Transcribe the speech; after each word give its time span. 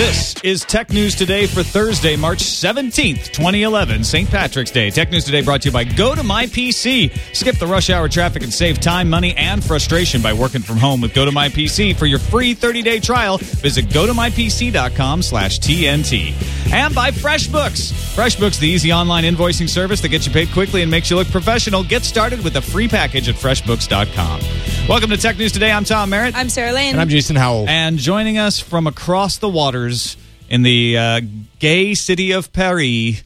This 0.00 0.34
is 0.42 0.64
Tech 0.64 0.88
News 0.88 1.14
Today 1.14 1.46
for 1.46 1.62
Thursday, 1.62 2.16
March 2.16 2.38
17th, 2.38 3.32
2011, 3.32 4.02
St. 4.02 4.30
Patrick's 4.30 4.70
Day. 4.70 4.88
Tech 4.88 5.10
News 5.10 5.26
Today 5.26 5.42
brought 5.42 5.60
to 5.60 5.68
you 5.68 5.72
by 5.72 5.84
Go 5.84 6.14
to 6.14 6.22
My 6.22 6.46
PC. 6.46 7.14
Skip 7.36 7.56
the 7.56 7.66
rush 7.66 7.90
hour 7.90 8.08
traffic 8.08 8.42
and 8.42 8.50
save 8.50 8.80
time, 8.80 9.10
money, 9.10 9.36
and 9.36 9.62
frustration 9.62 10.22
by 10.22 10.32
working 10.32 10.62
from 10.62 10.78
home 10.78 11.02
with 11.02 11.12
Go 11.12 11.26
to 11.26 11.32
My 11.32 11.50
PC. 11.50 11.94
For 11.94 12.06
your 12.06 12.18
free 12.18 12.54
30-day 12.54 13.00
trial, 13.00 13.36
visit 13.36 13.88
gotomypc.com 13.88 15.20
slash 15.20 15.58
TNT. 15.58 16.72
And 16.72 16.94
by 16.94 17.10
FreshBooks. 17.10 17.92
FreshBooks, 18.16 18.58
the 18.58 18.68
easy 18.68 18.94
online 18.94 19.24
invoicing 19.24 19.68
service 19.68 20.00
that 20.00 20.08
gets 20.08 20.26
you 20.26 20.32
paid 20.32 20.50
quickly 20.52 20.80
and 20.80 20.90
makes 20.90 21.10
you 21.10 21.16
look 21.16 21.28
professional. 21.28 21.84
Get 21.84 22.04
started 22.04 22.42
with 22.42 22.56
a 22.56 22.62
free 22.62 22.88
package 22.88 23.28
at 23.28 23.34
freshbooks.com. 23.34 24.40
Welcome 24.90 25.10
to 25.10 25.16
Tech 25.16 25.38
News 25.38 25.52
Today. 25.52 25.70
I'm 25.70 25.84
Tom 25.84 26.10
Merritt. 26.10 26.34
I'm 26.34 26.48
Sarah 26.48 26.72
Lane. 26.72 26.90
And 26.90 27.00
I'm 27.00 27.08
Jason 27.08 27.36
Howell. 27.36 27.68
And 27.68 27.96
joining 27.96 28.38
us 28.38 28.58
from 28.58 28.88
across 28.88 29.38
the 29.38 29.48
waters 29.48 30.16
in 30.48 30.64
the 30.64 30.98
uh, 30.98 31.20
gay 31.60 31.94
city 31.94 32.32
of 32.32 32.52
Paris, 32.52 33.22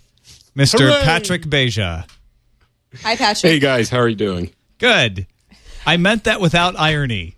Mr. 0.55 0.81
Hooray! 0.81 1.05
Patrick 1.05 1.41
Beja. 1.45 2.07
Hi, 3.01 3.17
Patrick. 3.17 3.51
Hey 3.51 3.59
guys, 3.61 3.89
how 3.89 3.97
are 3.97 4.09
you 4.09 4.15
doing? 4.15 4.51
Good. 4.77 5.27
I 5.87 5.97
meant 5.97 6.25
that 6.25 6.39
without 6.39 6.79
irony. 6.79 7.34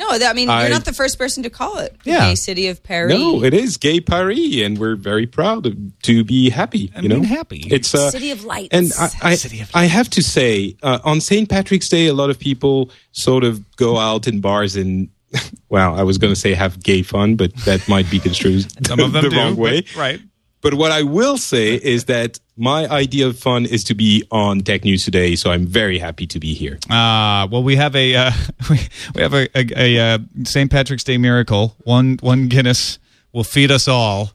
No, 0.00 0.18
that, 0.18 0.30
I 0.30 0.32
mean 0.32 0.48
I- 0.48 0.62
you're 0.62 0.70
not 0.70 0.84
the 0.86 0.92
first 0.94 1.18
person 1.18 1.42
to 1.44 1.50
call 1.50 1.78
it. 1.78 1.94
The 2.04 2.10
Yeah. 2.12 2.28
gay 2.30 2.34
city 2.34 2.66
of 2.68 2.82
Paris. 2.82 3.12
No, 3.16 3.44
it 3.44 3.52
is 3.54 3.76
Gay 3.76 4.00
Paris, 4.00 4.56
and 4.62 4.78
we're 4.78 4.96
very 4.96 5.26
proud 5.26 5.66
of, 5.66 5.76
to 6.04 6.24
be 6.24 6.48
happy. 6.50 6.90
I 6.96 7.00
you 7.00 7.08
mean, 7.10 7.22
know, 7.22 7.28
happy. 7.28 7.66
It's 7.70 7.94
uh, 7.94 8.10
City 8.10 8.30
of 8.30 8.44
lights. 8.44 8.68
And 8.72 8.90
I, 8.98 9.10
I, 9.32 9.34
City 9.36 9.60
of 9.60 9.70
I 9.74 9.84
have 9.84 10.08
to 10.10 10.22
say, 10.22 10.76
uh, 10.82 10.98
on 11.04 11.20
St. 11.20 11.48
Patrick's 11.48 11.88
Day, 11.88 12.06
a 12.06 12.14
lot 12.14 12.30
of 12.30 12.38
people 12.38 12.90
sort 13.12 13.44
of 13.44 13.60
go 13.76 13.98
out 13.98 14.26
in 14.26 14.40
bars 14.40 14.74
and, 14.74 15.08
well, 15.68 15.94
I 15.94 16.02
was 16.02 16.18
going 16.18 16.32
to 16.32 16.40
say 16.40 16.54
have 16.54 16.82
gay 16.82 17.02
fun, 17.02 17.36
but 17.36 17.54
that 17.66 17.86
might 17.88 18.10
be 18.10 18.18
construed 18.18 18.66
Some 18.86 18.98
of 19.00 19.12
them 19.12 19.22
the 19.28 19.30
do, 19.30 19.36
wrong 19.36 19.54
but- 19.54 19.60
way. 19.62 19.84
right. 19.96 20.20
But 20.60 20.74
what 20.74 20.92
I 20.92 21.02
will 21.02 21.38
say 21.38 21.74
is 21.74 22.04
that 22.04 22.38
my 22.56 22.86
idea 22.88 23.26
of 23.26 23.38
fun 23.38 23.64
is 23.64 23.82
to 23.84 23.94
be 23.94 24.24
on 24.30 24.60
Tech 24.60 24.84
News 24.84 25.04
today, 25.04 25.34
so 25.34 25.50
I'm 25.50 25.66
very 25.66 25.98
happy 25.98 26.26
to 26.26 26.38
be 26.38 26.52
here. 26.52 26.78
Uh, 26.90 27.48
well, 27.50 27.62
we 27.62 27.76
have 27.76 27.96
a 27.96 28.14
uh, 28.14 28.32
we, 28.70 28.78
we 29.14 29.22
have 29.22 29.34
a, 29.34 29.48
a, 29.58 29.96
a 29.96 30.14
uh, 30.14 30.18
St. 30.44 30.70
Patrick's 30.70 31.04
Day 31.04 31.16
miracle. 31.16 31.76
One 31.84 32.18
one 32.20 32.48
Guinness 32.48 32.98
will 33.32 33.44
feed 33.44 33.70
us 33.70 33.88
all. 33.88 34.32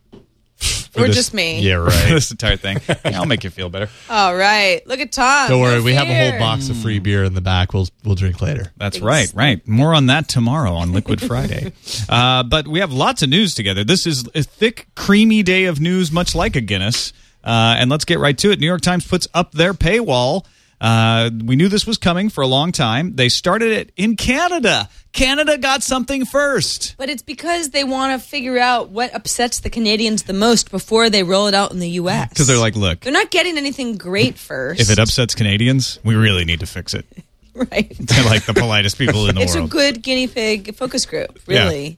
For 0.95 1.03
Or 1.03 1.07
this- 1.07 1.15
just 1.15 1.33
me. 1.33 1.59
Yeah, 1.59 1.75
right. 1.75 1.91
this 2.09 2.31
entire 2.31 2.55
thing. 2.57 2.79
Yeah, 2.87 3.19
I'll 3.19 3.25
make 3.25 3.43
you 3.43 3.49
feel 3.49 3.69
better. 3.69 3.89
All 4.09 4.35
right. 4.35 4.85
Look 4.87 4.99
at 4.99 5.11
Tom. 5.11 5.49
Don't 5.49 5.61
worry, 5.61 5.77
No 5.77 5.83
we 5.83 5.93
have 5.93 6.07
a 6.07 6.31
whole 6.31 6.39
box 6.39 6.69
of 6.69 6.77
free 6.77 6.99
beer 6.99 7.23
in 7.23 7.33
the 7.33 7.41
back. 7.41 7.73
We'll 7.73 7.87
we'll 8.03 8.15
drink 8.15 8.41
later. 8.41 8.71
That's 8.77 8.99
right, 8.99 9.31
right. 9.35 9.65
More 9.67 9.93
on 9.93 10.07
that 10.07 10.27
tomorrow 10.27 10.73
on 10.73 10.93
Liquid 10.93 11.21
Friday. 11.21 11.73
uh, 12.09 12.43
but 12.43 12.67
we 12.67 12.79
have 12.79 12.91
lots 12.93 13.21
of 13.21 13.29
news 13.29 13.53
together. 13.53 13.83
This 13.83 14.07
is 14.07 14.27
a 14.33 14.43
thick, 14.43 14.87
creamy 14.95 15.43
day 15.43 15.65
of 15.65 15.79
news, 15.79 16.11
much 16.11 16.33
like 16.33 16.55
a 16.55 16.61
Guinness. 16.61 17.13
Uh, 17.43 17.75
and 17.77 17.91
let's 17.91 18.05
get 18.05 18.17
right 18.19 18.37
to 18.39 18.51
it. 18.51 18.59
New 18.59 18.65
York 18.65 18.81
Times 18.81 19.05
puts 19.05 19.27
up 19.33 19.51
their 19.51 19.73
paywall. 19.73 20.45
Uh, 20.85 21.31
we 21.43 21.55
knew 21.55 21.67
this 21.67 21.87
was 21.87 21.97
coming 21.97 22.29
for 22.29 22.41
a 22.41 22.47
long 22.47 22.71
time. 22.71 23.15
They 23.15 23.27
started 23.27 23.71
it 23.71 23.91
in 23.97 24.15
Canada. 24.15 24.87
Canada 25.13 25.57
got 25.57 25.81
something 25.81 26.25
first. 26.25 26.93
But 26.99 27.09
it's 27.09 27.23
because 27.23 27.71
they 27.71 27.83
want 27.83 28.21
to 28.21 28.27
figure 28.27 28.59
out 28.59 28.89
what 28.89 29.11
upsets 29.15 29.61
the 29.61 29.71
Canadians 29.71 30.23
the 30.23 30.33
most 30.33 30.69
before 30.69 31.09
they 31.09 31.23
roll 31.23 31.47
it 31.47 31.55
out 31.55 31.71
in 31.71 31.79
the 31.79 31.89
U.S. 31.91 32.29
Because 32.29 32.45
they're 32.45 32.59
like, 32.59 32.75
look, 32.75 32.99
they're 32.99 33.11
not 33.11 33.31
getting 33.31 33.57
anything 33.57 33.97
great 33.97 34.37
first. 34.37 34.79
if 34.79 34.91
it 34.91 34.99
upsets 34.99 35.33
Canadians, 35.33 35.97
we 36.03 36.13
really 36.13 36.45
need 36.45 36.59
to 36.59 36.67
fix 36.67 36.93
it. 36.93 37.05
right? 37.55 37.89
They're 37.99 38.25
like 38.25 38.45
the 38.45 38.53
politest 38.53 38.97
people 38.97 39.27
in 39.29 39.35
the 39.35 39.39
world. 39.39 39.49
It's 39.49 39.55
a 39.55 39.65
good 39.65 40.03
guinea 40.03 40.27
pig 40.27 40.75
focus 40.75 41.05
group, 41.05 41.39
Yeah. 41.47 41.63
really. 41.63 41.97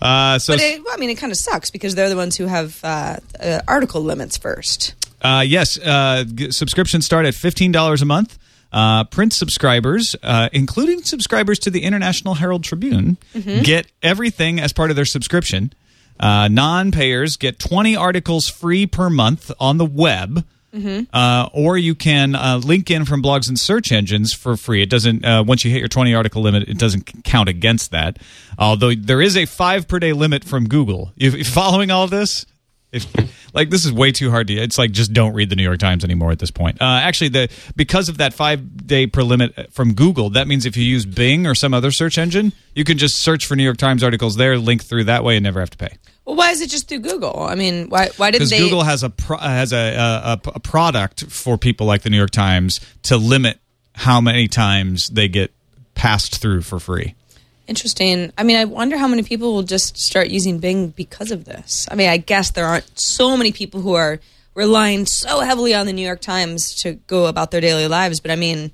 Uh, 0.00 0.38
so 0.38 0.52
But 0.52 0.60
it, 0.60 0.84
well, 0.84 0.94
I 0.94 0.98
mean, 0.98 1.08
it 1.10 1.14
kind 1.16 1.32
of 1.32 1.38
sucks 1.38 1.70
because 1.70 1.94
they're 1.94 2.10
the 2.10 2.16
ones 2.16 2.36
who 2.36 2.44
have 2.46 2.78
uh, 2.84 3.16
uh, 3.40 3.60
article 3.66 4.02
limits 4.02 4.36
first. 4.36 4.94
Uh, 5.22 5.44
yes, 5.46 5.78
uh, 5.78 6.24
g- 6.34 6.50
subscriptions 6.50 7.06
start 7.06 7.24
at 7.26 7.34
$15 7.34 8.02
a 8.02 8.04
month. 8.04 8.38
Uh, 8.72 9.04
print 9.04 9.32
subscribers, 9.34 10.16
uh, 10.22 10.48
including 10.52 11.02
subscribers 11.02 11.58
to 11.58 11.70
the 11.70 11.82
International 11.82 12.34
Herald 12.34 12.64
Tribune, 12.64 13.18
get 13.62 13.86
everything 14.02 14.58
as 14.60 14.72
part 14.72 14.88
of 14.90 14.96
their 14.96 15.04
subscription. 15.04 15.72
Uh, 16.18 16.48
Non 16.48 16.90
payers 16.90 17.36
get 17.36 17.58
20 17.58 17.94
articles 17.96 18.48
free 18.48 18.86
per 18.86 19.10
month 19.10 19.50
on 19.60 19.76
the 19.78 19.84
web. 19.86 20.44
Uh, 21.12 21.50
or 21.52 21.76
you 21.76 21.94
can 21.94 22.34
uh, 22.34 22.58
link 22.64 22.90
in 22.90 23.04
from 23.04 23.22
blogs 23.22 23.46
and 23.46 23.58
search 23.58 23.92
engines 23.92 24.32
for 24.32 24.56
free. 24.56 24.80
It 24.82 24.88
doesn't 24.88 25.22
uh, 25.22 25.44
once 25.46 25.66
you 25.66 25.70
hit 25.70 25.80
your 25.80 25.88
20 25.88 26.14
article 26.14 26.40
limit, 26.40 26.62
it 26.66 26.78
doesn't 26.78 27.24
count 27.24 27.50
against 27.50 27.90
that. 27.90 28.16
Although 28.58 28.94
there 28.94 29.20
is 29.20 29.36
a 29.36 29.44
five 29.44 29.86
per 29.86 29.98
day 29.98 30.14
limit 30.14 30.44
from 30.44 30.66
Google. 30.66 31.12
You, 31.14 31.30
you 31.32 31.44
following 31.44 31.90
all 31.90 32.04
of 32.04 32.10
this? 32.10 32.46
If 32.92 33.10
like 33.54 33.70
this 33.70 33.86
is 33.86 33.92
way 33.92 34.12
too 34.12 34.30
hard 34.30 34.48
to, 34.48 34.54
it's 34.54 34.76
like 34.76 34.90
just 34.90 35.12
don't 35.14 35.32
read 35.32 35.48
the 35.48 35.56
New 35.56 35.62
York 35.62 35.78
Times 35.78 36.04
anymore 36.04 36.30
at 36.30 36.38
this 36.38 36.50
point. 36.50 36.80
Uh, 36.80 37.00
actually, 37.02 37.28
the 37.28 37.48
because 37.74 38.08
of 38.10 38.18
that 38.18 38.34
five 38.34 38.86
day 38.86 39.06
per 39.06 39.22
limit 39.22 39.72
from 39.72 39.94
Google, 39.94 40.30
that 40.30 40.46
means 40.46 40.66
if 40.66 40.76
you 40.76 40.84
use 40.84 41.06
Bing 41.06 41.46
or 41.46 41.54
some 41.54 41.72
other 41.72 41.90
search 41.90 42.18
engine, 42.18 42.52
you 42.74 42.84
can 42.84 42.98
just 42.98 43.22
search 43.22 43.46
for 43.46 43.56
New 43.56 43.64
York 43.64 43.78
Times 43.78 44.04
articles 44.04 44.36
there, 44.36 44.58
link 44.58 44.84
through 44.84 45.04
that 45.04 45.24
way, 45.24 45.36
and 45.36 45.44
never 45.44 45.60
have 45.60 45.70
to 45.70 45.78
pay. 45.78 45.96
Well, 46.26 46.36
why 46.36 46.50
is 46.50 46.60
it 46.60 46.70
just 46.70 46.88
through 46.88 47.00
Google? 47.00 47.40
I 47.40 47.54
mean, 47.54 47.88
why 47.88 48.10
why 48.18 48.30
didn't 48.30 48.40
Because 48.40 48.50
they? 48.50 48.58
Google 48.58 48.82
has 48.82 49.02
a 49.02 49.10
pro- 49.10 49.38
has 49.38 49.72
a, 49.72 50.38
a, 50.44 50.50
a 50.54 50.60
product 50.60 51.24
for 51.30 51.56
people 51.56 51.86
like 51.86 52.02
the 52.02 52.10
New 52.10 52.18
York 52.18 52.30
Times 52.30 52.78
to 53.04 53.16
limit 53.16 53.58
how 53.94 54.20
many 54.20 54.48
times 54.48 55.08
they 55.08 55.28
get 55.28 55.52
passed 55.94 56.40
through 56.40 56.62
for 56.62 56.78
free. 56.78 57.14
Interesting. 57.66 58.32
I 58.36 58.42
mean, 58.42 58.56
I 58.56 58.64
wonder 58.64 58.96
how 58.96 59.06
many 59.06 59.22
people 59.22 59.54
will 59.54 59.62
just 59.62 59.96
start 59.96 60.28
using 60.28 60.58
Bing 60.58 60.88
because 60.88 61.30
of 61.30 61.44
this. 61.44 61.86
I 61.90 61.94
mean, 61.94 62.08
I 62.08 62.16
guess 62.16 62.50
there 62.50 62.66
aren't 62.66 62.98
so 62.98 63.36
many 63.36 63.52
people 63.52 63.80
who 63.80 63.94
are 63.94 64.20
relying 64.54 65.06
so 65.06 65.40
heavily 65.40 65.74
on 65.74 65.86
the 65.86 65.92
New 65.92 66.04
York 66.04 66.20
Times 66.20 66.74
to 66.82 66.94
go 66.94 67.26
about 67.26 67.50
their 67.50 67.60
daily 67.60 67.86
lives, 67.86 68.20
but 68.20 68.30
I 68.30 68.36
mean, 68.36 68.72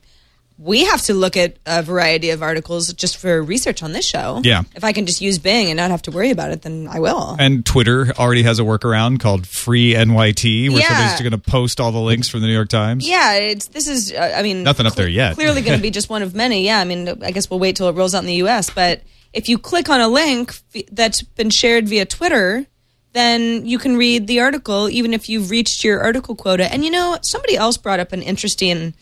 we 0.60 0.84
have 0.86 1.00
to 1.02 1.14
look 1.14 1.36
at 1.36 1.56
a 1.66 1.82
variety 1.82 2.30
of 2.30 2.42
articles 2.42 2.92
just 2.94 3.16
for 3.16 3.40
research 3.40 3.80
on 3.82 3.92
this 3.92 4.04
show. 4.04 4.40
Yeah. 4.42 4.62
If 4.74 4.82
I 4.82 4.92
can 4.92 5.06
just 5.06 5.20
use 5.20 5.38
Bing 5.38 5.68
and 5.68 5.76
not 5.76 5.92
have 5.92 6.02
to 6.02 6.10
worry 6.10 6.30
about 6.30 6.50
it, 6.50 6.62
then 6.62 6.88
I 6.90 6.98
will. 6.98 7.36
And 7.38 7.64
Twitter 7.64 8.12
already 8.18 8.42
has 8.42 8.58
a 8.58 8.62
workaround 8.64 9.20
called 9.20 9.46
Free 9.46 9.94
NYT, 9.94 10.68
where 10.70 10.80
Yeah. 10.80 10.88
somebody's 10.88 11.20
going 11.20 11.30
to 11.40 11.50
post 11.50 11.80
all 11.80 11.92
the 11.92 12.00
links 12.00 12.28
from 12.28 12.40
the 12.40 12.48
New 12.48 12.54
York 12.54 12.68
Times. 12.68 13.06
Yeah, 13.08 13.34
it's 13.34 13.68
this 13.68 13.86
is. 13.86 14.12
Uh, 14.12 14.34
I 14.36 14.42
mean, 14.42 14.64
Nothing 14.64 14.86
up 14.86 14.94
there 14.96 15.08
yet. 15.08 15.34
Clearly, 15.36 15.62
going 15.62 15.78
to 15.78 15.82
be 15.82 15.90
just 15.98 16.10
one 16.10 16.22
of 16.22 16.34
many. 16.34 16.64
Yeah, 16.64 16.80
I 16.80 16.84
mean, 16.84 17.08
I 17.22 17.30
guess 17.30 17.48
we'll 17.48 17.60
wait 17.60 17.76
till 17.76 17.88
it 17.88 17.92
rolls 17.92 18.14
out 18.14 18.20
in 18.20 18.26
the 18.26 18.34
U.S. 18.36 18.68
But 18.70 19.02
if 19.32 19.48
you 19.48 19.58
click 19.58 19.88
on 19.88 20.00
a 20.00 20.08
link 20.08 20.52
f- 20.74 20.82
that's 20.90 21.22
been 21.22 21.50
shared 21.50 21.86
via 21.88 22.04
Twitter, 22.04 22.66
then 23.12 23.64
you 23.64 23.78
can 23.78 23.96
read 23.96 24.26
the 24.26 24.40
article, 24.40 24.88
even 24.90 25.14
if 25.14 25.28
you've 25.28 25.50
reached 25.50 25.84
your 25.84 26.00
article 26.00 26.34
quota. 26.34 26.70
And 26.72 26.84
you 26.84 26.90
know, 26.90 27.16
somebody 27.22 27.56
else 27.56 27.76
brought 27.76 28.00
up 28.00 28.12
an 28.12 28.22
interesting 28.22 28.94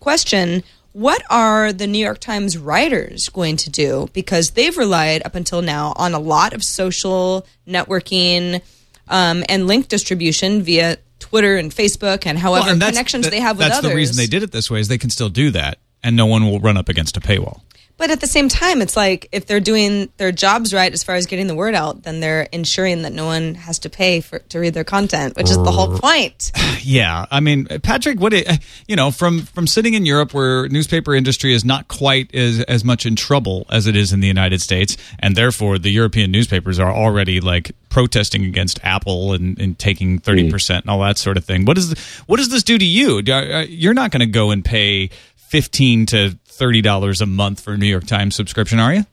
question. 0.00 0.62
What 0.92 1.22
are 1.30 1.72
the 1.72 1.86
New 1.86 1.98
York 2.04 2.18
Times 2.18 2.58
writers 2.58 3.28
going 3.30 3.56
to 3.58 3.70
do? 3.70 4.08
Because 4.12 4.50
they've 4.50 4.76
relied 4.76 5.22
up 5.24 5.34
until 5.34 5.62
now 5.62 5.94
on 5.96 6.12
a 6.12 6.18
lot 6.18 6.52
of 6.52 6.62
social 6.62 7.46
networking 7.66 8.60
um, 9.08 9.42
and 9.48 9.66
link 9.66 9.88
distribution 9.88 10.62
via 10.62 10.98
Twitter 11.18 11.56
and 11.56 11.70
Facebook 11.72 12.26
and 12.26 12.38
however 12.38 12.64
Well, 12.66 12.72
and 12.74 12.82
connections 12.82 13.24
that- 13.24 13.30
they 13.30 13.40
have 13.40 13.56
with 13.56 13.68
That's 13.68 13.78
others. 13.78 13.90
the 13.90 13.96
reason 13.96 14.16
they 14.16 14.26
did 14.26 14.42
it 14.42 14.52
this 14.52 14.70
way 14.70 14.80
is 14.80 14.88
they 14.88 14.98
can 14.98 15.10
still 15.10 15.30
do 15.30 15.50
that, 15.52 15.78
and 16.02 16.14
no 16.14 16.26
one 16.26 16.44
will 16.44 16.60
run 16.60 16.76
up 16.76 16.88
against 16.90 17.16
a 17.16 17.20
paywall. 17.20 17.60
But 18.02 18.10
at 18.10 18.20
the 18.20 18.26
same 18.26 18.48
time, 18.48 18.82
it's 18.82 18.96
like 18.96 19.28
if 19.30 19.46
they're 19.46 19.60
doing 19.60 20.10
their 20.16 20.32
jobs 20.32 20.74
right 20.74 20.92
as 20.92 21.04
far 21.04 21.14
as 21.14 21.26
getting 21.26 21.46
the 21.46 21.54
word 21.54 21.76
out, 21.76 22.02
then 22.02 22.18
they're 22.18 22.48
ensuring 22.50 23.02
that 23.02 23.12
no 23.12 23.26
one 23.26 23.54
has 23.54 23.78
to 23.78 23.88
pay 23.88 24.20
for 24.20 24.40
to 24.40 24.58
read 24.58 24.74
their 24.74 24.82
content, 24.82 25.36
which 25.36 25.48
is 25.48 25.56
the 25.56 25.70
whole 25.70 25.96
point. 25.96 26.50
Yeah, 26.84 27.26
I 27.30 27.38
mean, 27.38 27.66
Patrick, 27.66 28.18
what 28.18 28.32
it, 28.32 28.58
you 28.88 28.96
know, 28.96 29.12
from 29.12 29.42
from 29.42 29.68
sitting 29.68 29.94
in 29.94 30.04
Europe 30.04 30.34
where 30.34 30.68
newspaper 30.68 31.14
industry 31.14 31.54
is 31.54 31.64
not 31.64 31.86
quite 31.86 32.34
as 32.34 32.60
as 32.62 32.82
much 32.82 33.06
in 33.06 33.14
trouble 33.14 33.66
as 33.70 33.86
it 33.86 33.94
is 33.94 34.12
in 34.12 34.18
the 34.18 34.26
United 34.26 34.60
States, 34.60 34.96
and 35.20 35.36
therefore 35.36 35.78
the 35.78 35.90
European 35.90 36.32
newspapers 36.32 36.80
are 36.80 36.92
already 36.92 37.40
like 37.40 37.70
protesting 37.88 38.44
against 38.44 38.80
Apple 38.82 39.32
and, 39.32 39.60
and 39.60 39.78
taking 39.78 40.18
thirty 40.18 40.50
percent 40.50 40.84
and 40.84 40.90
all 40.90 40.98
that 41.02 41.18
sort 41.18 41.36
of 41.36 41.44
thing. 41.44 41.64
What 41.64 41.76
does 41.76 41.96
what 42.26 42.38
does 42.38 42.48
this 42.48 42.64
do 42.64 42.78
to 42.78 42.84
you? 42.84 43.22
Uh, 43.32 43.64
You're 43.68 43.94
not 43.94 44.10
going 44.10 44.18
to 44.18 44.26
go 44.26 44.50
and 44.50 44.64
pay 44.64 45.10
fifteen 45.36 46.04
to 46.06 46.36
thirty 46.52 46.82
dollars 46.82 47.20
a 47.20 47.26
month 47.26 47.60
for 47.60 47.72
a 47.72 47.76
New 47.78 47.86
York 47.86 48.06
Times 48.06 48.36
subscription, 48.36 48.78
are 48.78 48.94
you? 48.94 49.04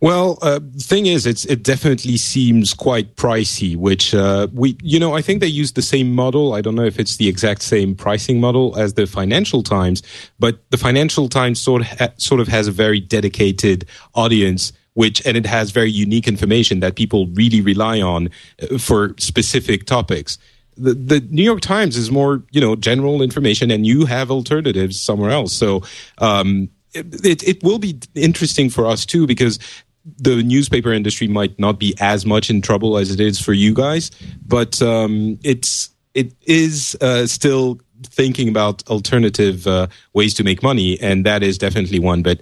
Well, 0.00 0.38
uh, 0.42 0.58
thing 0.78 1.06
is, 1.06 1.26
it's 1.26 1.44
it 1.44 1.62
definitely 1.62 2.16
seems 2.16 2.74
quite 2.74 3.14
pricey. 3.14 3.76
Which 3.76 4.14
uh, 4.14 4.48
we, 4.52 4.76
you 4.82 4.98
know, 4.98 5.14
I 5.14 5.22
think 5.22 5.40
they 5.40 5.46
use 5.46 5.72
the 5.72 5.82
same 5.82 6.12
model. 6.12 6.54
I 6.54 6.60
don't 6.60 6.74
know 6.74 6.84
if 6.84 6.98
it's 6.98 7.16
the 7.18 7.28
exact 7.28 7.62
same 7.62 7.94
pricing 7.94 8.40
model 8.40 8.76
as 8.76 8.94
the 8.94 9.06
Financial 9.06 9.62
Times, 9.62 10.02
but 10.40 10.58
the 10.70 10.76
Financial 10.76 11.28
Times 11.28 11.60
sort 11.60 11.82
of 11.82 11.88
ha- 11.88 12.14
sort 12.16 12.40
of 12.40 12.48
has 12.48 12.66
a 12.66 12.72
very 12.72 12.98
dedicated 12.98 13.86
audience. 14.14 14.72
Which 14.94 15.24
and 15.24 15.38
it 15.38 15.46
has 15.46 15.70
very 15.70 15.90
unique 15.90 16.28
information 16.28 16.80
that 16.80 16.96
people 16.96 17.26
really 17.28 17.62
rely 17.62 18.02
on 18.02 18.28
uh, 18.60 18.76
for 18.76 19.14
specific 19.18 19.86
topics. 19.86 20.36
The, 20.76 20.94
the 20.94 21.20
New 21.30 21.42
York 21.42 21.60
Times 21.60 21.96
is 21.96 22.10
more, 22.10 22.42
you 22.50 22.60
know, 22.60 22.76
general 22.76 23.22
information, 23.22 23.70
and 23.70 23.86
you 23.86 24.06
have 24.06 24.30
alternatives 24.30 24.98
somewhere 25.00 25.30
else. 25.30 25.52
So 25.52 25.82
um, 26.18 26.70
it, 26.94 27.46
it 27.46 27.62
will 27.62 27.78
be 27.78 27.98
interesting 28.14 28.70
for 28.70 28.86
us 28.86 29.04
too 29.06 29.26
because 29.26 29.58
the 30.04 30.42
newspaper 30.42 30.92
industry 30.92 31.28
might 31.28 31.58
not 31.58 31.78
be 31.78 31.94
as 32.00 32.26
much 32.26 32.50
in 32.50 32.60
trouble 32.60 32.98
as 32.98 33.10
it 33.10 33.20
is 33.20 33.40
for 33.40 33.52
you 33.52 33.72
guys, 33.74 34.10
but 34.46 34.80
um, 34.82 35.38
it's 35.44 35.90
it 36.14 36.34
is 36.42 36.96
uh, 37.00 37.26
still 37.26 37.80
thinking 38.04 38.48
about 38.48 38.86
alternative 38.88 39.66
uh, 39.66 39.86
ways 40.12 40.34
to 40.34 40.44
make 40.44 40.62
money, 40.62 41.00
and 41.00 41.24
that 41.24 41.42
is 41.42 41.56
definitely 41.56 41.98
one. 41.98 42.22
But 42.22 42.40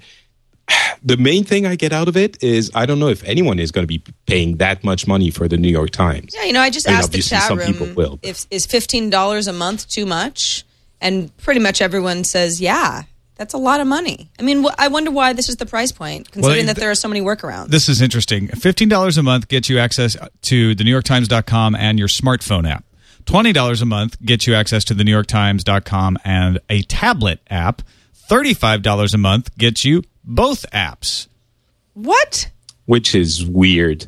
the 1.03 1.17
main 1.17 1.45
thing 1.45 1.67
I 1.67 1.77
get 1.77 1.93
out 1.93 2.09
of 2.09 2.17
it 2.17 2.43
is 2.43 2.71
I 2.75 2.87
don't 2.87 2.99
know 2.99 3.09
if 3.09 3.25
anyone 3.25 3.59
is 3.59 3.71
going 3.73 3.83
to 3.85 3.89
be 3.89 4.03
paying 4.27 4.59
that 4.59 4.85
much 4.85 5.07
money 5.07 5.31
for 5.31 5.49
the 5.49 5.57
New 5.57 5.69
York 5.71 5.91
Times. 5.91 6.35
Yeah, 6.35 6.45
you 6.45 6.53
know, 6.53 6.61
I 6.61 6.71
just 6.71 6.89
I 6.89 6.93
mean, 6.93 6.99
asked 6.99 7.13
the 7.13 7.23
chat 7.23 7.43
some 7.45 7.59
room 7.59 7.73
people 7.73 7.95
will, 7.95 8.19
if 8.23 8.47
is 8.51 8.67
fifteen 8.67 9.11
dollars 9.11 9.47
a 9.47 9.53
month 9.53 9.89
too 9.89 10.07
much, 10.07 10.65
and 11.01 11.35
pretty 11.39 11.61
much 11.61 11.81
everyone 11.81 12.25
says, 12.25 12.61
yeah, 12.61 13.03
that's 13.37 13.55
a 13.55 13.59
lot 13.59 13.81
of 13.81 13.87
money. 13.87 14.31
I 14.39 14.43
mean, 14.43 14.65
wh- 14.65 14.75
I 14.79 14.89
wonder 14.89 15.11
why 15.11 15.33
this 15.33 15.49
is 15.49 15.57
the 15.57 15.65
price 15.65 15.93
point, 15.93 16.31
considering 16.31 16.67
that 16.67 16.75
th- 16.75 16.83
there 16.83 16.91
are 16.91 16.95
so 16.95 17.09
many 17.09 17.23
workarounds. 17.23 17.69
This 17.69 17.89
is 17.89 18.03
interesting. 18.03 18.49
$15 18.49 19.17
a 19.17 19.23
month 19.23 19.49
gets 19.49 19.71
you 19.71 19.79
access 19.79 20.15
to 20.43 20.75
the 20.75 20.85
NewYorkTimes.com 20.85 21.75
and 21.75 21.99
your 21.99 22.09
smartphone 22.09 22.69
app. 22.69 22.85
$20 23.25 23.81
a 23.81 23.85
month 23.87 24.21
gets 24.23 24.47
you 24.47 24.55
access 24.55 24.85
to 24.85 24.95
the 24.95 25.05
NewYorkTimes.com 25.05 26.19
and 26.23 26.59
a 26.69 26.83
tablet 26.83 27.41
app. 27.49 27.81
$35 28.31 29.15
a 29.15 29.19
month 29.19 29.57
gets 29.57 29.85
you 29.85 30.03
both 30.25 30.65
apps. 30.73 31.29
what? 31.95 32.51
which 32.87 33.15
is 33.15 33.45
weird. 33.47 34.07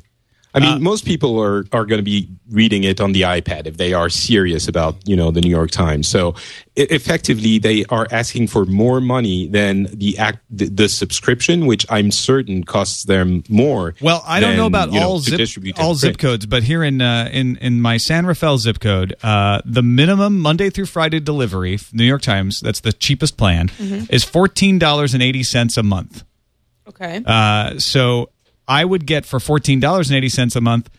I 0.55 0.59
Uh, 0.59 0.61
mean, 0.75 0.83
most 0.83 1.05
people 1.05 1.41
are, 1.43 1.65
are 1.73 1.87
going 1.87 1.99
to 1.99 2.03
be 2.03 2.29
reading 2.53 2.85
it 2.85 3.01
on 3.01 3.13
the 3.13 3.23
iPad 3.23 3.67
if 3.67 3.77
they 3.77 3.93
are 3.93 4.09
serious 4.09 4.69
about, 4.69 4.97
you 5.09 5.17
know, 5.17 5.31
the 5.31 5.41
New 5.41 5.51
York 5.51 5.71
Times. 5.71 6.07
So 6.07 6.35
effectively, 6.77 7.59
they 7.59 7.85
are 7.87 8.07
asking 8.11 8.49
for 8.49 8.65
more 8.65 9.01
money 9.01 9.49
than 9.49 9.85
the 9.93 10.19
act, 10.19 10.41
the, 10.51 10.69
the 10.69 10.89
subscription, 10.89 11.67
which 11.67 11.87
I'm 11.91 12.11
certain 12.11 12.65
costs 12.65 13.05
them 13.05 13.43
more. 13.49 13.95
Well, 14.01 14.23
I 14.27 14.41
don't 14.41 14.57
know 14.57 14.67
about 14.67 14.93
you 14.93 15.01
all 15.01 15.21
to 15.21 15.47
zip 15.47 15.79
all 15.79 15.95
zip 15.95 16.19
codes, 16.19 16.47
but 16.47 16.63
here 16.63 16.85
in 16.85 17.01
uh, 17.01 17.29
in 17.33 17.57
in 17.57 17.81
my 17.81 17.97
San 17.97 18.27
Rafael 18.27 18.59
zip 18.59 18.79
code, 18.81 19.15
uh, 19.23 19.61
the 19.65 19.83
minimum 19.83 20.39
Monday 20.39 20.71
through 20.71 20.87
Friday 20.87 21.21
delivery, 21.21 21.79
New 21.93 22.05
York 22.05 22.23
Times, 22.23 22.61
that's 22.61 22.81
the 22.81 22.93
cheapest 22.93 23.37
plan, 23.37 23.71
is 24.11 24.25
fourteen 24.25 24.79
dollars 24.79 25.15
and 25.15 25.23
eighty 25.23 25.43
cents 25.43 25.77
a 25.77 25.83
month. 25.83 26.25
Okay. 26.89 27.23
Uh, 27.25 27.79
so 27.79 28.31
I 28.67 28.85
would 28.85 29.07
get 29.07 29.25
for 29.25 29.41
fourteen 29.41 29.81
dollars 29.81 30.11
and 30.11 30.17
eighty 30.17 30.29
cents 30.29 30.57
a 30.57 30.61
month 30.61 30.91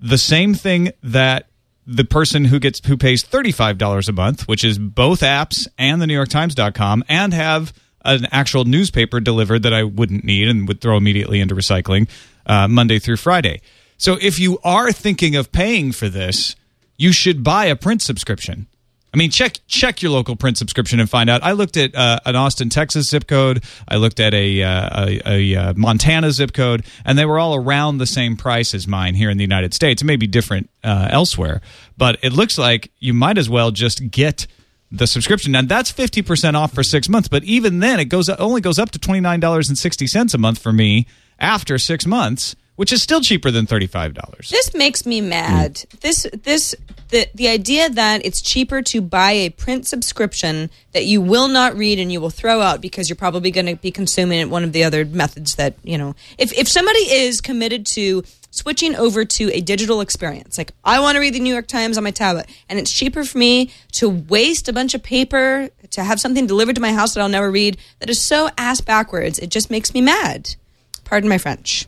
the 0.00 0.18
same 0.18 0.54
thing 0.54 0.92
that 1.02 1.46
the 1.86 2.04
person 2.04 2.44
who 2.46 2.58
gets 2.58 2.84
who 2.86 2.96
pays 2.96 3.22
thirty 3.22 3.52
five 3.52 3.78
dollars 3.78 4.08
a 4.08 4.12
month, 4.12 4.46
which 4.48 4.64
is 4.64 4.78
both 4.78 5.20
apps 5.20 5.66
and 5.78 6.00
the 6.00 6.06
New 6.06 6.14
York 6.14 6.28
Times.com, 6.28 7.04
and 7.08 7.34
have 7.34 7.72
an 8.04 8.26
actual 8.32 8.64
newspaper 8.64 9.20
delivered 9.20 9.62
that 9.62 9.74
I 9.74 9.82
wouldn't 9.82 10.24
need 10.24 10.48
and 10.48 10.66
would 10.68 10.80
throw 10.80 10.96
immediately 10.96 11.40
into 11.40 11.54
recycling 11.54 12.08
uh, 12.46 12.66
Monday 12.68 12.98
through 12.98 13.16
Friday. 13.16 13.60
So 13.98 14.16
if 14.20 14.38
you 14.38 14.58
are 14.64 14.92
thinking 14.92 15.36
of 15.36 15.52
paying 15.52 15.92
for 15.92 16.08
this, 16.08 16.56
you 16.96 17.12
should 17.12 17.44
buy 17.44 17.66
a 17.66 17.76
print 17.76 18.00
subscription. 18.00 18.66
I 19.12 19.16
mean, 19.16 19.30
check 19.30 19.58
check 19.66 20.02
your 20.02 20.12
local 20.12 20.36
print 20.36 20.56
subscription 20.56 21.00
and 21.00 21.10
find 21.10 21.28
out. 21.28 21.42
I 21.42 21.52
looked 21.52 21.76
at 21.76 21.94
uh, 21.94 22.20
an 22.24 22.36
Austin, 22.36 22.68
Texas 22.68 23.08
zip 23.08 23.26
code. 23.26 23.64
I 23.88 23.96
looked 23.96 24.20
at 24.20 24.34
a, 24.34 24.62
uh, 24.62 25.06
a, 25.06 25.20
a 25.26 25.56
uh, 25.56 25.74
Montana 25.76 26.30
zip 26.30 26.52
code, 26.52 26.84
and 27.04 27.18
they 27.18 27.24
were 27.24 27.38
all 27.38 27.54
around 27.56 27.98
the 27.98 28.06
same 28.06 28.36
price 28.36 28.72
as 28.72 28.86
mine 28.86 29.14
here 29.14 29.28
in 29.28 29.36
the 29.36 29.44
United 29.44 29.74
States. 29.74 30.02
It 30.02 30.04
may 30.04 30.16
be 30.16 30.28
different 30.28 30.70
uh, 30.84 31.08
elsewhere, 31.10 31.60
but 31.96 32.18
it 32.22 32.32
looks 32.32 32.56
like 32.56 32.92
you 33.00 33.12
might 33.12 33.36
as 33.36 33.50
well 33.50 33.72
just 33.72 34.10
get 34.10 34.46
the 34.92 35.06
subscription. 35.06 35.52
Now 35.52 35.62
that's 35.62 35.90
fifty 35.90 36.22
percent 36.22 36.56
off 36.56 36.72
for 36.72 36.82
six 36.82 37.08
months, 37.08 37.28
but 37.28 37.42
even 37.44 37.80
then, 37.80 37.98
it 38.00 38.06
goes 38.06 38.28
only 38.28 38.60
goes 38.60 38.78
up 38.78 38.90
to 38.92 38.98
twenty 38.98 39.20
nine 39.20 39.40
dollars 39.40 39.68
and 39.68 39.76
sixty 39.76 40.06
cents 40.06 40.34
a 40.34 40.38
month 40.38 40.58
for 40.58 40.72
me 40.72 41.06
after 41.38 41.78
six 41.78 42.06
months, 42.06 42.54
which 42.76 42.92
is 42.92 43.02
still 43.02 43.20
cheaper 43.20 43.50
than 43.50 43.66
thirty 43.66 43.86
five 43.86 44.14
dollars. 44.14 44.48
This 44.50 44.74
makes 44.74 45.04
me 45.04 45.20
mad. 45.20 45.74
Mm. 45.74 46.00
This 46.00 46.26
this 46.42 46.74
the 47.10 47.28
the 47.34 47.48
idea 47.48 47.90
that 47.90 48.24
it's 48.24 48.40
cheaper 48.40 48.82
to 48.82 49.00
buy 49.00 49.32
a 49.32 49.50
print 49.50 49.86
subscription 49.86 50.70
that 50.92 51.04
you 51.04 51.20
will 51.20 51.48
not 51.48 51.76
read 51.76 51.98
and 51.98 52.10
you 52.10 52.20
will 52.20 52.30
throw 52.30 52.60
out 52.60 52.80
because 52.80 53.08
you're 53.08 53.16
probably 53.16 53.50
going 53.50 53.66
to 53.66 53.76
be 53.76 53.90
consuming 53.90 54.40
it 54.40 54.48
one 54.48 54.64
of 54.64 54.72
the 54.72 54.84
other 54.84 55.04
methods 55.04 55.56
that 55.56 55.74
you 55.82 55.98
know. 55.98 56.14
If 56.38 56.52
if 56.56 56.68
somebody 56.68 57.00
is 57.00 57.40
committed 57.40 57.86
to 57.86 58.22
switching 58.52 58.96
over 58.96 59.24
to 59.24 59.52
a 59.52 59.60
digital 59.60 60.00
experience, 60.00 60.58
like 60.58 60.72
I 60.84 61.00
want 61.00 61.16
to 61.16 61.20
read 61.20 61.34
the 61.34 61.40
New 61.40 61.52
York 61.52 61.68
Times 61.68 61.98
on 61.98 62.04
my 62.04 62.10
tablet, 62.10 62.48
and 62.68 62.78
it's 62.78 62.92
cheaper 62.92 63.24
for 63.24 63.38
me 63.38 63.70
to 63.92 64.08
waste 64.08 64.68
a 64.68 64.72
bunch 64.72 64.94
of 64.94 65.02
paper 65.02 65.68
to 65.90 66.04
have 66.04 66.20
something 66.20 66.46
delivered 66.46 66.76
to 66.76 66.80
my 66.80 66.92
house 66.92 67.14
that 67.14 67.20
I'll 67.20 67.28
never 67.28 67.50
read. 67.50 67.76
That 67.98 68.10
is 68.10 68.20
so 68.20 68.48
ass 68.56 68.80
backwards. 68.80 69.38
It 69.38 69.50
just 69.50 69.70
makes 69.70 69.92
me 69.92 70.00
mad. 70.00 70.56
Pardon 71.04 71.28
my 71.28 71.38
French. 71.38 71.86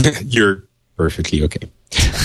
You're 0.24 0.64
perfectly 0.96 1.42
okay. 1.44 1.68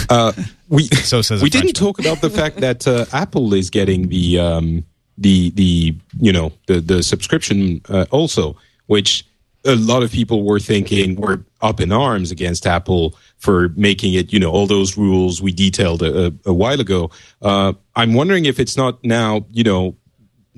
Uh, 0.09 0.33
we 0.69 0.83
So 1.03 1.21
says 1.21 1.41
we 1.41 1.49
didn't 1.49 1.73
talk 1.73 1.99
about 1.99 2.21
the 2.21 2.29
fact 2.29 2.57
that 2.57 2.87
uh, 2.87 3.05
Apple 3.13 3.53
is 3.53 3.69
getting 3.69 4.09
the 4.09 4.39
um, 4.39 4.85
the 5.17 5.51
the 5.51 5.95
you 6.19 6.33
know 6.33 6.51
the 6.67 6.79
the 6.79 7.03
subscription 7.03 7.81
uh, 7.89 8.05
also, 8.11 8.55
which 8.87 9.25
a 9.65 9.75
lot 9.75 10.03
of 10.03 10.11
people 10.11 10.43
were 10.43 10.59
thinking 10.59 11.15
were 11.15 11.45
up 11.61 11.79
in 11.79 11.91
arms 11.91 12.31
against 12.31 12.67
Apple 12.67 13.15
for 13.37 13.69
making 13.75 14.13
it 14.13 14.33
you 14.33 14.39
know 14.39 14.51
all 14.51 14.67
those 14.67 14.97
rules 14.97 15.41
we 15.41 15.53
detailed 15.53 16.01
a, 16.01 16.27
a, 16.27 16.31
a 16.45 16.53
while 16.53 16.79
ago. 16.79 17.11
Uh, 17.41 17.73
I'm 17.95 18.13
wondering 18.13 18.45
if 18.45 18.59
it's 18.59 18.75
not 18.75 19.03
now 19.03 19.45
you 19.51 19.63
know 19.63 19.95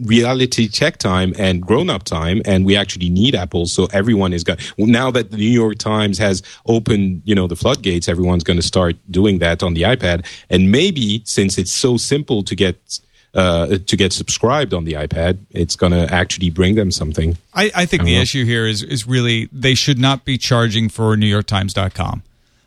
reality 0.04 0.68
check 0.68 0.98
time 0.98 1.34
and 1.40 1.62
grown 1.62 1.90
up 1.90 2.04
time 2.04 2.42
and 2.46 2.66
we 2.66 2.76
actually 2.76 3.10
need 3.10 3.34
apple 3.34 3.66
so 3.66 3.88
everyone 3.94 4.34
is 4.34 4.44
going 4.44 4.60
now 4.78 5.10
that 5.10 5.32
the 5.32 5.38
new 5.38 5.50
york 5.50 5.78
times 5.78 6.18
has 6.18 6.44
opened 6.66 7.22
you 7.24 7.34
know 7.34 7.48
the 7.48 7.56
floodgates 7.56 8.10
everyone's 8.10 8.44
going 8.44 8.58
to 8.58 8.66
start 8.66 8.96
doing 9.10 9.40
that 9.40 9.64
on 9.64 9.74
the 9.74 9.84
ipad 9.84 10.26
and 10.50 10.70
maybe 10.70 11.22
since 11.24 11.58
it's 11.58 11.72
so 11.72 11.96
simple 11.96 12.44
to 12.44 12.56
get 12.56 13.00
uh, 13.36 13.78
to 13.86 13.96
get 13.98 14.12
subscribed 14.12 14.74
on 14.74 14.84
the 14.84 14.94
ipad 14.94 15.38
it's 15.52 15.78
going 15.78 15.94
to 15.94 16.14
actually 16.14 16.50
bring 16.50 16.76
them 16.76 16.92
something 16.92 17.38
I, 17.54 17.72
I 17.74 17.86
think 17.86 18.02
I 18.02 18.06
the 18.06 18.16
know. 18.16 18.22
issue 18.22 18.44
here 18.44 18.66
is 18.68 18.84
is 18.84 19.08
really 19.08 19.48
they 19.54 19.76
should 19.76 19.98
not 20.00 20.26
be 20.26 20.38
charging 20.38 20.90
for 20.90 21.16
NewYorkTimes.com. 21.16 22.22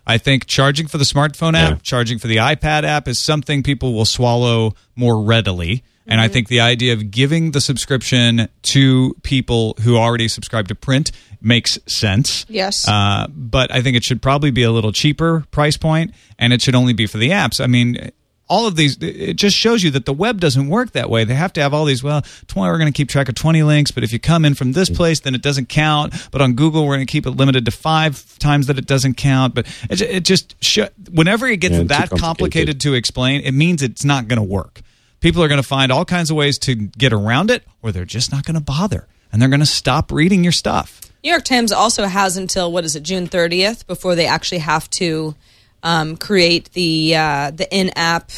I 0.07 0.17
think 0.17 0.47
charging 0.47 0.87
for 0.87 0.97
the 0.97 1.05
smartphone 1.05 1.55
app, 1.55 1.71
Yeah. 1.71 1.79
charging 1.83 2.19
for 2.19 2.27
the 2.27 2.37
iPad 2.37 2.85
app 2.85 3.07
is 3.07 3.21
something 3.23 3.63
people 3.63 3.93
will 3.93 4.07
swallow 4.07 4.75
more 4.97 5.23
readily. 5.23 5.83
And 6.09 6.21
I 6.21 6.29
think 6.29 6.49
the 6.49 6.61
idea 6.61 6.95
of 6.95 7.11
giving 7.11 7.51
the 7.51 7.61
subscription 7.61 8.49
to 8.63 9.15
people 9.23 9.77
who 9.83 9.97
already 9.97 10.27
subscribe 10.29 10.69
to 10.69 10.75
print 10.75 11.13
makes 11.41 11.79
sense. 11.87 12.47
Yes. 12.49 12.89
Uh, 12.89 13.27
but 13.31 13.71
I 13.73 13.83
think 13.83 13.97
it 13.97 14.05
should 14.05 14.23
probably 14.23 14.51
be 14.51 14.63
a 14.63 14.71
little 14.71 14.91
cheaper 14.93 15.45
price 15.51 15.77
point, 15.77 16.15
and 16.39 16.53
it 16.53 16.63
should 16.63 16.75
only 16.75 16.93
be 16.95 17.07
for 17.07 17.19
the 17.19 17.31
apps. 17.31 17.63
I 17.63 17.67
mean, 17.67 18.11
all 18.49 18.67
of 18.67 18.77
these, 18.77 18.97
it 19.03 19.35
just 19.35 19.55
shows 19.55 19.83
you 19.83 19.91
that 19.91 20.07
the 20.07 20.13
web 20.15 20.41
doesn't 20.41 20.69
work 20.69 20.93
that 20.93 21.11
way. 21.11 21.25
They 21.25 21.35
have 21.35 21.53
to 21.53 21.61
have 21.61 21.75
all 21.75 21.85
these, 21.85 22.03
well, 22.03 22.23
20, 22.47 22.71
we're 22.71 22.79
going 22.79 22.91
to 22.91 22.97
keep 22.97 23.11
track 23.11 23.29
of 23.29 23.35
20 23.35 23.63
links, 23.63 23.91
but 23.91 24.03
if 24.03 24.11
you 24.11 24.19
come 24.19 24.47
in 24.47 24.55
from 24.55 24.73
this 24.73 24.89
place, 24.89 25.21
then 25.21 25.35
it 25.35 25.43
doesn't 25.43 25.69
count. 25.69 26.15
But 26.31 26.41
on 26.41 26.55
Google, 26.55 26.87
we're 26.87 26.97
going 26.97 27.07
to 27.07 27.13
keep 27.13 27.27
it 27.27 27.33
limited 27.33 27.67
to 27.67 27.71
five 27.71 28.39
times 28.39 28.67
that 28.69 28.79
it 28.79 28.87
doesn't 28.87 29.19
count. 29.19 29.55
But 29.55 29.67
it, 29.91 30.01
it 30.01 30.25
just, 30.25 30.57
sho- 30.65 30.89
whenever 31.13 31.47
it 31.47 31.59
gets 31.59 31.75
Yeah, 31.75 31.83
that 31.83 32.09
complicated. 32.09 32.21
complicated 32.23 32.81
to 32.81 32.95
explain, 32.95 33.43
it 33.43 33.53
means 33.53 33.83
it's 33.83 34.05
not 34.07 34.27
going 34.29 34.39
to 34.39 34.43
work. 34.43 34.81
People 35.21 35.43
are 35.43 35.49
going 35.49 35.61
to 35.61 35.67
find 35.67 35.91
all 35.91 36.05
kinds 36.05 36.31
of 36.31 36.37
ways 36.37 36.59
to 36.61 36.75
get 36.75 37.13
around 37.13 37.51
it, 37.51 37.65
or 37.83 37.93
they're 37.93 38.05
just 38.05 38.31
not 38.31 38.45
going 38.45 38.55
to 38.55 38.61
bother. 38.61 39.07
And 39.33 39.43
they're 39.43 39.49
going 39.49 39.61
to 39.61 39.67
stop 39.67 40.13
reading 40.13 40.43
your 40.43 40.53
stuff. 40.53 41.01
New 41.25 41.31
York 41.31 41.45
Times 41.45 41.73
also 41.73 42.05
has 42.05 42.37
until 42.37 42.71
what 42.71 42.85
is 42.85 42.95
it, 42.95 43.03
June 43.03 43.27
30th, 43.27 43.87
before 43.87 44.15
they 44.15 44.27
actually 44.27 44.59
have 44.59 44.89
to 44.91 45.35
um, 45.83 46.17
create 46.17 46.73
the 46.73 47.15
uh, 47.17 47.51
the 47.51 47.69
in-app 47.75 48.31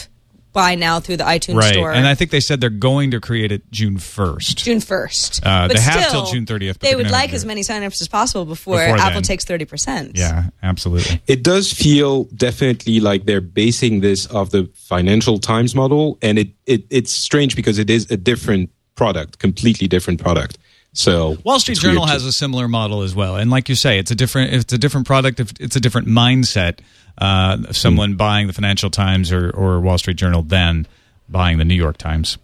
buy 0.53 0.75
now 0.75 1.01
through 1.01 1.17
the 1.17 1.25
iTunes 1.25 1.63
store. 1.73 1.93
And 1.93 2.07
I 2.07 2.15
think 2.15 2.31
they 2.31 2.41
said 2.41 2.61
they're 2.61 2.71
going 2.71 3.11
to 3.13 3.21
create 3.21 3.53
it 3.53 3.71
June 3.71 3.97
1st. 3.99 4.57
June 4.57 4.79
1st. 4.79 5.41
Uh, 5.47 5.69
but 5.69 5.77
they 5.77 5.83
have 5.83 6.11
till 6.11 6.27
June 6.27 6.47
30th, 6.47 6.73
but 6.75 6.81
They 6.81 6.89
they're 6.89 6.97
would 6.99 7.11
like 7.11 7.33
as 7.33 7.45
it. 7.45 7.47
many 7.47 7.61
signups 7.63 8.01
as 8.01 8.09
possible 8.09 8.45
before, 8.45 8.79
Before 8.79 8.99
Apple 8.99 9.15
then. 9.15 9.23
takes 9.23 9.45
30%. 9.45 10.13
Yeah, 10.17 10.45
absolutely. 10.63 11.21
it 11.27 11.43
does 11.43 11.73
feel 11.73 12.25
definitely 12.25 13.01
like 13.01 13.25
they're 13.27 13.41
basing 13.41 14.01
this 14.01 14.29
off 14.31 14.51
the 14.51 14.69
financial 14.75 15.39
times 15.39 15.75
model 15.75 16.19
and 16.23 16.39
it, 16.39 16.49
it 16.67 16.85
it's 16.91 17.13
strange 17.13 17.55
because 17.57 17.79
it 17.79 17.89
is 17.91 18.11
a 18.11 18.17
different 18.17 18.71
product 18.97 19.39
completely 19.39 19.87
different 19.89 20.21
product 20.21 20.59
So 20.93 21.37
Wall 21.45 21.61
Street 21.61 21.79
Journal 21.79 22.07
has 22.07 22.25
a 22.25 22.33
similar 22.33 22.67
model 22.67 23.03
as 23.03 23.15
well, 23.15 23.37
and 23.37 23.51
like 23.51 23.69
you 23.69 23.75
say, 23.75 23.99
it's 23.99 24.11
a 24.11 24.15
different 24.17 24.53
it's 24.53 24.73
a 24.73 24.79
different 24.79 25.07
product. 25.07 25.39
It's 25.61 25.77
a 25.77 25.81
different 25.81 26.09
mindset 26.09 26.81
uh, 27.19 27.59
of 27.69 27.77
someone 27.77 28.17
buying 28.17 28.49
the 28.49 28.53
Financial 28.53 28.91
Times 28.91 29.31
or, 29.31 29.51
or 29.51 29.81
Wall 29.81 29.99
Street 29.99 30.17
Journal 30.17 30.43
than 30.43 30.87
buying 31.29 31.59
the 31.59 31.65
New 31.65 31.75
York 31.75 31.97
Times. 31.97 32.39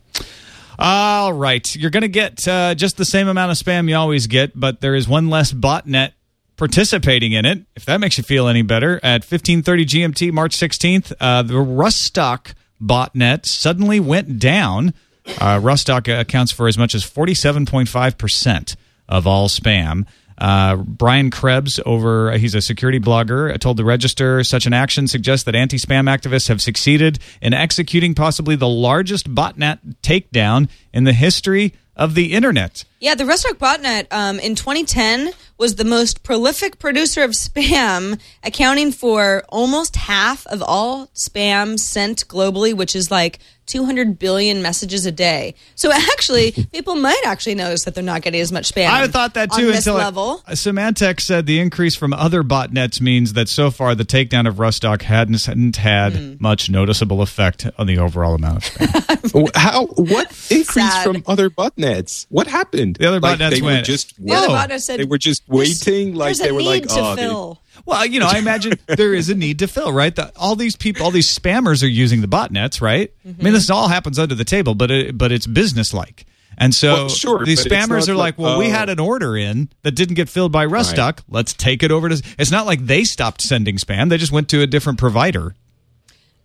All 0.78 1.32
right, 1.32 1.74
you're 1.74 1.90
going 1.90 2.02
to 2.02 2.08
get 2.08 2.46
uh, 2.46 2.74
just 2.74 2.98
the 2.98 3.04
same 3.04 3.28
amount 3.28 3.50
of 3.50 3.56
spam 3.56 3.88
you 3.88 3.96
always 3.96 4.26
get, 4.26 4.58
but 4.58 4.80
there 4.80 4.94
is 4.94 5.08
one 5.08 5.30
less 5.30 5.52
botnet 5.52 6.12
participating 6.56 7.32
in 7.32 7.44
it. 7.46 7.64
If 7.74 7.84
that 7.86 7.98
makes 7.98 8.18
you 8.18 8.24
feel 8.24 8.46
any 8.46 8.62
better, 8.62 9.00
at 9.02 9.22
15:30 9.22 9.62
GMT, 9.86 10.32
March 10.32 10.56
16th, 10.56 11.12
uh, 11.18 11.42
the 11.42 11.54
Rustock 11.54 12.52
botnet 12.80 13.46
suddenly 13.46 14.00
went 14.00 14.38
down. 14.38 14.92
Uh, 15.28 15.60
Rustock 15.60 16.08
accounts 16.20 16.52
for 16.52 16.68
as 16.68 16.78
much 16.78 16.94
as 16.94 17.04
47.5 17.04 18.18
percent 18.18 18.76
of 19.08 19.26
all 19.26 19.48
spam. 19.48 20.06
Uh, 20.38 20.76
Brian 20.76 21.30
Krebs, 21.30 21.80
over 21.86 22.32
he's 22.32 22.54
a 22.54 22.60
security 22.60 23.00
blogger, 23.00 23.54
uh, 23.54 23.58
told 23.58 23.78
the 23.78 23.84
Register 23.84 24.44
such 24.44 24.66
an 24.66 24.72
action 24.72 25.08
suggests 25.08 25.44
that 25.44 25.54
anti-spam 25.54 26.14
activists 26.14 26.48
have 26.48 26.60
succeeded 26.60 27.18
in 27.40 27.54
executing 27.54 28.14
possibly 28.14 28.54
the 28.54 28.68
largest 28.68 29.34
botnet 29.34 29.78
takedown 30.02 30.68
in 30.92 31.04
the 31.04 31.14
history 31.14 31.72
of 31.96 32.14
the 32.14 32.34
internet. 32.34 32.84
Yeah, 33.00 33.14
the 33.14 33.24
Rustock 33.24 33.54
Botnet 33.54 34.06
um, 34.10 34.38
in 34.38 34.54
2010 34.54 35.30
was 35.56 35.76
the 35.76 35.84
most 35.84 36.22
prolific 36.22 36.78
producer 36.78 37.22
of 37.22 37.30
spam, 37.30 38.20
accounting 38.42 38.92
for 38.92 39.44
almost 39.48 39.96
half 39.96 40.46
of 40.48 40.62
all 40.62 41.06
spam 41.14 41.78
sent 41.78 42.28
globally, 42.28 42.74
which 42.74 42.94
is 42.94 43.10
like 43.10 43.38
200 43.66 44.18
billion 44.18 44.62
messages 44.62 45.06
a 45.06 45.12
day. 45.12 45.54
So 45.74 45.92
actually, 45.92 46.52
people 46.72 46.94
might 46.94 47.20
actually 47.26 47.54
notice 47.56 47.84
that 47.84 47.94
they're 47.94 48.02
not 48.04 48.22
getting 48.22 48.40
as 48.40 48.52
much 48.52 48.72
spam. 48.72 48.88
I 48.88 49.06
thought 49.08 49.34
that 49.34 49.52
too 49.52 49.66
this 49.66 49.78
until 49.78 49.96
I- 49.96 50.04
level. 50.04 50.42
Symantec 50.48 51.20
said 51.20 51.46
the 51.46 51.60
increase 51.60 51.96
from 51.96 52.12
other 52.12 52.42
botnets 52.42 53.00
means 53.00 53.32
that 53.34 53.48
so 53.48 53.70
far 53.70 53.94
the 53.94 54.04
takedown 54.04 54.46
of 54.48 54.54
Rustock 54.56 55.02
hadn't, 55.02 55.44
hadn't 55.44 55.76
had 55.76 56.14
Hmm. 56.14 56.34
much 56.40 56.70
noticeable 56.70 57.22
effect 57.22 57.66
on 57.78 57.86
the 57.86 57.98
overall 57.98 58.34
amount 58.34 58.56
of 58.58 58.62
spam. 58.64 59.50
How? 59.56 59.86
What 59.86 60.26
increase 60.50 60.66
Sad. 60.72 61.04
from 61.04 61.22
other 61.26 61.50
botnets? 61.50 62.26
What 62.28 62.46
happened? 62.46 62.96
The 62.96 63.06
other 63.08 63.20
like, 63.20 63.38
botnets 63.38 63.50
they 63.50 63.60
were 63.60 63.66
went, 63.66 63.86
just 63.86 64.16
the 64.24 64.32
other 64.34 64.48
Whoa. 64.48 64.76
said 64.78 65.00
they 65.00 65.04
were 65.04 65.18
just 65.18 65.42
"There's- 65.48 65.84
waiting, 65.86 66.14
like 66.14 66.28
there's 66.28 66.38
they 66.38 66.48
a 66.50 66.54
were 66.54 66.60
need 66.60 66.66
like, 66.66 66.82
to 66.88 67.00
oh, 67.00 67.14
they- 67.16 67.22
fill. 67.22 67.60
Well, 67.86 68.04
you 68.04 68.20
know, 68.20 68.26
I 68.26 68.38
imagine 68.38 68.78
there 68.86 69.14
is 69.14 69.28
a 69.30 69.34
need 69.34 69.60
to 69.60 69.68
fill, 69.68 69.92
right? 69.92 70.14
The, 70.14 70.32
all 70.36 70.56
these 70.56 70.76
people, 70.76 71.04
all 71.04 71.10
these 71.12 71.32
spammers 71.36 71.82
are 71.82 71.86
using 71.88 72.20
the 72.20 72.26
botnets, 72.28 72.80
right? 72.82 73.12
I 73.24 73.28
Mm-hmm. 73.28 73.44
mean, 73.44 73.52
this 73.54 73.70
all 73.70 73.88
happens 73.88 74.18
under 74.18 74.34
the 74.34 74.44
table, 74.44 74.74
but 74.74 74.90
it, 74.90 75.16
but 75.16 75.32
it's 75.32 75.46
business-like. 75.46 76.26
And 76.58 76.74
so 76.74 76.92
Well, 76.94 77.08
sure, 77.10 77.44
these 77.44 77.64
spammers 77.64 78.08
are 78.08 78.14
like, 78.14 78.38
like, 78.38 78.38
well, 78.38 78.58
we 78.58 78.66
oh. 78.66 78.70
had 78.70 78.88
an 78.88 78.98
order 78.98 79.36
in 79.36 79.68
that 79.82 79.92
didn't 79.92 80.14
get 80.14 80.28
filled 80.28 80.52
by 80.52 80.66
Rustock. 80.66 81.18
Let's 81.28 81.52
take 81.52 81.82
it 81.82 81.90
over 81.92 82.08
to. 82.08 82.22
It's 82.38 82.50
not 82.50 82.64
like 82.66 82.86
they 82.86 83.04
stopped 83.04 83.42
sending 83.42 83.76
spam; 83.76 84.08
they 84.08 84.16
just 84.16 84.32
went 84.32 84.48
to 84.50 84.62
a 84.62 84.66
different 84.66 84.98
provider. 84.98 85.54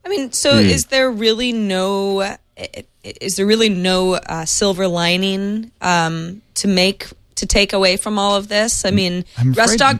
I 0.05 0.09
mean, 0.09 0.31
so 0.33 0.51
Hmm. 0.53 0.59
is 0.69 0.87
there 0.87 1.09
really 1.09 1.53
no 1.53 2.35
is 3.03 3.37
there 3.37 3.45
really 3.45 3.69
no 3.69 4.15
uh, 4.15 4.43
silver 4.45 4.87
lining 4.87 5.71
um, 5.81 6.41
to 6.55 6.67
make 6.67 7.07
to 7.41 7.45
take 7.45 7.73
away 7.73 7.97
from 7.97 8.17
all 8.17 8.35
of 8.35 8.47
this? 8.47 8.85
I 8.85 8.91
mean, 8.91 9.25
I'm 9.37 9.51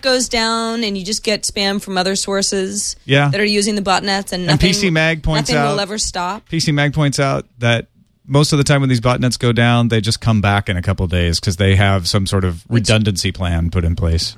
goes 0.02 0.30
down, 0.30 0.84
and 0.84 0.98
you 0.98 1.04
just 1.06 1.24
get 1.24 1.44
spam 1.44 1.82
from 1.82 1.98
other 1.98 2.16
sources 2.16 2.96
Yeah. 3.06 3.30
that 3.30 3.40
are 3.40 3.46
using 3.46 3.76
the 3.76 3.82
botnets, 3.82 4.32
and 4.32 4.50
And 4.50 4.60
PC 4.60 4.90
Mag 4.92 5.22
points 5.22 5.50
nothing 5.50 5.62
out- 5.62 5.74
will 5.74 5.80
ever 5.80 5.98
stop. 5.98 6.50
PC 6.50 6.72
Mag 6.74 6.94
points 6.94 7.20
out 7.20 7.46
that 7.60 7.88
most 8.26 8.54
of 8.54 8.58
the 8.58 8.64
time 8.64 8.80
when 8.82 8.90
these 8.90 9.02
botnets 9.02 9.38
go 9.38 9.52
down, 9.52 9.90
they 9.90 10.00
just 10.00 10.22
come 10.22 10.40
back 10.42 10.70
in 10.70 10.78
a 10.78 10.82
couple 10.82 11.04
of 11.04 11.12
days 11.12 11.40
because 11.40 11.58
they 11.58 11.76
have 11.76 12.08
some 12.08 12.26
sort 12.26 12.46
of 12.46 12.64
redundancy 12.70 13.32
plan 13.32 13.70
put 13.70 13.84
in 13.84 13.96
place. 13.96 14.38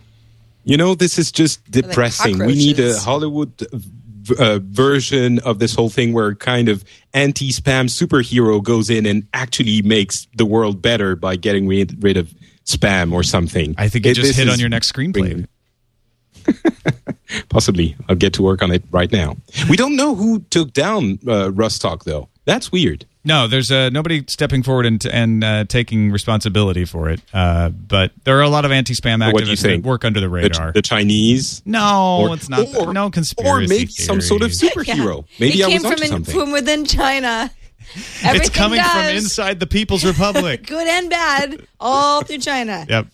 You 0.66 0.78
know, 0.78 0.96
this 0.96 1.20
is 1.20 1.32
just 1.32 1.70
depressing. 1.70 2.40
we 2.40 2.56
need 2.56 2.80
a. 2.80 2.98
Hollywood 2.98 3.52
uh, 4.40 4.60
version 4.64 5.40
of 5.40 5.60
this 5.60 5.76
whole 5.76 5.90
thing 5.90 6.14
where 6.14 6.34
kind 6.34 6.70
of 6.70 6.84
anti-spam 7.14 7.90
superhero 7.90 8.64
goes 8.64 8.90
in 8.90 9.06
and 9.06 9.28
actually 9.34 9.82
makes 9.82 10.28
the 10.36 10.46
world 10.46 10.82
better 10.82 11.18
by 11.18 11.36
getting 11.36 11.68
rid, 11.68 12.02
rid 12.02 12.16
of 12.18 12.34
spam 12.66 13.12
or 13.14 13.24
something. 13.24 13.76
I 13.78 13.90
think 13.90 14.06
you 14.06 14.12
It- 14.12 14.16
just 14.16 14.36
hit 14.36 14.50
on 14.50 14.60
your 14.60 14.70
next 14.70 14.92
screenplay. 14.92 15.48
Possibly, 17.50 17.96
I'll 18.10 18.16
get 18.16 18.34
to 18.34 18.44
work 18.44 18.62
on 18.62 18.72
it 18.72 18.84
right 18.92 19.12
now. 19.12 19.38
We 19.70 19.78
don't 19.78 19.96
know 19.96 20.14
who 20.16 20.40
took 20.50 20.74
down 20.74 21.20
uh, 21.28 21.52
Talk, 21.80 22.04
though. 22.04 22.30
That's 22.46 22.72
weird. 22.72 23.06
No, 23.26 23.48
there's 23.48 23.72
uh, 23.72 23.90
nobody 23.90 24.26
stepping 24.28 24.64
forward 24.64 24.86
and, 24.86 25.04
and 25.06 25.44
uh, 25.44 25.64
taking 25.64 26.12
responsibility 26.12 26.84
for 26.84 27.10
it. 27.10 27.22
Uh, 27.34 27.70
but 27.70 28.12
there 28.26 28.38
are 28.38 28.42
a 28.42 28.50
lot 28.50 28.66
of 28.66 28.72
anti-spam 28.74 29.20
What 29.32 29.42
do 29.46 29.50
you 29.50 29.56
activists 29.56 29.62
that 29.62 29.82
work 29.84 30.04
under 30.04 30.20
the 30.20 30.26
The, 30.26 30.30
radar. 30.30 30.72
the 30.74 30.82
Chinese. 30.82 31.62
no, 31.66 32.18
Or- 32.28 32.34
it's 32.36 32.50
not. 32.50 32.76
or- 32.76 32.94
no 32.94 33.10
conspiracy. 33.10 33.50
Or 33.50 33.60
maybe 33.68 33.88
some 33.92 34.20
sort 34.20 34.42
of 34.42 34.52
theories. 34.54 34.76
superhero. 34.90 35.26
Maybe 35.40 35.54
he 35.54 35.64
I 35.64 35.68
came 35.68 35.76
was 35.84 35.86
onto 35.86 35.96
from, 35.98 36.04
in, 36.04 36.10
something. 36.10 36.36
from 36.36 36.52
within 36.52 36.84
China. 36.86 37.50
It's 37.96 38.24
Everything 38.26 38.52
coming 38.52 38.82
from 38.82 39.06
inside 39.16 39.60
the 39.60 39.68
People's 39.68 40.04
Republic. 40.06 40.66
good 40.68 40.88
and 40.88 41.10
bad, 41.10 41.68
all 41.80 42.24
through 42.24 42.40
China. 42.40 42.86
Yep. 42.88 43.08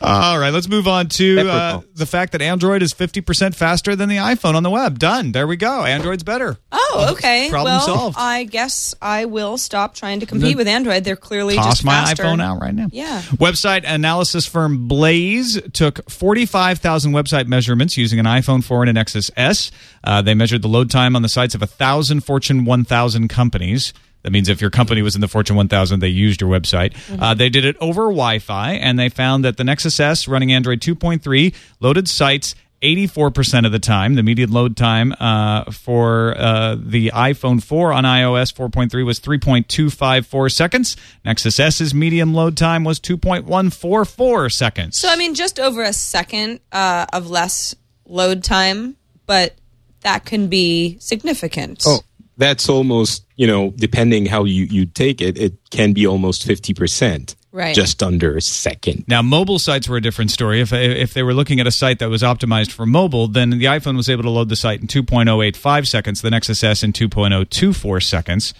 All 0.00 0.38
right, 0.38 0.50
let's 0.50 0.68
move 0.68 0.88
on 0.88 1.08
to 1.08 1.48
uh, 1.48 1.80
the 1.94 2.06
fact 2.06 2.32
that 2.32 2.42
Android 2.42 2.82
is 2.82 2.92
50% 2.92 3.54
faster 3.54 3.96
than 3.96 4.08
the 4.08 4.16
iPhone 4.16 4.54
on 4.54 4.62
the 4.62 4.70
web. 4.70 4.98
Done. 4.98 5.32
There 5.32 5.46
we 5.46 5.56
go. 5.56 5.84
Android's 5.84 6.22
better. 6.22 6.58
Oh, 6.72 7.08
okay. 7.12 7.48
Problem 7.48 7.76
well, 7.76 7.86
solved. 7.86 8.16
I 8.18 8.44
guess 8.44 8.94
I 9.00 9.24
will 9.24 9.58
stop 9.58 9.94
trying 9.94 10.20
to 10.20 10.26
compete 10.26 10.56
with 10.56 10.68
Android. 10.68 11.04
They're 11.04 11.16
clearly 11.16 11.56
Toss 11.56 11.66
just 11.66 11.84
my 11.84 11.92
faster. 11.92 12.24
iPhone 12.24 12.42
out 12.42 12.60
right 12.60 12.74
now. 12.74 12.88
Yeah. 12.90 13.22
Website 13.22 13.84
analysis 13.86 14.46
firm 14.46 14.88
Blaze 14.88 15.60
took 15.72 16.08
45,000 16.10 17.12
website 17.12 17.46
measurements 17.46 17.96
using 17.96 18.18
an 18.18 18.26
iPhone 18.26 18.62
4 18.62 18.82
and 18.82 18.90
an 18.90 18.96
Nexus 18.96 19.30
S. 19.36 19.70
Uh, 20.02 20.22
they 20.22 20.34
measured 20.34 20.62
the 20.62 20.68
load 20.68 20.90
time 20.90 21.14
on 21.14 21.22
the 21.22 21.28
sites 21.28 21.54
of 21.54 21.60
1,000 21.60 22.20
Fortune 22.22 22.64
1,000 22.64 23.28
companies. 23.28 23.92
That 24.26 24.32
means 24.32 24.48
if 24.48 24.60
your 24.60 24.70
company 24.70 25.02
was 25.02 25.14
in 25.14 25.20
the 25.20 25.28
Fortune 25.28 25.54
1000, 25.54 26.00
they 26.00 26.08
used 26.08 26.40
your 26.40 26.50
website. 26.50 26.96
Uh, 27.22 27.32
they 27.32 27.48
did 27.48 27.64
it 27.64 27.76
over 27.80 28.06
Wi 28.06 28.40
Fi, 28.40 28.72
and 28.72 28.98
they 28.98 29.08
found 29.08 29.44
that 29.44 29.56
the 29.56 29.62
Nexus 29.62 30.00
S 30.00 30.26
running 30.26 30.50
Android 30.50 30.80
2.3 30.80 31.54
loaded 31.78 32.08
sites 32.08 32.56
84% 32.82 33.66
of 33.66 33.70
the 33.70 33.78
time. 33.78 34.16
The 34.16 34.24
median 34.24 34.50
load 34.50 34.76
time 34.76 35.14
uh, 35.20 35.70
for 35.70 36.34
uh, 36.36 36.74
the 36.76 37.12
iPhone 37.14 37.62
4 37.62 37.92
on 37.92 38.02
iOS 38.02 38.52
4.3 38.52 39.06
was 39.06 39.20
3.254 39.20 40.52
seconds. 40.52 40.96
Nexus 41.24 41.60
S's 41.60 41.94
median 41.94 42.32
load 42.32 42.56
time 42.56 42.82
was 42.82 42.98
2.144 42.98 44.52
seconds. 44.52 44.98
So 44.98 45.08
I 45.08 45.14
mean, 45.14 45.36
just 45.36 45.60
over 45.60 45.84
a 45.84 45.92
second 45.92 46.58
uh, 46.72 47.06
of 47.12 47.30
less 47.30 47.76
load 48.06 48.42
time, 48.42 48.96
but 49.26 49.54
that 50.00 50.24
can 50.24 50.48
be 50.48 50.98
significant. 50.98 51.84
Oh, 51.86 52.00
that's 52.36 52.68
almost, 52.68 53.24
you 53.36 53.46
know, 53.46 53.70
depending 53.76 54.26
how 54.26 54.44
you, 54.44 54.64
you 54.64 54.86
take 54.86 55.20
it, 55.20 55.38
it 55.38 55.54
can 55.70 55.92
be 55.92 56.06
almost 56.06 56.46
50%. 56.46 57.34
Right. 57.52 57.74
Just 57.74 58.02
under 58.02 58.36
a 58.36 58.42
second. 58.42 59.04
Now, 59.08 59.22
mobile 59.22 59.58
sites 59.58 59.88
were 59.88 59.96
a 59.96 60.02
different 60.02 60.30
story. 60.30 60.60
If 60.60 60.74
if 60.74 61.14
they 61.14 61.22
were 61.22 61.32
looking 61.32 61.58
at 61.58 61.66
a 61.66 61.70
site 61.70 62.00
that 62.00 62.10
was 62.10 62.22
optimized 62.22 62.70
for 62.70 62.84
mobile, 62.84 63.28
then 63.28 63.48
the 63.48 63.64
iPhone 63.64 63.96
was 63.96 64.10
able 64.10 64.24
to 64.24 64.30
load 64.30 64.50
the 64.50 64.56
site 64.56 64.82
in 64.82 64.88
2.085 64.88 65.86
seconds, 65.86 66.20
the 66.20 66.28
Nexus 66.28 66.62
S 66.62 66.82
in 66.82 66.92
2.024 66.92 68.02
seconds. 68.02 68.52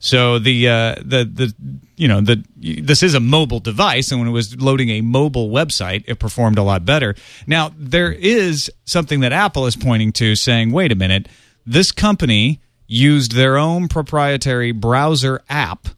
So 0.00 0.40
the 0.40 0.68
uh, 0.68 0.94
the 0.96 1.30
the 1.32 1.54
you 1.96 2.08
know 2.08 2.20
the 2.22 2.42
this 2.58 3.04
is 3.04 3.14
a 3.14 3.20
mobile 3.20 3.60
device, 3.60 4.10
and 4.10 4.18
when 4.18 4.28
it 4.28 4.32
was 4.32 4.60
loading 4.60 4.88
a 4.88 5.00
mobile 5.00 5.50
website, 5.50 6.02
it 6.08 6.18
performed 6.18 6.58
a 6.58 6.64
lot 6.64 6.84
better. 6.84 7.14
Now 7.46 7.70
there 7.78 8.10
is 8.10 8.68
something 8.84 9.20
that 9.20 9.32
Apple 9.32 9.66
is 9.66 9.76
pointing 9.76 10.10
to, 10.14 10.34
saying, 10.34 10.72
"Wait 10.72 10.90
a 10.90 10.96
minute, 10.96 11.28
this 11.64 11.92
company 11.92 12.60
used 12.92 13.32
their 13.32 13.56
own 13.56 13.86
proprietary 13.88 14.72
browser 14.72 15.40
app 15.48 15.88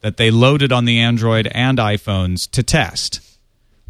that 0.00 0.18
they 0.18 0.30
loaded 0.30 0.70
on 0.70 0.84
the 0.84 0.98
Android 0.98 1.48
and 1.48 1.78
iPhones 1.78 2.48
to 2.50 2.62
test." 2.62 3.20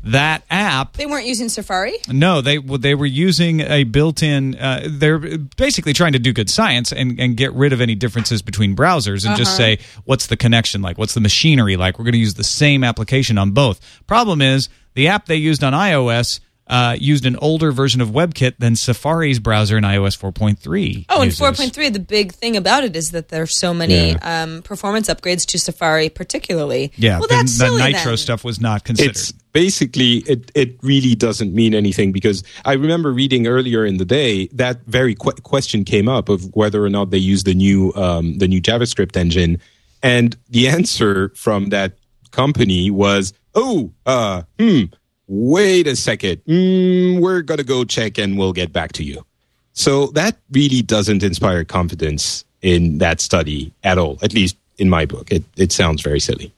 That 0.05 0.43
app 0.51 0.95
They 0.95 1.07
weren't 1.07 1.27
using 1.27 1.49
Safari. 1.49 1.95
no, 2.09 2.41
they 2.41 2.59
they 2.59 2.97
were 2.97 3.07
using 3.07 3.61
a 3.61 3.85
built-in. 3.85 4.57
Uh, 4.57 4.89
they're 4.91 5.39
basically 5.57 5.93
trying 5.93 6.13
to 6.15 6.19
do 6.19 6.33
good 6.33 6.51
science 6.51 6.93
and, 6.93 7.21
and 7.21 7.37
get 7.37 7.53
rid 7.53 7.73
of 7.73 7.81
any 7.81 7.95
differences 7.95 8.43
between 8.43 8.75
browsers 8.75 9.25
and 9.25 9.37
just 9.37 9.57
say 9.57 9.79
what's 10.05 10.27
the 10.27 10.37
connection 10.37 10.83
like, 10.83 10.99
what's 10.99 11.15
the 11.15 11.21
machinery 11.21 11.77
like. 11.77 12.01
We're 12.01 12.05
going 12.05 12.15
to 12.15 12.19
use 12.19 12.35
the 12.35 12.43
same 12.43 12.83
application 12.83 13.39
on 13.39 13.53
both. 13.53 13.79
Problem 14.09 14.43
is 14.43 14.69
the 14.95 15.07
app 15.07 15.27
they 15.27 15.37
used 15.37 15.63
on 15.63 15.73
iOS 15.73 16.41
uh, 16.73 16.97
used 16.99 17.27
an 17.27 17.37
older 17.37 17.71
version 17.71 18.01
of 18.01 18.09
WebKit 18.09 18.57
than 18.59 18.75
Safari's 18.77 19.39
browser 19.39 19.77
in 19.77 19.85
iOS 19.85 20.19
4.3. 20.19 21.05
Oh, 21.11 21.21
and 21.21 21.31
4.3, 21.31 21.93
the 21.93 21.99
big 21.99 22.33
thing 22.33 22.57
about 22.57 22.83
it 22.83 22.97
is 22.97 23.11
that 23.11 23.29
there 23.29 23.43
are 23.43 23.47
so 23.47 23.75
many 23.75 24.13
Yeah. 24.13 24.43
um, 24.43 24.63
performance 24.63 25.09
upgrades 25.11 25.45
to 25.49 25.59
Safari, 25.59 26.09
particularly. 26.09 26.91
Yeah, 26.97 27.19
well, 27.19 27.29
the, 27.29 27.35
that's 27.35 27.59
the 27.59 27.67
silly 27.67 27.83
Nitro 27.83 28.13
then. 28.13 28.17
stuff 28.17 28.43
was 28.43 28.59
not 28.59 28.85
considered. 28.85 29.11
It's 29.11 29.33
basically, 29.53 30.19
it, 30.21 30.51
it 30.55 30.79
really 30.83 31.15
doesn't 31.15 31.53
mean 31.55 31.75
anything 31.75 32.11
because 32.11 32.43
I 32.65 32.73
remember 32.73 33.13
reading 33.13 33.47
earlier 33.47 33.85
in 33.85 33.99
the 33.99 34.07
day 34.07 34.47
that 34.55 34.81
very 34.87 35.15
que- 35.15 35.43
question 35.43 35.85
came 35.85 36.09
up 36.09 36.31
of 36.31 36.55
whether 36.57 36.83
or 36.83 36.89
not 36.89 37.11
they 37.11 37.19
use 37.19 37.45
the 37.45 37.53
new, 37.55 37.93
um, 37.97 38.39
the 38.39 38.49
new 38.49 38.63
JavaScript 38.63 39.15
engine. 39.17 39.61
And 40.03 40.37
the 40.49 40.69
answer 40.69 41.33
from 41.37 41.69
that 41.69 41.99
company 42.31 42.91
was, 42.91 43.35
oh, 43.55 43.93
uh, 44.07 44.43
hmm, 44.59 44.85
wait 45.33 45.87
a 45.87 45.97
second, 45.97 46.45
mm, 46.45 47.19
we're 47.19 47.41
gonna 47.41 47.65
go 47.65 47.85
check 47.85 48.19
and 48.19 48.39
we'll 48.39 48.53
get 48.53 48.73
back 48.73 48.93
to 48.93 49.03
you. 49.03 49.25
So 49.73 50.09
that 50.09 50.37
really 50.51 50.83
doesn't 50.83 51.23
inspire 51.23 51.65
confidence 51.65 52.45
in 52.61 52.99
that 52.99 53.21
study 53.21 53.73
at 53.83 53.97
all. 53.97 54.19
At 54.23 54.35
least 54.35 54.57
in 54.77 54.91
my 54.91 55.07
book, 55.07 55.33
it 55.33 55.43
it 55.57 55.73
sounds 55.73 56.03
very 56.03 56.21
silly. 56.21 56.53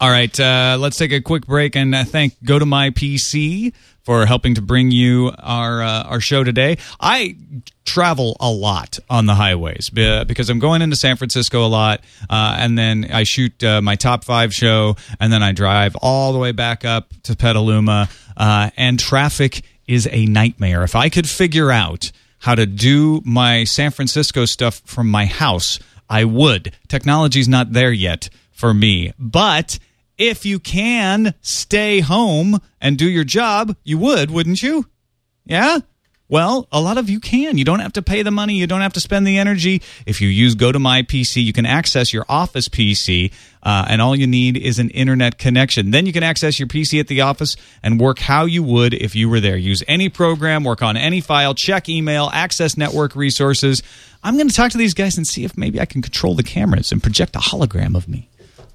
All 0.00 0.10
right, 0.10 0.38
uh, 0.38 0.76
let's 0.78 0.96
take 0.96 1.10
a 1.10 1.20
quick 1.20 1.44
break 1.44 1.74
and 1.74 1.92
uh, 1.92 2.04
thank 2.04 2.40
Go 2.44 2.56
to 2.60 2.64
My 2.64 2.90
PC 2.90 3.74
for 4.04 4.26
helping 4.26 4.54
to 4.54 4.62
bring 4.62 4.92
you 4.92 5.32
our 5.40 5.82
uh, 5.82 6.04
our 6.04 6.20
show 6.20 6.44
today. 6.44 6.78
I 7.00 7.36
travel 7.84 8.36
a 8.38 8.48
lot 8.48 9.00
on 9.10 9.26
the 9.26 9.34
highways 9.34 9.90
because 9.90 10.50
I'm 10.50 10.60
going 10.60 10.82
into 10.82 10.94
San 10.94 11.16
Francisco 11.16 11.66
a 11.66 11.68
lot, 11.68 12.02
uh, 12.30 12.56
and 12.60 12.78
then 12.78 13.08
I 13.12 13.24
shoot 13.24 13.64
uh, 13.64 13.82
my 13.82 13.96
top 13.96 14.22
five 14.22 14.54
show, 14.54 14.94
and 15.18 15.32
then 15.32 15.42
I 15.42 15.50
drive 15.50 15.96
all 16.00 16.32
the 16.32 16.38
way 16.38 16.52
back 16.52 16.84
up 16.84 17.12
to 17.24 17.34
Petaluma, 17.34 18.08
uh, 18.36 18.70
and 18.76 19.00
traffic 19.00 19.64
is 19.88 20.08
a 20.12 20.26
nightmare. 20.26 20.84
If 20.84 20.94
I 20.94 21.08
could 21.08 21.28
figure 21.28 21.72
out 21.72 22.12
how 22.38 22.54
to 22.54 22.66
do 22.66 23.20
my 23.24 23.64
San 23.64 23.90
Francisco 23.90 24.44
stuff 24.44 24.80
from 24.84 25.10
my 25.10 25.26
house, 25.26 25.80
I 26.08 26.24
would. 26.24 26.72
Technology's 26.86 27.48
not 27.48 27.72
there 27.72 27.90
yet 27.90 28.28
for 28.52 28.72
me, 28.72 29.12
but 29.18 29.80
if 30.18 30.44
you 30.44 30.58
can 30.58 31.34
stay 31.40 32.00
home 32.00 32.60
and 32.80 32.98
do 32.98 33.08
your 33.08 33.24
job, 33.24 33.76
you 33.84 33.98
would, 33.98 34.30
wouldn't 34.30 34.62
you? 34.62 34.86
Yeah? 35.44 35.78
Well, 36.30 36.68
a 36.70 36.80
lot 36.80 36.98
of 36.98 37.08
you 37.08 37.20
can. 37.20 37.56
You 37.56 37.64
don't 37.64 37.78
have 37.78 37.94
to 37.94 38.02
pay 38.02 38.20
the 38.20 38.30
money. 38.30 38.54
You 38.54 38.66
don't 38.66 38.82
have 38.82 38.92
to 38.94 39.00
spend 39.00 39.26
the 39.26 39.38
energy. 39.38 39.80
If 40.04 40.20
you 40.20 40.28
use 40.28 40.54
Go 40.54 40.70
to 40.70 40.78
My 40.78 41.02
PC, 41.02 41.42
you 41.42 41.54
can 41.54 41.64
access 41.64 42.12
your 42.12 42.26
office 42.28 42.68
PC, 42.68 43.32
uh, 43.62 43.86
and 43.88 44.02
all 44.02 44.14
you 44.14 44.26
need 44.26 44.58
is 44.58 44.78
an 44.78 44.90
internet 44.90 45.38
connection. 45.38 45.90
Then 45.90 46.04
you 46.04 46.12
can 46.12 46.22
access 46.22 46.58
your 46.58 46.68
PC 46.68 47.00
at 47.00 47.08
the 47.08 47.22
office 47.22 47.56
and 47.82 47.98
work 47.98 48.18
how 48.18 48.44
you 48.44 48.62
would 48.62 48.92
if 48.92 49.16
you 49.16 49.30
were 49.30 49.40
there. 49.40 49.56
Use 49.56 49.82
any 49.88 50.10
program, 50.10 50.64
work 50.64 50.82
on 50.82 50.98
any 50.98 51.22
file, 51.22 51.54
check 51.54 51.88
email, 51.88 52.28
access 52.34 52.76
network 52.76 53.16
resources. 53.16 53.82
I'm 54.22 54.36
going 54.36 54.48
to 54.48 54.54
talk 54.54 54.72
to 54.72 54.78
these 54.78 54.94
guys 54.94 55.16
and 55.16 55.26
see 55.26 55.44
if 55.44 55.56
maybe 55.56 55.80
I 55.80 55.86
can 55.86 56.02
control 56.02 56.34
the 56.34 56.42
cameras 56.42 56.92
and 56.92 57.02
project 57.02 57.36
a 57.36 57.38
hologram 57.38 57.96
of 57.96 58.06
me 58.06 58.28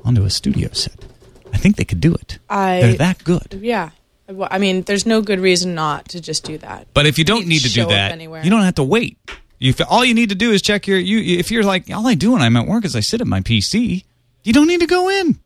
onto 0.03 0.23
a 0.23 0.31
studio 0.31 0.69
set. 0.71 1.12
I 1.53 1.57
think 1.57 1.75
they 1.77 1.86
could 1.86 2.01
do 2.01 2.13
it. 2.15 2.39
I- 2.50 2.81
They're 2.81 2.93
that 2.95 3.24
good. 3.24 3.60
Yeah. 3.62 3.91
Well, 4.27 4.48
I 4.50 4.57
mean, 4.57 4.81
there's 4.83 5.05
no 5.05 5.22
good 5.22 5.39
reason 5.39 5.75
not 5.75 6.10
to 6.10 6.19
just 6.22 6.43
do 6.45 6.57
that. 6.60 6.88
But 6.93 7.05
if 7.05 7.17
you 7.17 7.24
don't 7.25 7.43
You 7.43 7.50
need 7.50 7.60
to 7.62 7.67
show 7.69 7.81
do 7.83 7.88
up 7.88 7.89
that, 7.91 8.12
anywhere. 8.12 8.43
you 8.43 8.50
don't 8.50 8.63
have 8.63 8.75
to 8.75 8.83
wait. 8.83 9.17
If 9.60 9.79
all 9.89 10.03
you 10.03 10.13
need 10.13 10.29
to 10.29 10.36
do 10.36 10.51
is 10.51 10.62
check 10.62 10.88
your 10.88 10.98
you 10.98 11.38
if 11.39 11.51
you're 11.51 11.63
like 11.63 11.89
all 11.89 12.07
I 12.07 12.15
do 12.15 12.31
when 12.33 12.41
I'm 12.41 12.57
at 12.57 12.65
work 12.67 12.83
is 12.86 12.95
I 12.95 13.00
sit 13.01 13.22
at 13.22 13.27
my 13.27 13.41
PC, 13.41 14.03
you 14.43 14.51
don't 14.53 14.67
need 14.67 14.79
to 14.81 14.88
go 14.88 15.10
in. 15.10 15.39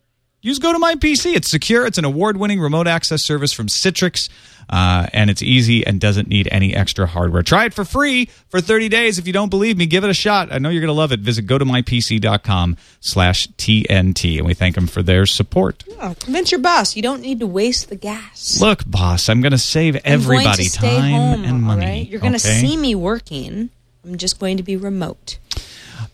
Just 0.44 0.62
go 0.62 0.72
to 0.72 0.80
my 0.80 0.96
PC. 0.96 1.36
It's 1.36 1.50
secure. 1.50 1.86
It's 1.86 1.98
an 1.98 2.06
award-winning 2.06 2.60
remote 2.62 2.88
access 2.88 3.24
service 3.24 3.52
from 3.52 3.68
Citrix, 3.68 4.30
uh, 4.70 5.08
and 5.12 5.30
it's 5.30 5.42
easy 5.42 5.86
and 5.86 6.00
doesn't 6.00 6.28
need 6.28 6.48
any 6.52 6.76
extra 6.76 7.08
hardware. 7.08 7.42
Try 7.42 7.66
it 7.66 7.74
for 7.74 7.84
free 7.84 8.30
for 8.50 8.62
30 8.62 8.88
days. 8.88 9.18
If 9.18 9.26
you 9.26 9.34
don't 9.34 9.50
believe 9.50 9.78
me, 9.78 9.88
give 9.88 10.04
it 10.04 10.10
a 10.10 10.14
shot. 10.14 10.52
I 10.52 10.60
know 10.60 10.70
you're 10.70 10.82
going 10.82 10.88
to 10.88 10.94
love 10.94 11.12
it. 11.12 11.22
Visit 11.22 11.48
gotomypc.com 11.48 12.78
slash 13.00 13.48
TNT, 13.58 14.38
and 14.38 14.46
we 14.46 14.54
thank 14.54 14.76
them 14.76 14.88
for 14.88 15.02
their 15.02 15.26
support. 15.26 15.84
Oh, 16.00 16.16
convince 16.20 16.52
your 16.52 16.62
boss. 16.62 16.96
You 16.96 17.02
don't 17.02 17.22
need 17.22 17.40
to 17.40 17.48
waste 17.48 17.90
the 17.90 17.96
gas. 17.96 18.62
Look, 18.62 18.86
boss, 18.86 19.30
I'm 19.30 19.42
going 19.42 19.52
to 19.54 19.58
save 19.58 19.96
everybody 20.06 20.66
to 20.66 20.70
stay 20.70 20.98
time 20.98 21.12
home, 21.12 21.44
and 21.46 21.64
money. 21.64 21.86
right? 21.86 22.10
You're 22.10 22.22
going 22.22 22.34
to 22.38 22.48
okay? 22.48 22.62
see 22.62 22.78
me 22.78 22.94
working. 22.94 23.70
I'm 24.06 24.18
just 24.18 24.40
going 24.40 24.58
to 24.58 24.64
be 24.64 24.78
remote. 24.78 25.40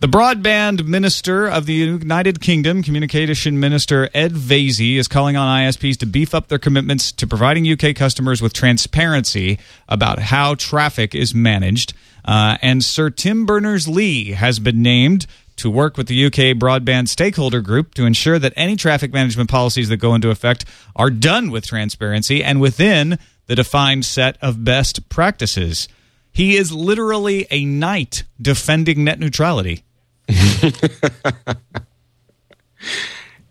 The 0.04 0.10
broadband 0.10 0.86
minister 0.86 1.48
of 1.48 1.66
the 1.66 1.76
United 1.76 2.42
Kingdom, 2.42 2.84
communication 2.84 3.58
minister 3.58 4.10
Ed 4.14 4.34
Vaizey, 4.34 4.98
is 4.98 5.08
calling 5.08 5.38
on 5.38 5.62
ISPs 5.62 5.96
to 6.00 6.06
beef 6.06 6.36
up 6.36 6.50
their 6.50 6.60
commitments 6.60 7.10
to 7.14 7.26
providing 7.26 7.66
UK 7.66 7.96
customers 7.96 8.42
with 8.42 8.52
transparency 8.52 9.60
about 9.88 10.20
how 10.20 10.56
traffic 10.56 11.16
is 11.16 11.34
managed. 11.34 11.94
Uh, 12.26 12.58
and 12.62 12.84
Sir 12.84 13.12
Tim 13.12 13.46
Berners 13.46 13.88
Lee 13.88 14.34
has 14.34 14.60
been 14.60 14.82
named 14.82 15.26
to 15.56 15.70
work 15.70 15.96
with 15.96 16.08
the 16.08 16.26
UK 16.26 16.58
broadband 16.58 17.08
stakeholder 17.08 17.62
group 17.62 17.94
to 17.94 18.06
ensure 18.06 18.38
that 18.40 18.52
any 18.58 18.76
traffic 18.76 19.14
management 19.14 19.50
policies 19.50 19.88
that 19.88 19.98
go 19.98 20.16
into 20.16 20.32
effect 20.32 20.66
are 20.98 21.10
done 21.10 21.50
with 21.50 21.66
transparency 21.66 22.44
and 22.44 22.60
within 22.60 23.18
the 23.46 23.56
defined 23.56 24.04
set 24.04 24.38
of 24.42 24.66
best 24.66 25.08
practices. 25.08 25.88
He 26.34 26.58
is 26.58 26.74
literally 26.74 27.48
a 27.50 27.64
knight 27.64 28.24
defending 28.42 29.06
net 29.06 29.18
neutrality. 29.18 29.86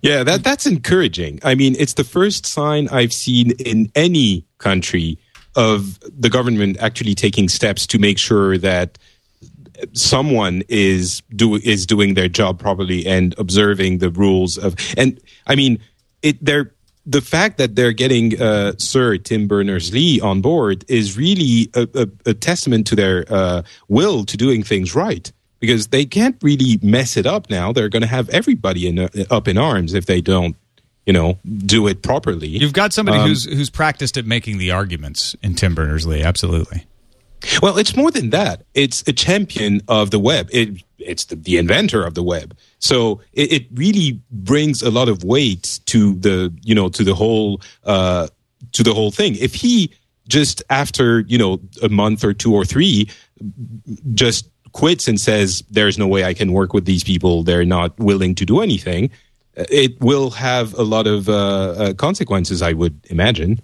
Yeah, 0.03 0.25
that 0.25 0.43
that's 0.43 0.67
encouraging. 0.67 1.39
I 1.45 1.55
mean, 1.55 1.77
it's 1.79 1.95
the 1.95 2.05
first 2.05 2.45
sign 2.45 2.89
I've 2.89 3.13
seen 3.13 3.53
in 3.53 3.91
any 3.95 4.45
country 4.59 5.17
of 5.55 6.01
the 6.01 6.29
government 6.29 6.77
actually 6.81 7.15
taking 7.15 7.49
steps 7.49 7.87
to 7.87 7.99
make 8.01 8.19
sure 8.19 8.59
that 8.59 8.99
someone 9.93 10.63
is 10.69 11.23
do 11.37 11.55
is 11.55 11.87
doing 11.87 12.15
their 12.15 12.29
job 12.29 12.59
properly 12.59 13.07
and 13.07 13.35
observing 13.39 13.99
the 13.99 14.11
rules 14.11 14.59
of 14.59 14.75
and 14.97 15.21
I 15.47 15.55
mean 15.55 15.79
it 16.23 16.45
they're 16.45 16.73
the 17.05 17.21
fact 17.21 17.59
that 17.59 17.75
they're 17.75 17.93
getting 17.93 18.41
uh, 18.41 18.75
Sir 18.79 19.19
Tim 19.19 19.49
Berners 19.49 19.93
Lee 19.93 20.21
on 20.21 20.41
board 20.41 20.85
is 20.89 21.17
really 21.17 21.69
a, 21.75 21.89
a, 21.95 22.31
a 22.31 22.35
testament 22.35 22.87
to 22.89 22.97
their 22.97 23.25
uh, 23.29 23.63
will 23.89 24.25
to 24.25 24.37
doing 24.37 24.63
things 24.63 24.95
right 24.95 25.33
because 25.63 25.87
they 25.87 26.05
can't 26.05 26.37
really 26.43 26.81
mess 26.83 27.17
it 27.17 27.25
up 27.25 27.49
now. 27.49 27.73
They're 27.73 27.89
going 27.89 28.03
to 28.03 28.09
have 28.09 28.29
everybody 28.31 28.89
in, 28.89 28.99
uh, 28.99 29.09
up 29.31 29.47
in 29.47 29.57
arms 29.57 29.95
if 29.95 30.07
they 30.07 30.21
don't, 30.21 30.57
you 31.07 31.13
know, 31.13 31.39
do 31.65 31.87
it 31.87 32.03
properly. 32.03 32.49
You've 32.49 32.73
got 32.73 32.93
somebody 32.93 33.19
Um, 33.19 33.29
who's 33.29 33.45
who's 33.45 33.71
practiced 33.71 34.19
at 34.19 34.27
making 34.27 34.59
the 34.59 34.73
arguments 34.73 35.37
in 35.41 35.55
Tim 35.55 35.75
Berners 35.75 36.05
Lee. 36.05 36.23
Absolutely. 36.23 36.85
Well, 37.63 37.79
it's 37.79 37.97
more 37.97 38.11
than 38.11 38.31
that. 38.31 38.65
It's 38.75 39.05
a 39.07 39.13
champion 39.13 39.83
of 39.87 40.11
the 40.11 40.19
web. 40.19 40.49
It, 40.53 40.83
it's 40.99 41.27
the, 41.27 41.37
the 41.37 41.59
inventor 41.59 42.05
of 42.05 42.15
the 42.15 42.23
web. 42.23 42.57
So 42.81 43.21
it, 43.33 43.53
it 43.53 43.67
really 43.73 44.21
brings 44.31 44.83
a 44.83 44.91
lot 44.91 45.09
of 45.09 45.23
weight 45.23 45.81
to 45.87 46.15
the, 46.15 46.53
you 46.63 46.75
know, 46.75 46.89
to 46.89 47.05
the 47.05 47.15
whole, 47.15 47.61
uh, 47.85 48.27
to 48.73 48.83
the 48.83 48.95
whole 48.95 49.13
thing. 49.13 49.37
If 49.37 49.55
he 49.55 49.93
just 50.29 50.63
after, 50.71 51.21
you 51.21 51.39
know, 51.39 51.61
a 51.83 51.89
month 51.89 52.25
or 52.25 52.33
two 52.33 52.53
or 52.53 52.65
three, 52.65 53.09
just 54.15 54.49
quits 54.73 55.09
and 55.09 55.21
says, 55.21 55.63
there's 55.71 55.99
no 55.99 56.07
way 56.09 56.25
I 56.25 56.35
can 56.35 56.53
work 56.53 56.73
with 56.73 56.85
these 56.85 57.05
people. 57.05 57.43
They're 57.43 57.65
not 57.65 57.99
willing 57.99 58.35
to 58.37 58.45
do 58.45 58.61
anything. 58.61 59.11
uh, 59.57 59.65
It 59.71 60.01
will 60.01 60.31
have 60.31 60.75
a 60.75 60.83
lot 60.83 61.07
of 61.07 61.29
uh, 61.29 61.33
uh, 61.35 61.95
consequences, 61.95 62.63
I 62.63 62.73
would 62.73 62.99
imagine. 63.11 63.61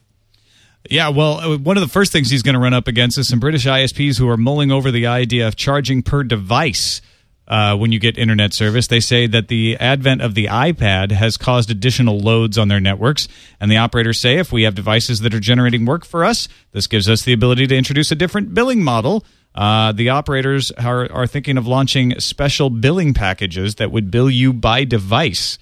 Yeah, 0.90 1.08
well, 1.08 1.40
uh, 1.40 1.58
one 1.58 1.76
of 1.76 1.82
the 1.82 1.88
first 1.88 2.12
things 2.12 2.30
he's 2.30 2.42
going 2.42 2.54
to 2.54 2.60
run 2.60 2.74
up 2.74 2.88
against 2.88 3.18
is 3.18 3.28
some 3.28 3.40
British 3.40 3.66
ISPs 3.66 4.18
who 4.18 4.28
are 4.28 4.36
mulling 4.36 4.70
over 4.70 4.90
the 4.90 5.06
idea 5.06 5.46
of 5.48 5.56
charging 5.56 6.02
per 6.02 6.22
device 6.22 7.02
uh, 7.46 7.76
when 7.76 7.92
you 7.92 7.98
get 7.98 8.16
internet 8.16 8.54
service. 8.54 8.86
They 8.86 9.00
say 9.00 9.26
that 9.26 9.48
the 9.48 9.76
advent 9.78 10.22
of 10.22 10.34
the 10.34 10.46
iPad 10.46 11.10
has 11.12 11.36
caused 11.36 11.70
additional 11.70 12.18
loads 12.18 12.56
on 12.58 12.68
their 12.68 12.80
networks, 12.80 13.26
and 13.60 13.70
the 13.70 13.76
operators 13.76 14.20
say 14.20 14.36
if 14.38 14.52
we 14.52 14.62
have 14.62 14.74
devices 14.74 15.20
that 15.20 15.34
are 15.34 15.40
generating 15.40 15.84
work 15.84 16.04
for 16.04 16.24
us, 16.24 16.48
this 16.72 16.86
gives 16.86 17.08
us 17.08 17.22
the 17.22 17.32
ability 17.32 17.66
to 17.66 17.76
introduce 17.76 18.10
a 18.10 18.14
different 18.14 18.54
billing 18.54 18.82
model. 18.82 19.24
Uh, 19.54 19.92
the 19.92 20.10
operators 20.10 20.70
are, 20.72 21.10
are 21.10 21.26
thinking 21.26 21.56
of 21.56 21.66
launching 21.66 22.18
special 22.20 22.70
billing 22.70 23.12
packages 23.14 23.76
that 23.76 23.90
would 23.90 24.10
bill 24.10 24.30
you 24.30 24.52
by 24.52 24.84
device. 24.84 25.58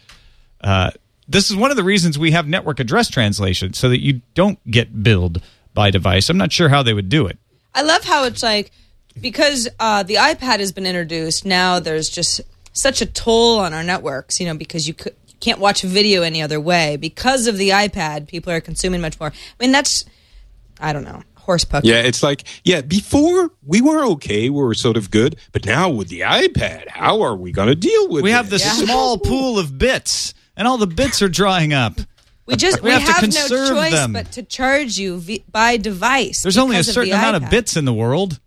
Uh, 0.60 0.90
this 1.28 1.50
is 1.50 1.56
one 1.56 1.70
of 1.70 1.76
the 1.76 1.84
reasons 1.84 2.18
we 2.18 2.32
have 2.32 2.46
network 2.46 2.78
address 2.78 3.08
translation 3.08 3.72
so 3.72 3.88
that 3.88 4.00
you 4.00 4.20
don't 4.34 4.58
get 4.70 5.02
billed 5.02 5.42
by 5.74 5.90
device. 5.90 6.28
I'm 6.28 6.36
not 6.36 6.52
sure 6.52 6.68
how 6.68 6.82
they 6.82 6.92
would 6.92 7.08
do 7.08 7.26
it. 7.26 7.38
I 7.74 7.82
love 7.82 8.04
how 8.04 8.24
it's 8.24 8.42
like 8.42 8.70
because 9.20 9.68
uh, 9.80 10.02
the 10.02 10.14
iPad 10.14 10.60
has 10.60 10.72
been 10.72 10.86
introduced. 10.86 11.44
Now 11.44 11.80
there's 11.80 12.08
just 12.08 12.40
such 12.72 13.00
a 13.00 13.06
toll 13.06 13.58
on 13.58 13.72
our 13.72 13.82
networks, 13.82 14.40
you 14.40 14.46
know, 14.46 14.56
because 14.56 14.86
you, 14.86 14.94
you 15.04 15.34
can't 15.40 15.58
watch 15.58 15.82
video 15.82 16.22
any 16.22 16.42
other 16.42 16.60
way 16.60 16.96
because 16.96 17.46
of 17.46 17.56
the 17.56 17.70
iPad. 17.70 18.28
People 18.28 18.52
are 18.52 18.60
consuming 18.60 19.00
much 19.00 19.18
more. 19.18 19.30
I 19.30 19.34
mean, 19.58 19.72
that's 19.72 20.04
I 20.80 20.92
don't 20.92 21.04
know 21.04 21.22
horse 21.46 21.64
puck. 21.64 21.84
Yeah, 21.84 22.02
it's 22.02 22.22
like, 22.22 22.44
yeah, 22.64 22.82
before 22.82 23.50
we 23.64 23.80
were 23.80 24.04
okay, 24.12 24.50
we 24.50 24.62
were 24.62 24.74
sort 24.74 24.96
of 24.98 25.10
good, 25.10 25.36
but 25.52 25.64
now 25.64 25.88
with 25.88 26.08
the 26.08 26.20
iPad, 26.20 26.88
how 26.88 27.22
are 27.22 27.34
we 27.36 27.50
going 27.52 27.68
to 27.68 27.74
deal 27.74 28.08
with 28.08 28.22
We 28.22 28.30
it? 28.30 28.34
have 28.34 28.50
this 28.50 28.64
small 28.78 29.16
pool 29.18 29.58
of 29.58 29.78
bits, 29.78 30.34
and 30.56 30.68
all 30.68 30.76
the 30.78 30.86
bits 30.86 31.22
are 31.22 31.28
drying 31.28 31.72
up. 31.72 31.94
We 32.44 32.54
just 32.56 32.82
We 32.82 32.90
we, 32.90 32.94
have 32.94 33.04
to 33.06 33.12
have, 33.40 33.50
no 33.50 33.74
choice 33.74 33.92
them. 33.92 34.12
but 34.12 34.30
to 34.32 34.42
charge 34.42 34.98
you 34.98 35.18
v- 35.18 35.44
by 35.50 35.78
device. 35.78 36.42
There's 36.42 36.58
only 36.58 36.76
a 36.76 36.78
because 36.78 36.88
of 36.88 36.94
certain 36.94 37.10
the 37.10 37.16
amount 37.18 37.42
of 37.42 37.50
bits 37.50 37.76
in 37.76 37.84
the 37.86 37.92
world. 37.94 38.38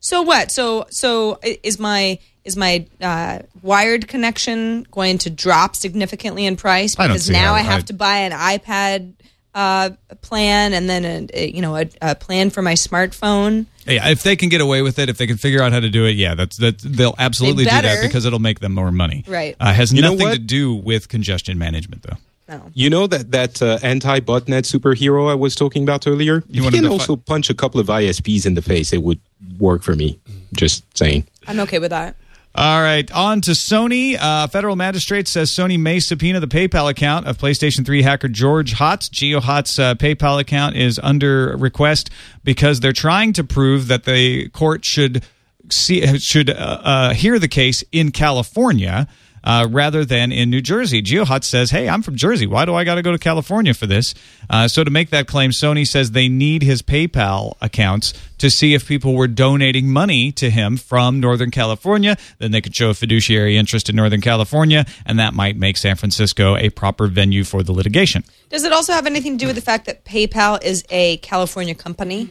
So 0.00 0.22
what? 0.22 0.50
So 0.50 0.86
so 0.90 1.38
is 1.42 1.78
my 1.78 2.18
is 2.44 2.56
my 2.56 2.86
uh, 3.00 3.40
wired 3.62 4.08
connection 4.08 4.84
going 4.90 5.18
to 5.18 5.30
drop 5.30 5.76
significantly 5.76 6.46
in 6.46 6.56
price 6.56 6.94
because 6.96 7.26
see 7.26 7.32
now 7.32 7.48
how- 7.48 7.54
I 7.54 7.60
have 7.60 7.80
I- 7.80 7.82
to 7.82 7.92
buy 7.92 8.16
an 8.18 8.32
iPad 8.32 9.12
uh, 9.58 9.90
plan 10.22 10.72
and 10.72 10.88
then 10.88 11.04
a, 11.04 11.26
a 11.34 11.50
you 11.50 11.60
know 11.60 11.76
a, 11.76 11.86
a 12.00 12.14
plan 12.14 12.48
for 12.50 12.62
my 12.62 12.74
smartphone. 12.74 13.66
Yeah, 13.86 14.08
if 14.08 14.22
they 14.22 14.36
can 14.36 14.50
get 14.50 14.60
away 14.60 14.82
with 14.82 15.00
it, 15.00 15.08
if 15.08 15.18
they 15.18 15.26
can 15.26 15.36
figure 15.36 15.62
out 15.62 15.72
how 15.72 15.80
to 15.80 15.90
do 15.90 16.06
it, 16.06 16.12
yeah, 16.12 16.36
that's 16.36 16.58
that. 16.58 16.78
They'll 16.78 17.16
absolutely 17.18 17.64
do 17.64 17.70
that 17.70 18.02
because 18.02 18.24
it'll 18.24 18.38
make 18.38 18.60
them 18.60 18.72
more 18.72 18.92
money. 18.92 19.24
Right. 19.26 19.56
Uh, 19.58 19.72
has 19.72 19.92
You 19.92 20.02
nothing 20.02 20.30
to 20.30 20.38
do 20.38 20.74
with 20.74 21.08
congestion 21.08 21.58
management, 21.58 22.04
though. 22.04 22.18
No. 22.48 22.70
You 22.72 22.88
know 22.88 23.06
that 23.08 23.32
that 23.32 23.60
uh, 23.60 23.78
anti-botnet 23.82 24.62
superhero 24.62 25.28
I 25.28 25.34
was 25.34 25.56
talking 25.56 25.82
about 25.82 26.06
earlier. 26.06 26.44
You 26.48 26.62
You 26.64 26.70
can 26.70 26.84
to 26.84 26.90
also 26.90 27.16
punch 27.16 27.50
a 27.50 27.54
couple 27.54 27.80
of 27.80 27.88
ISPs 27.88 28.46
in 28.46 28.54
the 28.54 28.62
face. 28.62 28.92
It 28.92 29.02
would 29.02 29.20
work 29.58 29.82
for 29.82 29.96
me. 29.96 30.20
Just 30.54 30.84
saying. 30.96 31.26
I'm 31.48 31.58
okay 31.60 31.80
with 31.80 31.90
that. 31.90 32.14
All 32.58 32.82
right, 32.82 33.08
on 33.12 33.40
to 33.42 33.52
Sony. 33.52 34.16
Uh, 34.20 34.48
federal 34.48 34.74
magistrate 34.74 35.28
says 35.28 35.48
Sony 35.48 35.78
may 35.78 36.00
subpoena 36.00 36.40
the 36.40 36.48
PayPal 36.48 36.90
account 36.90 37.28
of 37.28 37.38
PlayStation 37.38 37.86
3 37.86 38.02
hacker 38.02 38.26
George 38.26 38.74
Hotz. 38.74 39.08
GeoHot's 39.08 39.78
uh, 39.78 39.94
PayPal 39.94 40.40
account 40.40 40.74
is 40.74 40.98
under 41.00 41.56
request 41.56 42.10
because 42.42 42.80
they're 42.80 42.92
trying 42.92 43.32
to 43.34 43.44
prove 43.44 43.86
that 43.86 44.06
the 44.06 44.48
court 44.48 44.84
should 44.84 45.24
see 45.70 46.18
should 46.18 46.50
uh, 46.50 46.80
uh, 46.82 47.14
hear 47.14 47.38
the 47.38 47.46
case 47.46 47.84
in 47.92 48.10
California. 48.10 49.06
Uh, 49.44 49.66
rather 49.70 50.04
than 50.04 50.32
in 50.32 50.50
New 50.50 50.60
Jersey. 50.60 51.02
GeoHot 51.02 51.44
says, 51.44 51.70
Hey, 51.70 51.88
I'm 51.88 52.02
from 52.02 52.16
Jersey. 52.16 52.46
Why 52.46 52.64
do 52.64 52.74
I 52.74 52.84
got 52.84 52.96
to 52.96 53.02
go 53.02 53.12
to 53.12 53.18
California 53.18 53.74
for 53.74 53.86
this? 53.86 54.14
Uh, 54.50 54.68
so, 54.68 54.84
to 54.84 54.90
make 54.90 55.10
that 55.10 55.26
claim, 55.26 55.50
Sony 55.50 55.86
says 55.86 56.10
they 56.10 56.28
need 56.28 56.62
his 56.62 56.82
PayPal 56.82 57.54
accounts 57.60 58.14
to 58.38 58.50
see 58.50 58.74
if 58.74 58.86
people 58.86 59.14
were 59.14 59.28
donating 59.28 59.90
money 59.90 60.32
to 60.32 60.50
him 60.50 60.76
from 60.76 61.20
Northern 61.20 61.50
California. 61.50 62.16
Then 62.38 62.50
they 62.50 62.60
could 62.60 62.74
show 62.74 62.90
a 62.90 62.94
fiduciary 62.94 63.56
interest 63.56 63.88
in 63.88 63.96
Northern 63.96 64.20
California, 64.20 64.86
and 65.04 65.18
that 65.18 65.34
might 65.34 65.56
make 65.56 65.76
San 65.76 65.96
Francisco 65.96 66.56
a 66.56 66.70
proper 66.70 67.06
venue 67.06 67.44
for 67.44 67.62
the 67.62 67.72
litigation. 67.72 68.24
Does 68.48 68.64
it 68.64 68.72
also 68.72 68.92
have 68.92 69.06
anything 69.06 69.32
to 69.32 69.38
do 69.38 69.46
with 69.46 69.56
the 69.56 69.62
fact 69.62 69.86
that 69.86 70.04
PayPal 70.04 70.62
is 70.62 70.84
a 70.90 71.18
California 71.18 71.74
company? 71.74 72.30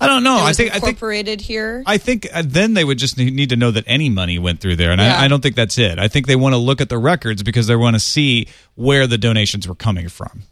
I 0.00 0.06
don't 0.06 0.24
know. 0.24 0.38
I 0.42 0.52
think 0.52 0.70
I 0.70 0.74
think 0.74 0.90
incorporated 0.94 1.40
here. 1.40 1.82
I 1.86 1.98
think 1.98 2.26
uh, 2.32 2.42
then 2.44 2.74
they 2.74 2.84
would 2.84 2.98
just 2.98 3.16
need 3.18 3.50
to 3.50 3.56
know 3.56 3.70
that 3.70 3.84
any 3.86 4.08
money 4.08 4.38
went 4.38 4.60
through 4.60 4.76
there, 4.76 4.90
and 4.90 5.00
Yeah. 5.00 5.16
I, 5.18 5.24
I 5.24 5.28
don't 5.28 5.40
think 5.42 5.56
that's 5.56 5.78
it. 5.78 5.98
I 5.98 6.08
think 6.08 6.26
they 6.26 6.36
want 6.36 6.54
to 6.54 6.58
look 6.58 6.80
at 6.80 6.88
the 6.88 6.98
records 6.98 7.42
because 7.42 7.66
they 7.66 7.76
want 7.76 7.94
to 7.94 8.00
see 8.00 8.48
where 8.74 9.06
the 9.06 9.18
donations 9.18 9.68
were 9.68 9.74
coming 9.74 10.08
from. 10.08 10.42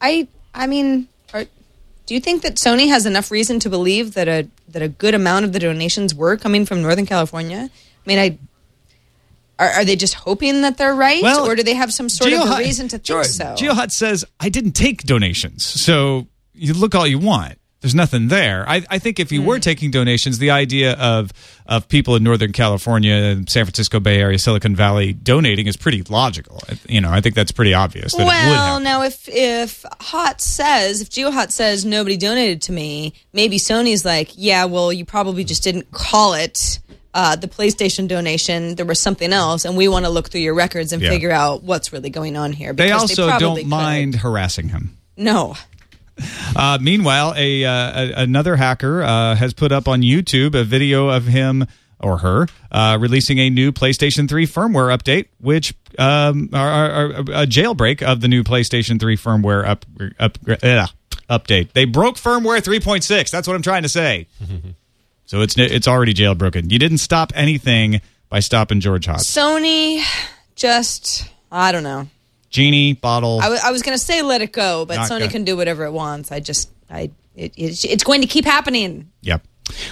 I 0.00 0.28
I 0.54 0.66
mean, 0.66 1.08
are, 1.34 1.44
do 2.06 2.14
you 2.14 2.20
think 2.20 2.42
that 2.42 2.56
Sony 2.56 2.88
has 2.88 3.06
enough 3.06 3.30
reason 3.30 3.60
to 3.60 3.70
believe 3.70 4.14
that 4.14 4.28
a 4.28 4.48
that 4.68 4.82
a 4.82 4.88
good 4.88 5.14
amount 5.14 5.44
of 5.44 5.52
the 5.52 5.58
donations 5.58 6.14
were 6.14 6.36
coming 6.36 6.66
from 6.66 6.82
Northern 6.82 7.06
California? 7.06 7.70
I 7.70 8.08
mean, 8.08 8.18
I 8.18 8.38
are, 9.58 9.68
are 9.68 9.84
they 9.84 9.96
just 9.96 10.14
hoping 10.14 10.62
that 10.62 10.78
they're 10.78 10.94
right, 10.94 11.22
or 11.40 11.56
do 11.56 11.62
they 11.62 11.74
have 11.74 11.92
some 11.92 12.08
sort 12.08 12.32
of 12.32 12.58
reason 12.58 12.86
to 12.88 12.98
think 12.98 13.04
George- 13.04 13.26
so? 13.26 13.54
GeoHot 13.58 13.90
says 13.90 14.24
I 14.38 14.48
didn't 14.48 14.72
take 14.72 15.02
donations, 15.02 15.66
so 15.66 16.28
you 16.54 16.74
look 16.74 16.94
all 16.94 17.06
you 17.06 17.18
want. 17.18 17.58
There's 17.80 17.94
nothing 17.94 18.26
there. 18.26 18.68
I, 18.68 18.84
I 18.90 18.98
think 18.98 19.20
if 19.20 19.30
you 19.30 19.40
Hmm. 19.40 19.46
were 19.46 19.58
taking 19.60 19.90
donations, 19.92 20.38
the 20.38 20.50
idea 20.50 20.94
of 20.94 21.32
of 21.66 21.86
people 21.88 22.16
in 22.16 22.24
Northern 22.24 22.52
California, 22.52 23.36
San 23.46 23.64
Francisco 23.66 24.00
Bay 24.00 24.18
Area, 24.20 24.38
Silicon 24.38 24.74
Valley 24.74 25.12
donating 25.12 25.66
is 25.68 25.76
pretty 25.76 26.02
logical. 26.08 26.60
You 26.88 27.00
know, 27.00 27.10
I 27.10 27.20
think 27.20 27.34
that's 27.36 27.52
pretty 27.52 27.74
obvious 27.74 28.14
that 28.16 28.26
well, 28.26 28.80
now 28.80 29.02
if 29.02 29.28
if 29.28 29.84
Hot 30.00 30.40
says 30.40 31.00
if 31.02 31.10
GeoHot 31.10 31.50
says 31.52 31.84
nobody 31.84 32.16
donated 32.16 32.62
to 32.62 32.72
me, 32.72 33.12
maybe 33.32 33.58
Sony's 33.58 34.04
like, 34.04 34.30
yeah, 34.34 34.64
well, 34.64 34.92
you 34.92 35.04
probably 35.04 35.44
just 35.44 35.62
didn't 35.62 35.90
call 35.92 36.34
it 36.34 36.80
uh, 37.14 37.36
the 37.36 37.48
PlayStation 37.48 38.08
donation. 38.08 38.74
There 38.74 38.86
was 38.86 38.98
something 38.98 39.32
else, 39.32 39.64
and 39.64 39.76
we 39.76 39.86
want 39.88 40.04
to 40.04 40.10
look 40.10 40.30
through 40.30 40.40
your 40.42 40.54
records 40.54 40.92
and 40.92 41.00
Yeah. 41.02 41.10
figure 41.10 41.30
out 41.30 41.62
what's 41.62 41.92
really 41.92 42.10
going 42.10 42.36
on 42.36 42.52
here. 42.52 42.72
They 42.72 42.90
also 42.90 43.28
probably 43.28 43.46
don't 43.46 43.56
could. 43.58 43.66
mind 43.66 44.14
harassing 44.16 44.68
him. 44.70 44.96
No. 45.16 45.54
Uh, 46.56 46.78
meanwhile, 46.80 47.34
a, 47.36 47.64
uh, 47.64 47.70
a 47.70 48.12
another 48.22 48.56
hacker 48.56 49.02
uh, 49.02 49.34
has 49.36 49.54
put 49.54 49.72
up 49.72 49.86
on 49.88 50.02
YouTube 50.02 50.54
a 50.54 50.64
video 50.64 51.08
of 51.08 51.26
him 51.26 51.66
or 52.00 52.18
her 52.18 52.46
uh, 52.70 52.98
releasing 53.00 53.38
a 53.38 53.50
new 53.50 53.72
PlayStation 53.72 54.28
3 54.28 54.46
firmware 54.46 54.96
update, 54.96 55.26
which 55.40 55.74
um, 55.98 56.50
are, 56.52 56.68
are, 56.68 56.90
are 56.90 57.20
a 57.20 57.46
jailbreak 57.46 58.02
of 58.02 58.20
the 58.20 58.28
new 58.28 58.42
PlayStation 58.42 59.00
3 59.00 59.16
firmware 59.16 59.66
up, 59.66 59.84
up 60.18 60.38
uh, 60.48 60.86
update. 61.28 61.72
They 61.72 61.84
broke 61.84 62.16
firmware 62.16 62.62
3.6. 62.62 63.30
That's 63.30 63.46
what 63.46 63.54
I'm 63.54 63.62
trying 63.62 63.82
to 63.82 63.88
say. 63.88 64.26
so 65.26 65.40
it's 65.40 65.56
it's 65.58 65.88
already 65.88 66.14
jailbroken. 66.14 66.70
You 66.70 66.78
didn't 66.78 66.98
stop 66.98 67.32
anything 67.34 68.00
by 68.28 68.40
stopping 68.40 68.80
George 68.80 69.06
Hotz. 69.06 69.24
Sony 69.24 70.02
just 70.54 71.28
I 71.50 71.72
don't 71.72 71.82
know. 71.82 72.08
Genie 72.50 72.94
bottle. 72.94 73.40
I, 73.40 73.44
w- 73.44 73.60
I 73.64 73.70
was 73.72 73.82
going 73.82 73.96
to 73.96 74.02
say 74.02 74.22
let 74.22 74.40
it 74.42 74.52
go, 74.52 74.84
but 74.86 74.96
Not 74.96 75.10
Sony 75.10 75.20
good. 75.20 75.30
can 75.30 75.44
do 75.44 75.56
whatever 75.56 75.84
it 75.84 75.92
wants. 75.92 76.32
I 76.32 76.40
just 76.40 76.70
I 76.90 77.10
it, 77.36 77.52
it's, 77.56 77.84
it's 77.84 78.02
going 78.04 78.20
to 78.22 78.26
keep 78.26 78.44
happening. 78.44 79.10
yep. 79.20 79.42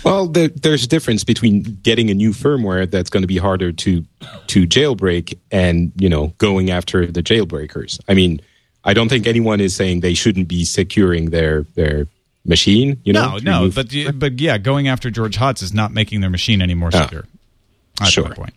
Well, 0.04 0.26
there, 0.26 0.48
there's 0.48 0.84
a 0.84 0.88
difference 0.88 1.22
between 1.22 1.60
getting 1.82 2.08
a 2.10 2.14
new 2.14 2.30
firmware 2.30 2.90
that's 2.90 3.10
going 3.10 3.22
to 3.24 3.26
be 3.26 3.36
harder 3.36 3.72
to 3.72 4.04
to 4.46 4.66
jailbreak 4.66 5.36
and 5.50 5.92
you 5.98 6.08
know 6.08 6.28
going 6.38 6.70
after 6.70 7.04
the 7.06 7.22
jailbreakers. 7.22 8.00
I 8.08 8.14
mean, 8.14 8.40
I 8.84 8.94
don't 8.94 9.10
think 9.10 9.26
anyone 9.26 9.60
is 9.60 9.76
saying 9.76 10.00
they 10.00 10.14
shouldn't 10.14 10.48
be 10.48 10.64
securing 10.64 11.28
their 11.28 11.64
their 11.74 12.06
machine. 12.46 12.98
You 13.04 13.12
know, 13.12 13.36
No, 13.42 13.66
no, 13.66 13.70
but 13.70 13.92
but 14.18 14.40
yeah, 14.40 14.56
going 14.56 14.88
after 14.88 15.10
George 15.10 15.36
Hotz 15.36 15.62
is 15.62 15.74
not 15.74 15.92
making 15.92 16.22
their 16.22 16.30
machine 16.30 16.62
any 16.62 16.74
more 16.74 16.88
Ah. 16.94 17.02
secure. 17.02 17.24
That's 17.98 18.12
Sure. 18.12 18.28
my 18.28 18.34
point. 18.34 18.54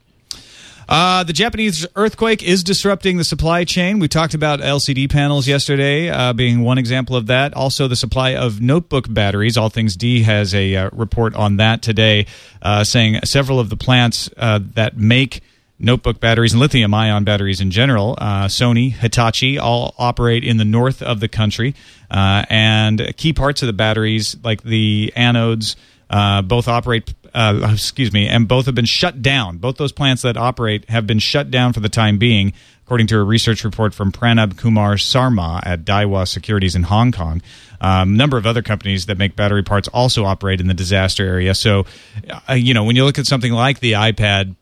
Uh, 0.90 1.24
the 1.24 1.34
Japanese 1.34 1.86
earthquake 1.96 2.42
is 2.42 2.64
disrupting 2.64 3.18
the 3.18 3.24
supply 3.24 3.64
chain. 3.64 4.00
We 4.00 4.08
talked 4.08 4.34
about 4.34 4.60
LCD 4.60 5.08
panels 5.08 5.48
yesterday, 5.48 6.10
uh, 6.10 6.34
being 6.34 6.62
one 6.62 6.80
example 6.80 7.16
of 7.16 7.28
that. 7.28 7.54
Also, 7.54 7.88
the 7.88 7.96
supply 7.96 8.34
of 8.34 8.60
notebook 8.60 9.06
batteries. 9.08 9.56
All 9.56 9.70
Things 9.70 9.96
D 9.96 10.24
has 10.24 10.56
a 10.56 10.76
uh, 10.76 10.90
report 10.92 11.36
on 11.36 11.58
that 11.58 11.84
today, 11.84 12.26
uh, 12.64 12.84
saying 12.84 13.20
several 13.24 13.60
of 13.60 13.70
the 13.70 13.78
plants 13.78 14.32
uh, 14.36 14.60
that 14.74 14.98
make 14.98 15.44
notebook 15.78 16.20
batteries 16.20 16.54
and 16.54 16.60
lithium 16.60 16.92
ion 16.92 17.24
batteries 17.24 17.62
in 17.62 17.70
general, 17.70 18.16
uh, 18.18 18.46
Sony, 18.46 18.92
Hitachi, 18.92 19.60
all 19.60 19.94
operate 20.00 20.44
in 20.44 20.58
the 20.58 20.66
north 20.66 21.04
of 21.04 21.20
the 21.20 21.28
country. 21.28 21.76
And 22.10 23.16
key 23.16 23.32
parts 23.32 23.62
of 23.62 23.68
the 23.68 23.74
batteries, 23.74 24.36
like 24.44 24.64
the 24.64 25.14
anodes, 25.16 25.76
uh, 26.10 26.42
both 26.42 26.68
operate, 26.68 27.14
uh, 27.34 27.70
excuse 27.72 28.12
me, 28.12 28.28
and 28.28 28.48
both 28.48 28.66
have 28.66 28.76
been 28.76 28.86
shut 28.86 29.22
down. 29.22 29.58
Both 29.58 29.78
those 29.78 29.92
plants 29.92 30.22
that 30.24 30.38
operate 30.38 30.90
have 30.90 31.08
been 31.08 31.20
shut 31.20 31.52
down 31.52 31.74
for 31.74 31.80
the 31.80 31.90
time 31.90 32.18
being, 32.18 32.54
according 32.86 33.08
to 33.08 33.18
a 33.18 33.24
research 33.24 33.64
report 33.64 33.94
from 33.94 34.12
Pranab 34.12 34.58
Kumar 34.58 34.98
Sarma 34.98 35.62
at 35.64 35.86
Daiwa 35.86 36.28
Securities 36.28 36.76
in 36.76 36.84
Hong 36.84 37.12
Kong. 37.12 37.42
A 37.82 37.88
um, 37.88 38.18
number 38.18 38.38
of 38.38 38.46
other 38.46 38.62
companies 38.62 39.06
that 39.06 39.18
make 39.18 39.36
battery 39.36 39.64
parts 39.64 39.88
also 39.90 40.26
operate 40.26 40.60
in 40.60 40.68
the 40.68 40.74
disaster 40.74 41.26
area. 41.26 41.56
So, 41.56 41.86
uh, 42.50 42.54
you 42.54 42.74
know, 42.74 42.84
when 42.84 42.96
you 42.96 43.06
look 43.06 43.18
at 43.18 43.26
something 43.26 43.54
like 43.54 43.80
the 43.80 43.94
iPad, 43.94 44.56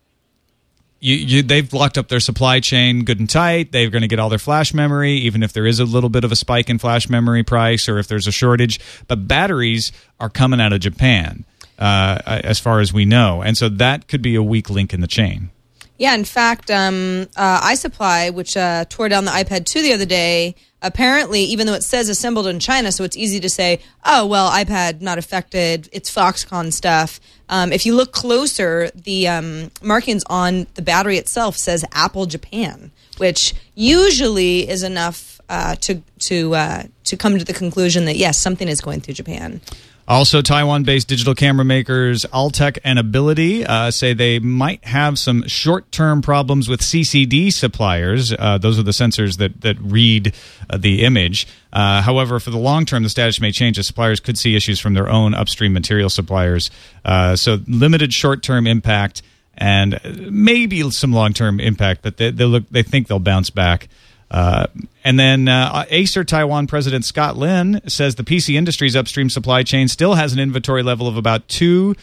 you, 0.99 1.15
you, 1.15 1.43
they've 1.43 1.71
locked 1.73 1.97
up 1.97 2.07
their 2.07 2.19
supply 2.19 2.59
chain 2.59 3.03
good 3.03 3.19
and 3.19 3.29
tight. 3.29 3.71
They're 3.71 3.89
going 3.89 4.01
to 4.01 4.07
get 4.07 4.19
all 4.19 4.29
their 4.29 4.39
flash 4.39 4.73
memory, 4.73 5.13
even 5.13 5.43
if 5.43 5.53
there 5.53 5.65
is 5.65 5.79
a 5.79 5.85
little 5.85 6.09
bit 6.09 6.23
of 6.23 6.31
a 6.31 6.35
spike 6.35 6.69
in 6.69 6.79
flash 6.79 7.09
memory 7.09 7.43
price 7.43 7.87
or 7.87 7.99
if 7.99 8.07
there's 8.07 8.27
a 8.27 8.31
shortage. 8.31 8.79
But 9.07 9.27
batteries 9.27 9.91
are 10.19 10.29
coming 10.29 10.59
out 10.59 10.73
of 10.73 10.79
Japan, 10.79 11.45
uh, 11.77 12.21
as 12.25 12.59
far 12.59 12.79
as 12.79 12.93
we 12.93 13.05
know, 13.05 13.41
and 13.41 13.57
so 13.57 13.69
that 13.69 14.07
could 14.07 14.21
be 14.21 14.35
a 14.35 14.43
weak 14.43 14.69
link 14.69 14.93
in 14.93 15.01
the 15.01 15.07
chain. 15.07 15.49
Yeah, 15.97 16.13
in 16.13 16.25
fact, 16.25 16.69
um, 16.69 17.27
uh, 17.35 17.61
iSuppli, 17.61 18.33
which 18.33 18.55
uh, 18.55 18.85
tore 18.87 19.09
down 19.09 19.25
the 19.25 19.31
iPad 19.31 19.65
2 19.65 19.81
the 19.81 19.93
other 19.93 20.05
day, 20.05 20.55
apparently, 20.81 21.41
even 21.41 21.65
though 21.65 21.73
it 21.73 21.83
says 21.83 22.07
assembled 22.07 22.45
in 22.45 22.59
China, 22.59 22.91
so 22.91 23.03
it's 23.03 23.17
easy 23.17 23.39
to 23.39 23.49
say, 23.49 23.79
oh, 24.05 24.25
well, 24.27 24.51
iPad 24.51 25.01
not 25.01 25.17
affected, 25.17 25.89
it's 25.91 26.13
Foxconn 26.13 26.71
stuff. 26.71 27.19
Um, 27.49 27.73
if 27.73 27.85
you 27.85 27.95
look 27.95 28.11
closer, 28.11 28.91
the 28.93 29.27
um, 29.27 29.71
markings 29.81 30.23
on 30.29 30.67
the 30.75 30.83
battery 30.83 31.17
itself 31.17 31.57
says 31.57 31.83
Apple 31.93 32.27
Japan, 32.27 32.91
which 33.17 33.55
usually 33.73 34.69
is 34.69 34.83
enough 34.83 35.41
uh, 35.49 35.75
to 35.75 36.03
to 36.19 36.55
uh, 36.55 36.83
to 37.05 37.17
come 37.17 37.39
to 37.39 37.45
the 37.45 37.53
conclusion 37.53 38.05
that 38.05 38.17
yes, 38.17 38.37
something 38.37 38.67
is 38.67 38.81
going 38.81 38.99
through 39.01 39.13
Japan. 39.13 39.61
Also, 40.07 40.41
Taiwan 40.41 40.83
based 40.83 41.09
digital 41.09 41.35
camera 41.35 41.65
makers 41.65 42.25
Altek 42.31 42.79
and 42.85 42.97
Ability 42.97 43.65
uh, 43.65 43.91
say 43.91 44.13
they 44.13 44.39
might 44.39 44.85
have 44.85 45.19
some 45.19 45.45
short 45.47 45.91
term 45.91 46.21
problems 46.21 46.69
with 46.69 46.79
CCD 46.79 47.51
suppliers. 47.51 48.31
Uh, 48.31 48.57
those 48.57 48.79
are 48.79 48.83
the 48.83 48.91
sensors 48.91 49.37
that, 49.37 49.59
that 49.61 49.77
read 49.81 50.33
uh, 50.69 50.77
the 50.77 51.03
image. 51.03 51.45
Uh, 51.73 52.01
however, 52.01 52.39
for 52.39 52.51
the 52.51 52.57
long 52.57 52.85
term, 52.85 53.03
the 53.03 53.09
status 53.09 53.41
may 53.41 53.51
change 53.51 53.77
as 53.77 53.85
suppliers 53.85 54.21
could 54.21 54.37
see 54.37 54.55
issues 54.55 54.79
from 54.79 54.93
their 54.93 55.09
own 55.09 55.33
upstream 55.33 55.73
material 55.73 56.09
suppliers. 56.09 56.71
Uh, 57.03 57.35
so, 57.35 57.59
limited 57.67 58.13
short 58.13 58.41
term 58.41 58.65
impact 58.65 59.21
and 59.57 59.99
maybe 60.31 60.89
some 60.91 61.11
long 61.11 61.33
term 61.33 61.59
impact, 61.59 62.01
but 62.01 62.15
they, 62.15 62.31
they, 62.31 62.45
look, 62.45 62.69
they 62.69 62.83
think 62.83 63.07
they'll 63.07 63.19
bounce 63.19 63.49
back. 63.49 63.89
Uh, 64.29 64.67
and 65.03 65.17
then 65.17 65.47
uh, 65.47 65.85
Acer 65.89 66.23
Taiwan 66.23 66.67
President 66.67 67.05
Scott 67.05 67.37
Lin 67.37 67.81
says 67.87 68.15
the 68.15 68.23
PC 68.23 68.55
industry's 68.55 68.95
upstream 68.95 69.29
supply 69.29 69.63
chain 69.63 69.87
still 69.87 70.15
has 70.15 70.33
an 70.33 70.39
inventory 70.39 70.83
level 70.83 71.07
of 71.07 71.15
about 71.15 71.47
two, 71.47 71.95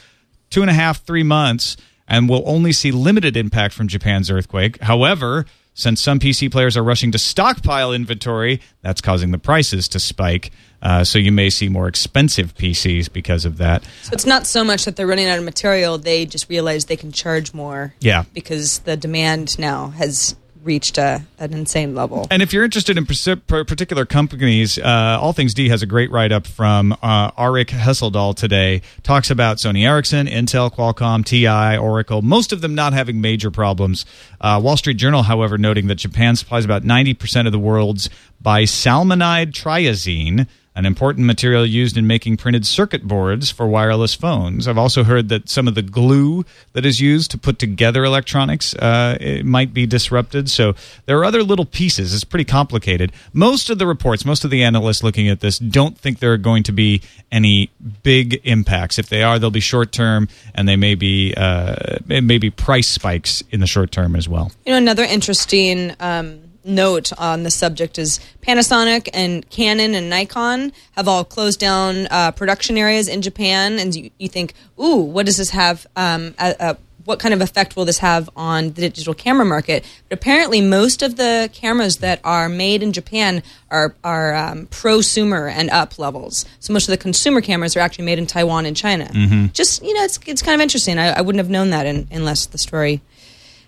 two 0.51 0.63
and 0.63 0.71
a 0.71 0.75
half, 0.75 1.05
three 1.05 1.23
months, 1.23 1.77
and 2.09 2.29
will 2.29 2.43
only 2.47 2.73
see 2.73 2.91
limited 2.93 3.37
impact 3.37 3.75
from 3.75 3.89
Japan's 3.89 4.31
earthquake. 4.31 4.81
However, 4.83 5.47
Since 5.77 6.01
some 6.03 6.21
PC 6.21 6.53
players 6.53 6.77
are 6.77 6.85
rushing 6.85 7.11
to 7.11 7.19
stockpile 7.19 7.93
inventory, 7.93 8.61
that's 8.83 9.01
causing 9.01 9.33
the 9.33 9.39
prices 9.39 9.89
to 9.89 9.99
spike. 9.99 10.53
Uh, 10.81 11.03
so 11.03 11.19
you 11.19 11.33
may 11.33 11.51
see 11.51 11.69
more 11.69 11.89
expensive 11.89 12.55
PCs 12.55 13.13
because 13.13 13.45
of 13.45 13.57
that. 13.59 13.83
So 14.03 14.11
it's 14.13 14.25
not 14.25 14.47
so 14.47 14.63
much 14.63 14.85
that 14.85 14.95
they're 14.95 15.07
running 15.09 15.27
out 15.27 15.37
of 15.39 15.45
material; 15.45 15.99
they 15.99 16.27
just 16.27 16.49
realize 16.49 16.85
they 16.85 16.97
can 16.97 17.11
charge 17.11 17.53
more. 17.53 17.93
Yeah. 17.99 18.23
because 18.33 18.81
the 18.81 18.97
demand 18.97 19.59
now 19.59 19.89
has 19.89 20.37
reached 20.64 20.98
a, 20.98 21.22
an 21.38 21.53
insane 21.53 21.94
level. 21.94 22.27
And 22.31 22.42
if 22.42 22.53
you're 22.53 22.64
interested 22.64 22.96
in 22.96 23.07
particular 23.07 24.07
companies, 24.07 24.79
uh, 24.79 25.18
All 25.20 25.33
Things 25.33 25.55
D 25.55 25.68
has 25.68 25.83
a 25.83 25.87
great 25.87 26.11
write 26.11 26.33
up 26.33 26.46
from 26.46 26.92
uh, 27.03 27.31
Arik 27.33 27.68
Hesseldahl 27.68 28.35
today. 28.35 28.83
Talks 29.03 29.31
about 29.31 29.59
Sony 29.59 29.87
Ericsson, 29.87 30.27
Intel, 30.27 30.72
Qualcomm, 30.72 31.24
TI, 31.24 31.77
Oracle, 31.77 32.22
most 32.22 32.53
of 32.53 32.61
them 32.61 32.74
not 32.74 32.92
having 32.92 33.20
major 33.20 33.50
problems. 33.50 34.05
Uh, 34.40 34.61
Wall 34.62 34.77
Street 34.77 34.96
Journal, 34.96 35.24
however, 35.24 35.59
noting 35.59 35.87
that 35.88 35.96
Japan 35.96 36.37
supplies 36.37 36.64
about 36.64 36.83
90% 36.83 37.46
of 37.46 37.53
the 37.53 37.59
world's 37.59 38.09
bismaleimide 38.42 39.53
triazine 39.53 40.46
an 40.77 40.87
important 40.87 41.27
material 41.27 41.65
used 41.65 41.97
in 41.97 42.07
making 42.07 42.37
printed 42.37 42.67
circuit 42.67 43.07
boards 43.07 43.51
for 43.51 43.67
wireless 43.67 44.15
phones. 44.15 44.67
I've 44.67 44.79
also 44.79 45.05
heard 45.05 45.29
that 45.29 45.49
some 45.49 45.69
of 45.69 45.77
the 45.77 45.83
glue 45.83 46.45
that 46.73 46.85
is 46.85 47.01
used 47.01 47.31
to 47.31 47.39
put 47.39 47.61
together 47.61 48.05
electronics 48.05 48.75
uh, 48.75 49.41
might 49.45 49.73
be 49.73 49.87
disrupted. 49.87 50.51
So 50.51 50.75
there 51.07 51.17
are 51.19 51.25
other 51.25 51.45
little 51.45 51.65
pieces. 51.65 52.13
It's 52.13 52.25
pretty 52.25 52.45
complicated. 52.45 53.13
Most 53.33 53.71
of 53.71 53.79
the 53.79 53.87
reports, 53.87 54.25
most 54.25 54.45
of 54.45 54.51
the 54.51 54.65
analysts 54.65 55.03
looking 55.05 55.29
at 55.29 55.41
this, 55.41 55.59
don't 55.59 55.97
think 55.97 56.19
there 56.19 56.33
are 56.33 56.39
going 56.39 56.65
to 56.65 56.73
be 56.73 57.03
any 57.31 57.71
big 58.03 58.41
impacts. 58.45 58.99
If 58.99 59.09
they 59.09 59.23
are, 59.23 59.39
they'll 59.39 59.51
be 59.51 59.61
short 59.61 59.93
term, 59.93 60.29
and 60.55 60.69
they 60.69 60.77
may 60.77 60.97
be 60.97 61.35
uh, 61.37 61.99
it 62.09 62.25
may 62.25 62.39
be 62.39 62.51
price 62.51 62.89
spikes 62.89 63.43
in 63.51 63.61
the 63.61 63.67
short 63.67 63.93
term 63.93 64.17
as 64.17 64.29
well. 64.29 64.51
You 64.67 64.73
know, 64.73 64.79
another 64.79 65.05
interesting 65.05 65.95
um, 66.01 66.44
note 66.64 67.12
on 67.18 67.42
the 67.42 67.50
subject 67.50 67.98
is 67.98 68.20
Panasonic 68.42 69.09
and 69.12 69.48
Canon 69.50 69.94
and 69.94 70.09
Nikon 70.09 70.72
have 70.92 71.09
all 71.09 71.24
closed 71.24 71.61
down 71.61 72.07
uh, 72.11 72.31
production 72.33 72.79
areas 72.79 73.09
in 73.09 73.22
Japan, 73.22 73.79
and 73.79 73.94
you, 73.94 74.11
you 74.18 74.29
think, 74.29 74.55
ooh, 74.81 75.00
what 75.00 75.27
does 75.27 75.37
this 75.37 75.50
have? 75.50 75.87
Um, 75.96 76.35
a, 76.38 76.55
a, 76.59 76.77
what 77.05 77.18
kind 77.18 77.35
of 77.35 77.42
effect 77.42 77.77
will 77.77 77.85
this 77.85 77.98
have 77.98 78.31
on 78.35 78.68
the 78.68 78.81
digital 78.81 79.12
camera 79.12 79.44
market? 79.44 79.85
But 80.09 80.18
apparently, 80.18 80.62
most 80.62 81.03
of 81.03 81.16
the 81.16 81.50
cameras 81.53 81.98
that 81.98 82.18
are 82.24 82.48
made 82.48 82.83
in 82.83 82.92
Japan 82.92 83.42
are 83.70 83.94
are 84.03 84.35
um, 84.35 84.66
prosumer 84.68 85.50
and 85.50 85.68
up 85.70 85.98
levels. 85.98 86.46
So 86.61 86.72
most 86.72 86.88
of 86.88 86.92
the 86.92 86.96
consumer 86.96 87.42
cameras 87.42 87.77
are 87.77 87.81
actually 87.81 88.07
made 88.07 88.18
in 88.18 88.27
Taiwan 88.27 88.64
and 88.64 88.74
China. 88.77 89.11
Just 89.53 89.83
you 89.83 89.92
know, 89.92 90.03
it's 90.03 90.18
it's 90.27 90.40
kind 90.40 90.55
of 90.55 90.62
interesting. 90.62 90.98
I, 90.98 91.18
I 91.18 91.20
wouldn't 91.20 91.40
have 91.40 91.50
known 91.50 91.70
that 91.70 91.85
in, 91.85 92.09
unless 92.11 92.46
the 92.46 92.59
story 92.59 93.03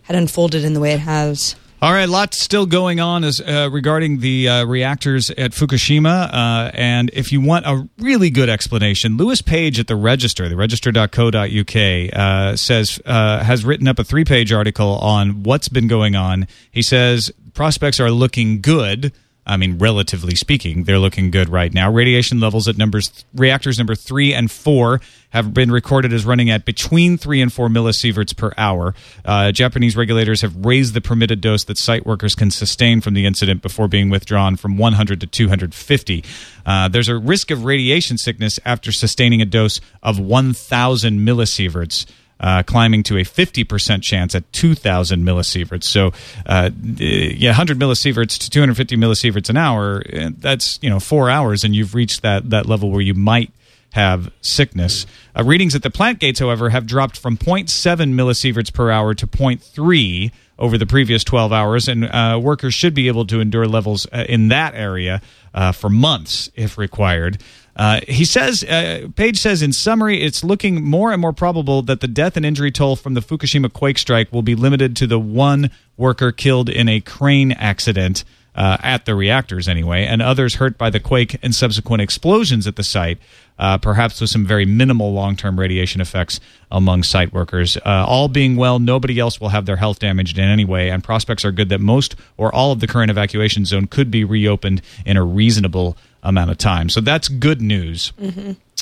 had 0.02 0.16
unfolded 0.16 0.64
in 0.64 0.72
the 0.72 0.80
way 0.80 0.92
it 0.92 1.00
has. 1.00 1.56
All 1.82 1.92
right, 1.92 2.08
lots 2.08 2.40
still 2.40 2.64
going 2.64 3.00
on 3.00 3.22
as 3.22 3.38
uh, 3.38 3.68
regarding 3.70 4.20
the 4.20 4.48
uh, 4.48 4.64
reactors 4.64 5.28
at 5.28 5.50
Fukushima. 5.50 6.32
Uh, 6.32 6.70
and 6.72 7.10
if 7.12 7.32
you 7.32 7.42
want 7.42 7.66
a 7.66 7.86
really 7.98 8.30
good 8.30 8.48
explanation, 8.48 9.18
Lewis 9.18 9.42
Page 9.42 9.78
at 9.78 9.86
the 9.86 9.94
Register, 9.94 10.48
the 10.48 10.56
register.co.uk, 10.56 12.16
uh, 12.18 12.56
says 12.56 12.98
uh, 13.04 13.44
has 13.44 13.66
written 13.66 13.86
up 13.88 13.98
a 13.98 14.04
three-page 14.04 14.54
article 14.54 14.96
on 15.00 15.42
what's 15.42 15.68
been 15.68 15.86
going 15.86 16.16
on. 16.16 16.48
He 16.70 16.80
says 16.80 17.30
prospects 17.52 18.00
are 18.00 18.10
looking 18.10 18.62
good. 18.62 19.12
I 19.46 19.58
mean, 19.58 19.76
relatively 19.76 20.34
speaking, 20.34 20.84
they're 20.84 20.98
looking 20.98 21.30
good 21.30 21.50
right 21.50 21.72
now. 21.72 21.92
Radiation 21.92 22.40
levels 22.40 22.68
at 22.68 22.78
numbers 22.78 23.26
reactors 23.34 23.76
number 23.76 23.94
three 23.94 24.32
and 24.32 24.50
four 24.50 25.02
have 25.36 25.52
been 25.52 25.70
recorded 25.70 26.14
as 26.14 26.24
running 26.24 26.48
at 26.48 26.64
between 26.64 27.18
three 27.18 27.42
and 27.42 27.52
four 27.52 27.68
millisieverts 27.68 28.34
per 28.34 28.54
hour. 28.56 28.94
Uh, 29.22 29.52
Japanese 29.52 29.94
regulators 29.94 30.40
have 30.40 30.64
raised 30.64 30.94
the 30.94 31.00
permitted 31.02 31.42
dose 31.42 31.62
that 31.64 31.76
site 31.76 32.06
workers 32.06 32.34
can 32.34 32.50
sustain 32.50 33.02
from 33.02 33.12
the 33.12 33.26
incident 33.26 33.60
before 33.60 33.86
being 33.86 34.08
withdrawn 34.08 34.56
from 34.56 34.78
100 34.78 35.20
to 35.20 35.26
250. 35.26 36.24
Uh, 36.64 36.88
there's 36.88 37.10
a 37.10 37.18
risk 37.18 37.50
of 37.50 37.66
radiation 37.66 38.16
sickness 38.16 38.58
after 38.64 38.90
sustaining 38.90 39.42
a 39.42 39.44
dose 39.44 39.78
of 40.02 40.18
1,000 40.18 41.20
millisieverts 41.20 42.06
uh, 42.40 42.62
climbing 42.62 43.02
to 43.02 43.18
a 43.18 43.22
50% 43.22 44.02
chance 44.02 44.34
at 44.34 44.50
2,000 44.54 45.22
millisieverts. 45.22 45.84
So, 45.84 46.12
uh, 46.46 46.70
yeah, 46.96 47.50
100 47.50 47.78
millisieverts 47.78 48.38
to 48.38 48.50
250 48.50 48.96
millisieverts 48.96 49.50
an 49.50 49.58
hour, 49.58 50.02
eh, 50.10 50.30
that's, 50.38 50.78
you 50.82 50.90
know, 50.90 51.00
four 51.00 51.28
hours, 51.28 51.64
and 51.64 51.74
you've 51.74 51.94
reached 51.94 52.22
that, 52.22 52.50
that 52.50 52.66
level 52.66 52.90
where 52.90 53.00
you 53.00 53.14
might 53.14 53.50
have 53.96 54.30
sickness. 54.42 55.06
Uh, 55.36 55.42
readings 55.42 55.74
at 55.74 55.82
the 55.82 55.90
plant 55.90 56.20
gates, 56.20 56.38
however, 56.38 56.70
have 56.70 56.86
dropped 56.86 57.18
from 57.18 57.36
0.7 57.36 58.12
millisieverts 58.12 58.72
per 58.72 58.90
hour 58.90 59.14
to 59.14 59.26
0.3 59.26 60.30
over 60.58 60.78
the 60.78 60.86
previous 60.86 61.24
12 61.24 61.52
hours, 61.52 61.88
and 61.88 62.04
uh, 62.04 62.38
workers 62.40 62.74
should 62.74 62.94
be 62.94 63.08
able 63.08 63.26
to 63.26 63.40
endure 63.40 63.66
levels 63.66 64.06
uh, 64.12 64.24
in 64.28 64.48
that 64.48 64.74
area 64.74 65.20
uh, 65.54 65.72
for 65.72 65.90
months 65.90 66.50
if 66.54 66.78
required. 66.78 67.38
Uh, 67.74 68.00
he 68.06 68.24
says, 68.24 68.64
uh, 68.64 69.08
Page 69.16 69.38
says, 69.38 69.62
in 69.62 69.72
summary, 69.72 70.22
it's 70.22 70.44
looking 70.44 70.82
more 70.84 71.12
and 71.12 71.20
more 71.20 71.32
probable 71.32 71.82
that 71.82 72.00
the 72.00 72.08
death 72.08 72.36
and 72.36 72.46
injury 72.46 72.70
toll 72.70 72.96
from 72.96 73.14
the 73.14 73.20
Fukushima 73.20 73.70
quake 73.70 73.98
strike 73.98 74.32
will 74.32 74.42
be 74.42 74.54
limited 74.54 74.96
to 74.96 75.06
the 75.06 75.18
one 75.18 75.70
worker 75.96 76.32
killed 76.32 76.68
in 76.68 76.88
a 76.88 77.00
crane 77.00 77.52
accident 77.52 78.24
uh, 78.56 78.78
at 78.82 79.04
the 79.04 79.14
reactors, 79.14 79.68
anyway, 79.68 80.04
and 80.04 80.22
others 80.22 80.54
hurt 80.54 80.78
by 80.78 80.88
the 80.90 80.98
quake 80.98 81.36
and 81.42 81.54
subsequent 81.54 82.00
explosions 82.00 82.66
at 82.66 82.76
the 82.76 82.82
site, 82.82 83.18
uh, 83.58 83.76
perhaps 83.78 84.20
with 84.20 84.30
some 84.30 84.46
very 84.46 84.64
minimal 84.64 85.12
long 85.12 85.36
term 85.36 85.60
radiation 85.60 86.00
effects 86.00 86.40
among 86.70 87.02
site 87.02 87.32
workers. 87.32 87.76
Uh, 87.76 88.04
all 88.06 88.28
being 88.28 88.56
well, 88.56 88.78
nobody 88.78 89.18
else 89.18 89.40
will 89.40 89.50
have 89.50 89.66
their 89.66 89.76
health 89.76 89.98
damaged 89.98 90.38
in 90.38 90.44
any 90.44 90.64
way, 90.64 90.90
and 90.90 91.04
prospects 91.04 91.44
are 91.44 91.52
good 91.52 91.68
that 91.68 91.80
most 91.80 92.16
or 92.36 92.52
all 92.54 92.72
of 92.72 92.80
the 92.80 92.86
current 92.86 93.10
evacuation 93.10 93.64
zone 93.66 93.86
could 93.86 94.10
be 94.10 94.24
reopened 94.24 94.80
in 95.04 95.16
a 95.16 95.22
reasonable 95.22 95.96
amount 96.22 96.50
of 96.50 96.58
time. 96.58 96.88
So 96.88 97.00
that's 97.00 97.28
good 97.28 97.60
news. 97.60 98.12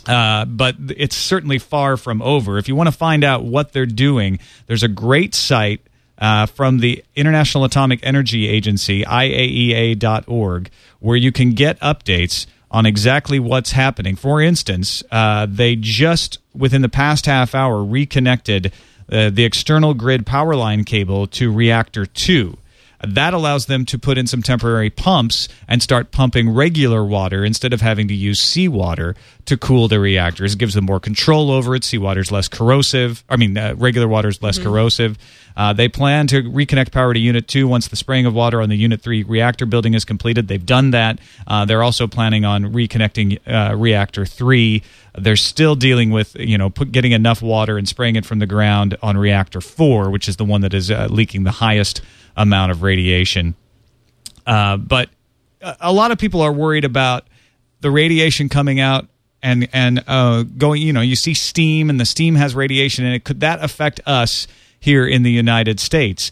Uh, 0.06 0.44
but 0.44 0.76
it's 0.96 1.16
certainly 1.16 1.58
far 1.58 1.96
from 1.96 2.20
over. 2.22 2.58
If 2.58 2.68
you 2.68 2.76
want 2.76 2.88
to 2.88 2.92
find 2.92 3.24
out 3.24 3.44
what 3.44 3.72
they're 3.72 3.86
doing, 3.86 4.38
there's 4.66 4.82
a 4.82 4.88
great 4.88 5.34
site 5.34 5.80
uh, 6.18 6.46
from 6.46 6.78
the 6.78 7.04
International 7.16 7.64
Atomic 7.64 8.00
Energy 8.02 8.48
Agency, 8.48 9.02
IAEA.org, 9.02 10.70
where 11.00 11.16
you 11.16 11.32
can 11.32 11.50
get 11.52 11.78
updates 11.80 12.46
on 12.70 12.86
exactly 12.86 13.38
what's 13.38 13.72
happening. 13.72 14.16
For 14.16 14.40
instance, 14.40 15.02
uh, 15.10 15.46
they 15.48 15.76
just, 15.76 16.38
within 16.54 16.82
the 16.82 16.88
past 16.88 17.26
half 17.26 17.54
hour, 17.54 17.84
reconnected 17.84 18.72
uh, 19.10 19.30
the 19.30 19.44
external 19.44 19.94
grid 19.94 20.26
power 20.26 20.56
line 20.56 20.84
cable 20.84 21.26
to 21.28 21.52
reactor 21.52 22.06
2. 22.06 22.56
That 23.06 23.34
allows 23.34 23.66
them 23.66 23.84
to 23.86 23.98
put 23.98 24.18
in 24.18 24.26
some 24.26 24.42
temporary 24.42 24.90
pumps 24.90 25.48
and 25.68 25.82
start 25.82 26.10
pumping 26.10 26.50
regular 26.50 27.04
water 27.04 27.44
instead 27.44 27.72
of 27.72 27.80
having 27.80 28.08
to 28.08 28.14
use 28.14 28.42
seawater 28.42 29.14
to 29.46 29.56
cool 29.56 29.88
the 29.88 30.00
reactors. 30.00 30.54
It 30.54 30.58
gives 30.58 30.74
them 30.74 30.84
more 30.84 31.00
control 31.00 31.50
over 31.50 31.74
it. 31.74 31.84
Seawater 31.84 32.20
is 32.20 32.32
less 32.32 32.48
corrosive. 32.48 33.24
I 33.28 33.36
mean, 33.36 33.56
uh, 33.56 33.74
regular 33.76 34.08
water 34.08 34.28
is 34.28 34.42
less 34.42 34.58
corrosive. 34.58 35.18
Uh, 35.56 35.72
they 35.72 35.88
plan 35.88 36.26
to 36.28 36.42
reconnect 36.42 36.90
power 36.90 37.14
to 37.14 37.20
Unit 37.20 37.46
2 37.46 37.68
once 37.68 37.88
the 37.88 37.96
spraying 37.96 38.26
of 38.26 38.34
water 38.34 38.60
on 38.60 38.68
the 38.68 38.76
Unit 38.76 39.00
3 39.00 39.22
reactor 39.22 39.66
building 39.66 39.94
is 39.94 40.04
completed. 40.04 40.48
They've 40.48 40.64
done 40.64 40.90
that. 40.90 41.20
Uh, 41.46 41.64
they're 41.64 41.82
also 41.82 42.06
planning 42.06 42.44
on 42.44 42.72
reconnecting 42.72 43.38
uh, 43.46 43.76
Reactor 43.76 44.26
3. 44.26 44.82
They're 45.16 45.36
still 45.36 45.76
dealing 45.76 46.10
with, 46.10 46.34
you 46.36 46.58
know, 46.58 46.70
put, 46.70 46.90
getting 46.90 47.12
enough 47.12 47.40
water 47.40 47.78
and 47.78 47.88
spraying 47.88 48.16
it 48.16 48.26
from 48.26 48.40
the 48.40 48.46
ground 48.46 48.96
on 49.02 49.16
Reactor 49.16 49.60
4, 49.60 50.10
which 50.10 50.28
is 50.28 50.36
the 50.36 50.44
one 50.44 50.62
that 50.62 50.74
is 50.74 50.90
uh, 50.90 51.06
leaking 51.10 51.44
the 51.44 51.52
highest 51.52 52.00
amount 52.36 52.72
of 52.72 52.82
radiation. 52.82 53.54
Uh, 54.46 54.76
but 54.76 55.08
a 55.80 55.92
lot 55.92 56.10
of 56.10 56.18
people 56.18 56.42
are 56.42 56.52
worried 56.52 56.84
about 56.84 57.26
the 57.80 57.90
radiation 57.90 58.48
coming 58.48 58.80
out 58.80 59.06
and 59.42 59.68
and 59.72 60.02
uh, 60.06 60.42
going. 60.42 60.82
You 60.82 60.92
know, 60.92 61.00
you 61.00 61.16
see 61.16 61.34
steam, 61.34 61.90
and 61.90 62.00
the 62.00 62.06
steam 62.06 62.34
has 62.34 62.54
radiation 62.54 63.04
and 63.04 63.14
it. 63.14 63.24
Could 63.24 63.40
that 63.40 63.62
affect 63.62 64.00
us 64.06 64.46
here 64.80 65.06
in 65.06 65.22
the 65.22 65.30
United 65.30 65.80
States? 65.80 66.30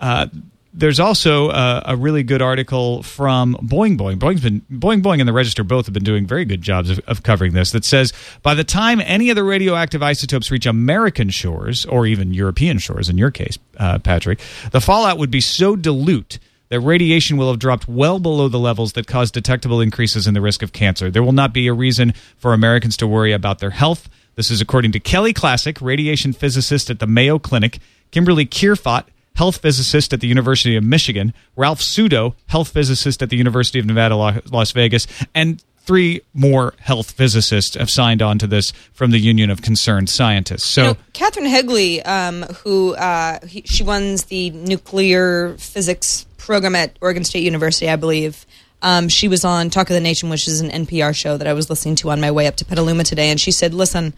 Uh, 0.00 0.26
there's 0.74 0.98
also 0.98 1.50
a, 1.50 1.82
a 1.86 1.96
really 1.96 2.24
good 2.24 2.42
article 2.42 3.02
from 3.04 3.54
Boing 3.62 3.96
Boing. 3.96 4.18
Boing's 4.18 4.40
been 4.40 4.60
Boing 4.62 5.02
Boing 5.02 5.20
and 5.20 5.28
the 5.28 5.32
Register 5.32 5.62
both 5.62 5.86
have 5.86 5.94
been 5.94 6.04
doing 6.04 6.26
very 6.26 6.44
good 6.44 6.62
jobs 6.62 6.90
of, 6.90 6.98
of 7.06 7.22
covering 7.22 7.54
this. 7.54 7.70
That 7.70 7.84
says 7.84 8.12
by 8.42 8.54
the 8.54 8.64
time 8.64 9.00
any 9.00 9.30
of 9.30 9.36
the 9.36 9.44
radioactive 9.44 10.02
isotopes 10.02 10.50
reach 10.50 10.66
American 10.66 11.30
shores 11.30 11.86
or 11.86 12.06
even 12.06 12.34
European 12.34 12.78
shores, 12.78 13.08
in 13.08 13.16
your 13.16 13.30
case, 13.30 13.56
uh, 13.78 14.00
Patrick, 14.00 14.40
the 14.72 14.80
fallout 14.80 15.16
would 15.16 15.30
be 15.30 15.40
so 15.40 15.76
dilute 15.76 16.40
that 16.70 16.80
radiation 16.80 17.36
will 17.36 17.50
have 17.50 17.60
dropped 17.60 17.88
well 17.88 18.18
below 18.18 18.48
the 18.48 18.58
levels 18.58 18.94
that 18.94 19.06
cause 19.06 19.30
detectable 19.30 19.80
increases 19.80 20.26
in 20.26 20.34
the 20.34 20.40
risk 20.40 20.62
of 20.62 20.72
cancer. 20.72 21.08
There 21.10 21.22
will 21.22 21.32
not 21.32 21.52
be 21.52 21.68
a 21.68 21.72
reason 21.72 22.14
for 22.36 22.52
Americans 22.52 22.96
to 22.96 23.06
worry 23.06 23.32
about 23.32 23.60
their 23.60 23.70
health. 23.70 24.08
This 24.34 24.50
is 24.50 24.60
according 24.60 24.90
to 24.92 25.00
Kelly 25.00 25.32
Classic, 25.32 25.80
radiation 25.80 26.32
physicist 26.32 26.90
at 26.90 26.98
the 26.98 27.06
Mayo 27.06 27.38
Clinic, 27.38 27.78
Kimberlee 28.10 28.46
Kearfott, 28.46 29.04
health 29.34 29.58
physicist 29.58 30.12
at 30.12 30.20
the 30.20 30.28
University 30.28 30.76
of 30.76 30.84
Michigan, 30.84 31.34
Ralf 31.56 31.80
Sudowe, 31.80 32.34
health 32.46 32.68
physicist 32.68 33.22
at 33.22 33.30
the 33.30 33.36
University 33.36 33.78
of 33.78 33.86
Nevada, 33.86 34.16
Las 34.50 34.72
Vegas, 34.72 35.06
and 35.34 35.62
three 35.84 36.22
more 36.32 36.72
health 36.80 37.10
physicists 37.10 37.76
have 37.76 37.90
signed 37.90 38.22
on 38.22 38.38
to 38.38 38.46
this 38.46 38.72
from 38.92 39.10
the 39.10 39.18
Union 39.18 39.50
of 39.50 39.60
Concerned 39.60 40.08
Scientists. 40.08 40.64
So, 40.64 40.82
You 40.82 40.88
know, 40.88 40.96
Kathryn 41.12 41.48
Higley, 41.48 42.02
um, 42.02 42.42
who 42.62 42.94
uh, 42.94 43.44
he, 43.46 43.62
she 43.62 43.84
runs 43.84 44.24
the 44.24 44.50
nuclear 44.50 45.56
physics 45.58 46.26
program 46.38 46.74
at 46.74 46.96
Oregon 47.00 47.24
State 47.24 47.42
University, 47.42 47.88
I 47.88 47.96
believe. 47.96 48.46
Um, 48.82 49.08
she 49.08 49.28
was 49.28 49.44
on 49.44 49.70
Talk 49.70 49.88
of 49.88 49.94
the 49.94 50.00
Nation, 50.00 50.28
which 50.28 50.46
is 50.46 50.60
an 50.60 50.70
NPR 50.70 51.14
show 51.14 51.36
that 51.38 51.46
I 51.46 51.54
was 51.54 51.70
listening 51.70 51.96
to 51.96 52.10
on 52.10 52.20
my 52.20 52.30
way 52.30 52.46
up 52.46 52.56
to 52.56 52.64
Petaluma 52.66 53.04
today, 53.04 53.30
and 53.30 53.40
she 53.40 53.50
said, 53.50 53.72
"Listen, 53.72 54.12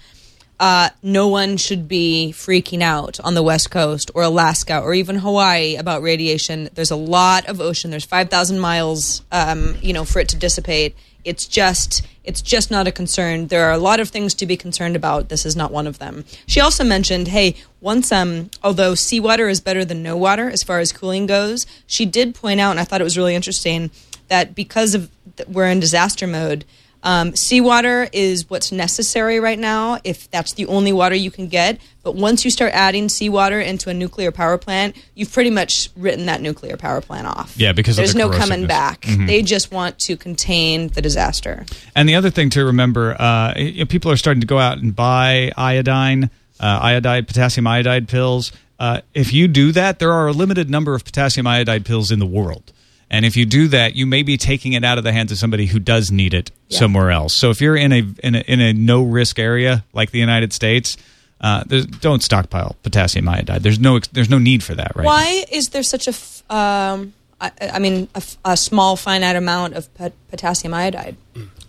uh, 0.59 0.89
no 1.03 1.29
one 1.29 1.57
should 1.57 1.87
be 1.87 2.33
freaking 2.35 2.81
out 2.81 3.21
on 3.21 3.35
the 3.35 3.43
West 3.43 3.71
Coast 3.71 4.11
or 4.15 4.23
Alaska 4.23 4.81
or 4.81 4.95
even 4.95 5.17
Hawaii 5.17 5.77
about 5.77 6.03
radiation. 6.03 6.71
There's 6.75 6.91
a 6.91 6.97
lot 6.97 7.47
of 7.47 7.61
ocean. 7.61 7.91
There's 7.91 8.05
5,000 8.05 8.59
miles, 8.59 9.23
um, 9.31 9.77
you 9.83 9.93
know, 9.93 10.05
for 10.05 10.21
it 10.21 10.29
to 10.31 10.37
dissipate. 10.37 10.97
It's 11.25 11.47
just, 11.47 12.07
it's 12.25 12.41
just 12.41 12.71
not 12.71 12.87
a 12.87 12.93
concern. 12.93 13.49
There 13.49 13.67
are 13.67 13.73
a 13.73 13.79
lot 13.79 14.01
of 14.01 14.09
things 14.09 14.33
to 14.35 14.47
be 14.47 14.57
concerned 14.57 14.97
about. 14.97 15.29
This 15.29 15.45
is 15.45 15.57
not 15.57 15.73
one 15.73 15.87
of 15.87 15.99
them. 15.99 16.25
She 16.47 16.61
also 16.61 16.85
mentioned, 16.85 17.29
hey, 17.29 17.57
once, 17.81 18.11
um, 18.11 18.51
although 18.63 18.95
seawater 18.95 19.49
is 19.49 19.61
better 19.61 19.85
than 19.85 20.03
no 20.03 20.17
water 20.17 20.49
as 20.49 20.63
far 20.63 20.79
as 20.79 20.93
cooling 20.93 21.27
goes, 21.27 21.67
she 21.87 22.07
did 22.07 22.35
point 22.35 22.61
out, 22.61 22.71
and 22.71 22.81
I 22.81 22.85
thought 22.85 23.01
it 23.01 23.05
was 23.05 23.19
really 23.19 23.35
interesting, 23.35 23.91
that 24.29 24.55
because 24.55 24.95
of 24.95 25.11
we're 25.47 25.69
in 25.69 25.81
disaster 25.81 26.27
mode. 26.27 26.65
Um, 27.07 27.37
seawater 27.37 28.09
is 28.13 28.51
what's 28.51 28.73
necessary 28.73 29.39
right 29.39 29.61
now 29.61 29.99
if 30.03 30.29
that's 30.33 30.55
the 30.55 30.67
only 30.67 30.93
water 30.93 31.15
you 31.15 31.31
can 31.31 31.47
get. 31.47 31.79
But 32.03 32.17
once 32.17 32.45
you 32.45 32.51
start 32.51 32.73
adding 32.75 33.09
seawater 33.09 33.61
into 33.61 33.91
a 33.91 33.95
nuclear 33.95 34.33
power 34.33 34.59
plant, 34.59 34.97
you've 35.15 35.33
pretty 35.33 35.51
much 35.51 35.89
written 35.97 36.27
that 36.27 36.41
nuclear 36.43 36.77
power 36.77 37.01
plant 37.01 37.29
off. 37.29 37.55
Yeah, 37.57 37.71
because 37.71 37.95
there's 37.95 38.13
the 38.13 38.19
no 38.19 38.31
coming 38.31 38.67
back. 38.67 39.03
Mhm. 39.03 39.29
They 39.29 39.43
just 39.43 39.71
want 39.71 40.01
to 40.01 40.17
contain 40.17 40.89
the 40.89 41.01
disaster. 41.01 41.65
And 41.95 42.09
the 42.09 42.17
other 42.17 42.29
thing 42.31 42.51
to 42.51 42.65
remember, 42.65 43.15
uh, 43.21 43.55
you 43.57 43.79
know, 43.81 43.87
people 43.87 44.11
are 44.11 44.17
starting 44.17 44.41
to 44.41 44.47
go 44.49 44.59
out 44.59 44.79
and 44.79 44.95
buy 44.95 45.53
iodine, 45.57 46.29
uh, 46.59 46.81
iodide, 46.83 47.29
potassium 47.29 47.69
iodide 47.69 48.09
pills. 48.09 48.51
Uh, 48.81 49.03
if 49.15 49.33
you 49.33 49.47
do 49.47 49.71
that, 49.71 50.01
there 50.01 50.13
are 50.13 50.27
a 50.27 50.33
limited 50.33 50.69
number 50.69 50.97
of 50.97 51.05
potassium 51.05 51.47
iodide 51.47 51.85
pills 51.85 52.11
in 52.11 52.19
the 52.19 52.27
world. 52.27 52.73
And 53.11 53.25
if 53.25 53.37
you 53.37 53.47
do 53.47 53.69
that, 53.69 53.95
you 53.95 54.05
may 54.07 54.23
be 54.25 54.37
taking 54.37 54.73
it 54.73 54.83
out 54.85 54.99
of 54.99 55.05
the 55.05 55.13
hands 55.13 55.31
of 55.31 55.39
somebody 55.39 55.67
who 55.67 55.79
does 55.79 56.11
need 56.11 56.35
it 56.35 56.51
somewhere 56.69 57.11
else. 57.13 57.35
So 57.35 57.51
if 57.51 57.61
you're 57.61 57.77
in 57.77 57.93
a 57.93 58.03
in 58.23 58.35
a, 58.35 58.39
in 58.41 58.61
a 58.61 58.73
no 58.73 59.03
risk 59.03 59.39
area 59.39 59.85
like 59.93 60.11
the 60.11 60.19
United 60.19 60.53
States, 60.53 60.97
uh, 61.41 61.63
don't 62.01 62.23
stockpile 62.23 62.75
potassium 62.83 63.29
iodide. 63.29 63.63
There's 63.63 63.79
no 63.79 64.01
there's 64.13 64.29
no 64.31 64.39
need 64.39 64.65
for 64.65 64.75
that 64.75 64.97
right 64.97 65.05
now. 65.05 65.09
Why 65.11 65.45
is 65.53 65.69
there 65.69 65.85
such 65.85 66.09
a, 66.09 66.11
f- 66.11 66.43
um, 66.51 67.13
I, 67.41 67.53
I 67.75 67.79
mean, 67.79 68.09
a, 68.15 68.19
f- 68.19 68.39
a 68.45 68.57
small 68.57 68.97
finite 68.97 69.37
amount 69.37 69.75
of 69.75 69.93
pot- 69.95 70.13
potassium 70.29 70.75
iodide? 70.75 71.17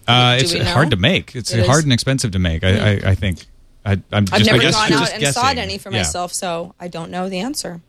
Uh, 0.07 0.37
it's 0.41 0.53
hard 0.69 0.89
to 0.91 0.95
make. 0.97 1.35
It's 1.35 1.51
It 1.53 1.65
hard 1.67 1.79
is. 1.79 1.83
and 1.83 1.93
expensive 1.93 2.31
to 2.31 2.39
make. 2.39 2.63
I, 2.63 2.69
I, 2.93 3.01
I 3.11 3.15
think. 3.15 3.45
I, 3.85 4.01
I'm 4.11 4.25
just, 4.25 4.33
I've 4.41 4.45
never 4.45 4.71
gone 4.71 4.93
out 4.93 5.13
and 5.13 5.27
sought 5.33 5.57
any 5.57 5.77
for 5.77 5.91
Yeah. 5.91 5.99
myself, 5.99 6.33
so 6.33 6.73
I 6.79 6.87
don't 6.87 7.11
know 7.11 7.29
the 7.29 7.39
answer. 7.39 7.81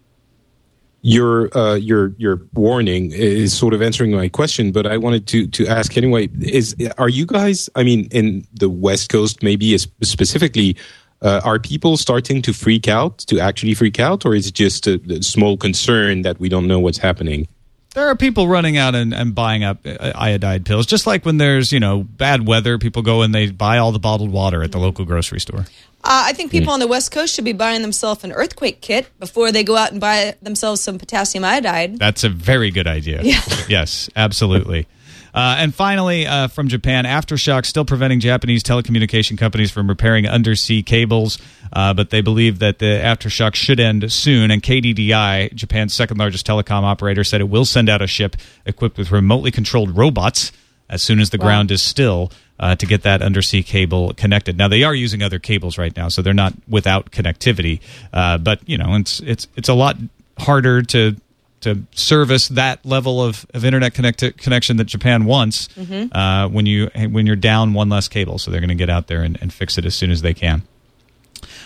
Your 1.08 1.56
uh, 1.56 1.74
your 1.74 2.14
your 2.18 2.42
warning 2.52 3.12
is 3.12 3.56
sort 3.56 3.72
of 3.72 3.80
answering 3.80 4.10
my 4.10 4.28
question, 4.28 4.72
but 4.72 4.86
I 4.86 4.98
wanted 4.98 5.26
to 5.28 5.46
to 5.46 5.66
ask 5.66 5.96
anyway: 5.96 6.28
is 6.40 6.76
are 6.98 7.08
you 7.08 7.24
guys? 7.24 7.70
I 7.74 7.82
mean, 7.82 8.08
in 8.10 8.46
the 8.52 8.68
West 8.68 9.08
Coast, 9.08 9.42
maybe 9.42 9.76
specifically, 9.78 10.76
uh, 11.22 11.40
are 11.44 11.58
people 11.58 11.96
starting 11.96 12.42
to 12.42 12.52
freak 12.52 12.88
out, 12.88 13.18
to 13.30 13.40
actually 13.40 13.72
freak 13.72 13.98
out, 13.98 14.26
or 14.26 14.34
is 14.34 14.48
it 14.48 14.54
just 14.54 14.86
a, 14.86 15.00
a 15.08 15.22
small 15.22 15.56
concern 15.56 16.22
that 16.22 16.38
we 16.38 16.50
don't 16.50 16.66
know 16.66 16.78
what's 16.78 16.98
happening? 16.98 17.48
There 17.94 18.06
are 18.06 18.14
people 18.14 18.46
running 18.46 18.76
out 18.76 18.94
and, 18.94 19.14
and 19.14 19.34
buying 19.34 19.64
up 19.64 19.78
uh, 19.86 20.12
iodide 20.14 20.66
pills, 20.66 20.84
just 20.84 21.06
like 21.06 21.24
when 21.24 21.38
there's 21.38 21.72
you 21.72 21.80
know 21.80 22.02
bad 22.02 22.46
weather, 22.46 22.76
people 22.76 23.00
go 23.00 23.22
and 23.22 23.34
they 23.34 23.50
buy 23.50 23.78
all 23.78 23.92
the 23.92 23.98
bottled 23.98 24.30
water 24.30 24.62
at 24.62 24.72
the 24.72 24.78
local 24.78 25.06
grocery 25.06 25.40
store. 25.40 25.64
Uh, 26.04 26.24
I 26.26 26.32
think 26.32 26.52
people 26.52 26.72
on 26.72 26.80
the 26.80 26.86
West 26.86 27.10
Coast 27.10 27.34
should 27.34 27.44
be 27.44 27.52
buying 27.52 27.82
themselves 27.82 28.22
an 28.22 28.32
earthquake 28.32 28.80
kit 28.80 29.10
before 29.18 29.50
they 29.50 29.64
go 29.64 29.76
out 29.76 29.90
and 29.90 30.00
buy 30.00 30.36
themselves 30.40 30.80
some 30.80 30.96
potassium 30.98 31.44
iodide. 31.44 31.98
That's 31.98 32.22
a 32.22 32.28
very 32.28 32.70
good 32.70 32.86
idea. 32.86 33.20
Yeah. 33.22 33.40
Yes, 33.68 34.08
absolutely. 34.16 34.86
Uh, 35.34 35.56
and 35.58 35.74
finally, 35.74 36.26
uh, 36.26 36.48
from 36.48 36.68
Japan, 36.68 37.04
aftershocks 37.04 37.66
still 37.66 37.84
preventing 37.84 38.18
Japanese 38.18 38.62
telecommunication 38.62 39.36
companies 39.36 39.70
from 39.70 39.86
repairing 39.86 40.26
undersea 40.26 40.82
cables, 40.82 41.38
uh, 41.72 41.92
but 41.92 42.08
they 42.08 42.22
believe 42.22 42.60
that 42.60 42.78
the 42.78 42.86
aftershock 42.86 43.54
should 43.54 43.78
end 43.78 44.10
soon. 44.10 44.50
And 44.50 44.62
KDDI, 44.62 45.54
Japan's 45.54 45.94
second 45.94 46.16
largest 46.16 46.46
telecom 46.46 46.82
operator, 46.82 47.24
said 47.24 47.42
it 47.42 47.48
will 47.48 47.66
send 47.66 47.90
out 47.90 48.00
a 48.00 48.06
ship 48.06 48.36
equipped 48.64 48.96
with 48.96 49.12
remotely 49.12 49.50
controlled 49.50 49.96
robots 49.96 50.50
as 50.88 51.02
soon 51.02 51.20
as 51.20 51.30
the 51.30 51.38
ground 51.38 51.70
is 51.70 51.82
still 51.82 52.30
uh, 52.60 52.74
to 52.76 52.86
get 52.86 53.02
that 53.02 53.22
undersea 53.22 53.62
cable 53.62 54.12
connected. 54.14 54.58
Now 54.58 54.68
they 54.68 54.82
are 54.82 54.94
using 54.94 55.22
other 55.22 55.38
cables 55.38 55.78
right 55.78 55.94
now, 55.96 56.08
so 56.08 56.22
they're 56.22 56.34
not 56.34 56.54
without 56.68 57.10
connectivity. 57.10 57.80
Uh, 58.12 58.38
but 58.38 58.60
you 58.68 58.76
know, 58.78 58.94
it's 58.96 59.20
it's 59.20 59.46
it's 59.56 59.68
a 59.68 59.74
lot 59.74 59.96
harder 60.38 60.82
to 60.82 61.16
to 61.60 61.82
service 61.92 62.48
that 62.48 62.84
level 62.86 63.20
of, 63.22 63.44
of 63.52 63.64
internet 63.64 63.92
connect- 63.92 64.38
connection 64.38 64.76
that 64.76 64.84
Japan 64.84 65.24
wants 65.24 65.68
uh, 66.12 66.48
when 66.48 66.66
you 66.66 66.88
when 67.10 67.26
you're 67.26 67.36
down 67.36 67.74
one 67.74 67.88
less 67.88 68.08
cable. 68.08 68.38
So 68.38 68.50
they're 68.50 68.60
going 68.60 68.68
to 68.68 68.74
get 68.76 68.90
out 68.90 69.08
there 69.08 69.22
and, 69.22 69.36
and 69.40 69.52
fix 69.52 69.76
it 69.78 69.84
as 69.84 69.94
soon 69.94 70.10
as 70.10 70.22
they 70.22 70.34
can. 70.34 70.62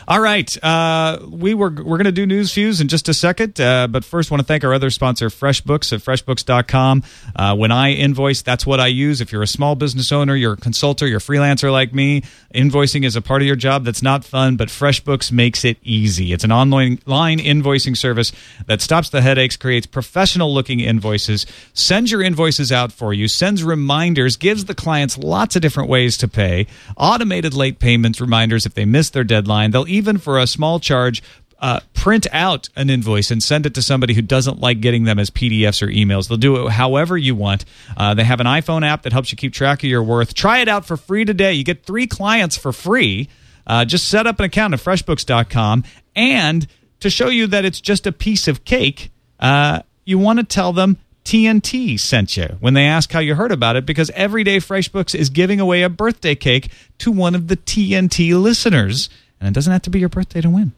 All 0.08 0.20
right, 0.20 0.64
uh, 0.64 1.20
we 1.30 1.54
were 1.54 1.70
we're 1.70 1.96
going 1.96 2.04
to 2.04 2.12
do 2.12 2.26
news 2.26 2.52
views 2.52 2.80
in 2.80 2.88
just 2.88 3.08
a 3.08 3.14
second, 3.14 3.60
uh, 3.60 3.86
but 3.86 4.04
first, 4.04 4.32
want 4.32 4.40
to 4.40 4.44
thank 4.46 4.64
our 4.64 4.74
other 4.74 4.90
sponsor, 4.90 5.28
FreshBooks 5.28 5.92
at 5.92 6.00
FreshBooks.com. 6.00 7.04
Uh, 7.36 7.54
when 7.54 7.70
I 7.70 7.92
invoice, 7.92 8.42
that's 8.42 8.66
what 8.66 8.80
I 8.80 8.88
use. 8.88 9.20
If 9.20 9.30
you're 9.30 9.42
a 9.42 9.46
small 9.46 9.76
business 9.76 10.10
owner, 10.10 10.34
you're 10.34 10.54
a 10.54 10.56
consultant, 10.56 11.08
you're 11.08 11.18
a 11.18 11.20
freelancer 11.20 11.70
like 11.70 11.94
me, 11.94 12.22
invoicing 12.52 13.04
is 13.04 13.14
a 13.14 13.22
part 13.22 13.42
of 13.42 13.46
your 13.46 13.54
job 13.54 13.84
that's 13.84 14.02
not 14.02 14.24
fun, 14.24 14.56
but 14.56 14.68
FreshBooks 14.68 15.30
makes 15.30 15.64
it 15.64 15.78
easy. 15.84 16.32
It's 16.32 16.42
an 16.42 16.50
online 16.50 16.98
line 17.06 17.38
invoicing 17.38 17.96
service 17.96 18.32
that 18.66 18.80
stops 18.80 19.08
the 19.08 19.22
headaches, 19.22 19.56
creates 19.56 19.86
professional-looking 19.86 20.80
invoices, 20.80 21.46
sends 21.74 22.10
your 22.10 22.22
invoices 22.22 22.72
out 22.72 22.90
for 22.90 23.14
you, 23.14 23.28
sends 23.28 23.62
reminders, 23.62 24.36
gives 24.36 24.64
the 24.64 24.74
clients 24.74 25.16
lots 25.16 25.54
of 25.54 25.62
different 25.62 25.88
ways 25.88 26.16
to 26.16 26.26
pay, 26.26 26.66
automated 26.96 27.54
late 27.54 27.78
payments 27.78 28.20
reminders 28.20 28.66
if 28.66 28.74
they 28.74 28.84
miss 28.84 29.10
their 29.10 29.24
deadline. 29.24 29.70
They'll 29.70 29.91
even, 29.92 30.18
for 30.18 30.38
a 30.38 30.46
small 30.46 30.80
charge, 30.80 31.22
uh, 31.62 31.78
print 31.94 32.26
out 32.32 32.68
an 32.74 32.90
invoice 32.90 33.30
and 33.30 33.40
send 33.40 33.66
it 33.66 33.74
to 33.74 33.82
somebody 33.82 34.14
who 34.14 34.22
doesn't 34.22 34.58
like 34.58 34.80
getting 34.80 35.04
them 35.04 35.20
as 35.20 35.30
PDFs 35.30 35.80
or 35.80 35.86
emails. 35.86 36.28
They'll 36.28 36.36
do 36.36 36.66
it 36.66 36.72
however 36.72 37.16
you 37.16 37.36
want. 37.36 37.64
Uh, 37.96 38.14
they 38.14 38.24
have 38.24 38.40
an 38.40 38.46
iPhone 38.46 38.84
app 38.84 39.02
that 39.02 39.12
helps 39.12 39.30
you 39.30 39.38
keep 39.38 39.52
track 39.52 39.84
of 39.84 39.88
your 39.88 40.02
worth. 40.02 40.34
Try 40.34 40.58
it 40.58 40.68
out 40.68 40.84
for 40.84 40.96
free 40.96 41.24
today. 41.24 41.52
You 41.52 41.62
get 41.62 41.84
three 41.84 42.08
clients 42.08 42.56
for 42.56 42.72
free. 42.72 43.28
Uh, 43.64 43.84
just 43.84 44.08
set 44.08 44.26
up 44.26 44.40
an 44.40 44.46
account 44.46 44.74
at 44.74 44.80
freshbooks.com. 44.80 45.84
And 46.16 46.66
to 46.98 47.08
show 47.08 47.28
you 47.28 47.46
that 47.46 47.64
it's 47.64 47.80
just 47.80 48.08
a 48.08 48.12
piece 48.12 48.48
of 48.48 48.64
cake, 48.64 49.12
uh, 49.38 49.82
you 50.04 50.18
want 50.18 50.40
to 50.40 50.44
tell 50.44 50.72
them 50.72 50.98
TNT 51.24 51.98
sent 51.98 52.36
you 52.36 52.56
when 52.60 52.74
they 52.74 52.86
ask 52.86 53.12
how 53.12 53.20
you 53.20 53.34
heard 53.34 53.52
about 53.52 53.76
it 53.76 53.86
because 53.86 54.10
every 54.10 54.42
day 54.42 54.56
FreshBooks 54.56 55.14
is 55.14 55.30
giving 55.30 55.60
away 55.60 55.82
a 55.82 55.88
birthday 55.88 56.34
cake 56.34 56.70
to 56.98 57.12
one 57.12 57.34
of 57.34 57.48
the 57.48 57.56
TNT 57.56 58.40
listeners. 58.40 59.08
And 59.42 59.48
it 59.48 59.54
doesn't 59.54 59.72
have 59.72 59.82
to 59.82 59.90
be 59.90 59.98
your 59.98 60.08
birthday 60.08 60.40
to 60.40 60.48
win. 60.48 60.70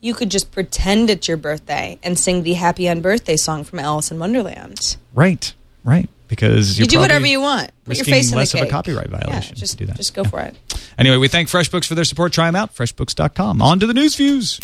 You 0.00 0.14
could 0.14 0.30
just 0.30 0.52
pretend 0.52 1.10
it's 1.10 1.26
your 1.26 1.36
birthday 1.36 1.98
and 2.04 2.16
sing 2.16 2.44
the 2.44 2.52
Happy 2.52 2.84
Unbirthday 2.84 3.36
song 3.36 3.64
from 3.64 3.80
Alice 3.80 4.12
in 4.12 4.20
Wonderland. 4.20 4.96
Right, 5.12 5.52
right. 5.82 6.08
Because 6.28 6.78
You 6.78 6.86
do 6.86 7.00
whatever 7.00 7.26
you 7.26 7.40
want. 7.40 7.72
Put 7.84 7.96
your 7.96 8.04
face 8.04 8.30
in 8.30 8.38
less 8.38 8.52
the 8.52 8.60
of 8.60 8.68
a 8.68 8.70
copyright 8.70 9.08
violation 9.08 9.56
Yeah, 9.56 9.60
just 9.60 9.78
do 9.78 9.86
that. 9.86 9.96
Just 9.96 10.14
go 10.14 10.22
for 10.22 10.40
it. 10.40 10.54
Anyway, 10.96 11.16
we 11.16 11.26
thank 11.26 11.48
FreshBooks 11.48 11.86
for 11.86 11.96
their 11.96 12.04
support. 12.04 12.32
Try 12.32 12.46
them 12.46 12.54
out, 12.54 12.72
freshbooks.com. 12.72 13.60
On 13.60 13.80
to 13.80 13.86
the 13.86 13.94
news 13.94 14.14
views. 14.14 14.60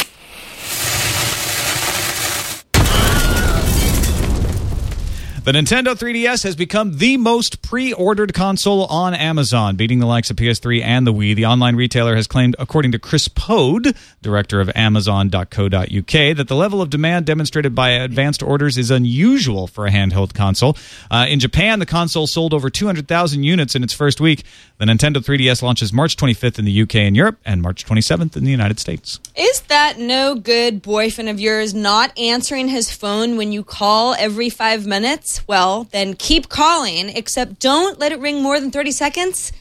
The 5.44 5.52
Nintendo 5.52 5.94
3DS 5.94 6.42
has 6.44 6.56
become 6.56 6.96
the 6.96 7.18
most 7.18 7.60
pre-ordered 7.60 8.32
console 8.32 8.86
on 8.86 9.12
Amazon, 9.12 9.76
beating 9.76 9.98
the 9.98 10.06
likes 10.06 10.30
of 10.30 10.38
PS3 10.38 10.82
and 10.82 11.06
the 11.06 11.12
Wii. 11.12 11.36
The 11.36 11.44
online 11.44 11.76
retailer 11.76 12.16
has 12.16 12.26
claimed, 12.26 12.56
according 12.58 12.92
to 12.92 12.98
Chris 12.98 13.28
Pode, 13.28 13.94
director 14.22 14.62
of 14.62 14.70
Amazon.co.uk, 14.74 15.50
that 15.66 16.46
the 16.48 16.56
level 16.56 16.80
of 16.80 16.88
demand 16.88 17.26
demonstrated 17.26 17.74
by 17.74 17.90
advanced 17.90 18.42
orders 18.42 18.78
is 18.78 18.90
unusual 18.90 19.66
for 19.66 19.86
a 19.86 19.90
handheld 19.90 20.32
console. 20.32 20.78
Uh, 21.10 21.26
in 21.28 21.40
Japan, 21.40 21.78
the 21.78 21.84
console 21.84 22.26
sold 22.26 22.54
over 22.54 22.70
200,000 22.70 23.44
units 23.44 23.74
in 23.74 23.84
its 23.84 23.92
first 23.92 24.22
week. 24.22 24.44
The 24.76 24.86
Nintendo 24.86 25.18
3DS 25.18 25.62
launches 25.62 25.92
March 25.92 26.16
25th 26.16 26.58
in 26.58 26.64
the 26.64 26.82
UK 26.82 26.96
and 26.96 27.14
Europe, 27.14 27.38
and 27.44 27.62
March 27.62 27.86
27th 27.86 28.36
in 28.36 28.42
the 28.42 28.50
United 28.50 28.80
States. 28.80 29.20
Is 29.36 29.60
that 29.62 30.00
no 30.00 30.34
good 30.34 30.82
boyfriend 30.82 31.30
of 31.30 31.38
yours 31.38 31.74
not 31.74 32.16
answering 32.18 32.66
his 32.66 32.90
phone 32.90 33.36
when 33.36 33.52
you 33.52 33.62
call 33.62 34.14
every 34.18 34.50
five 34.50 34.84
minutes? 34.84 35.46
Well, 35.46 35.84
then 35.92 36.14
keep 36.14 36.48
calling, 36.48 37.08
except 37.08 37.60
don't 37.60 38.00
let 38.00 38.10
it 38.10 38.18
ring 38.18 38.42
more 38.42 38.58
than 38.58 38.72
30 38.72 38.90
seconds 38.90 39.52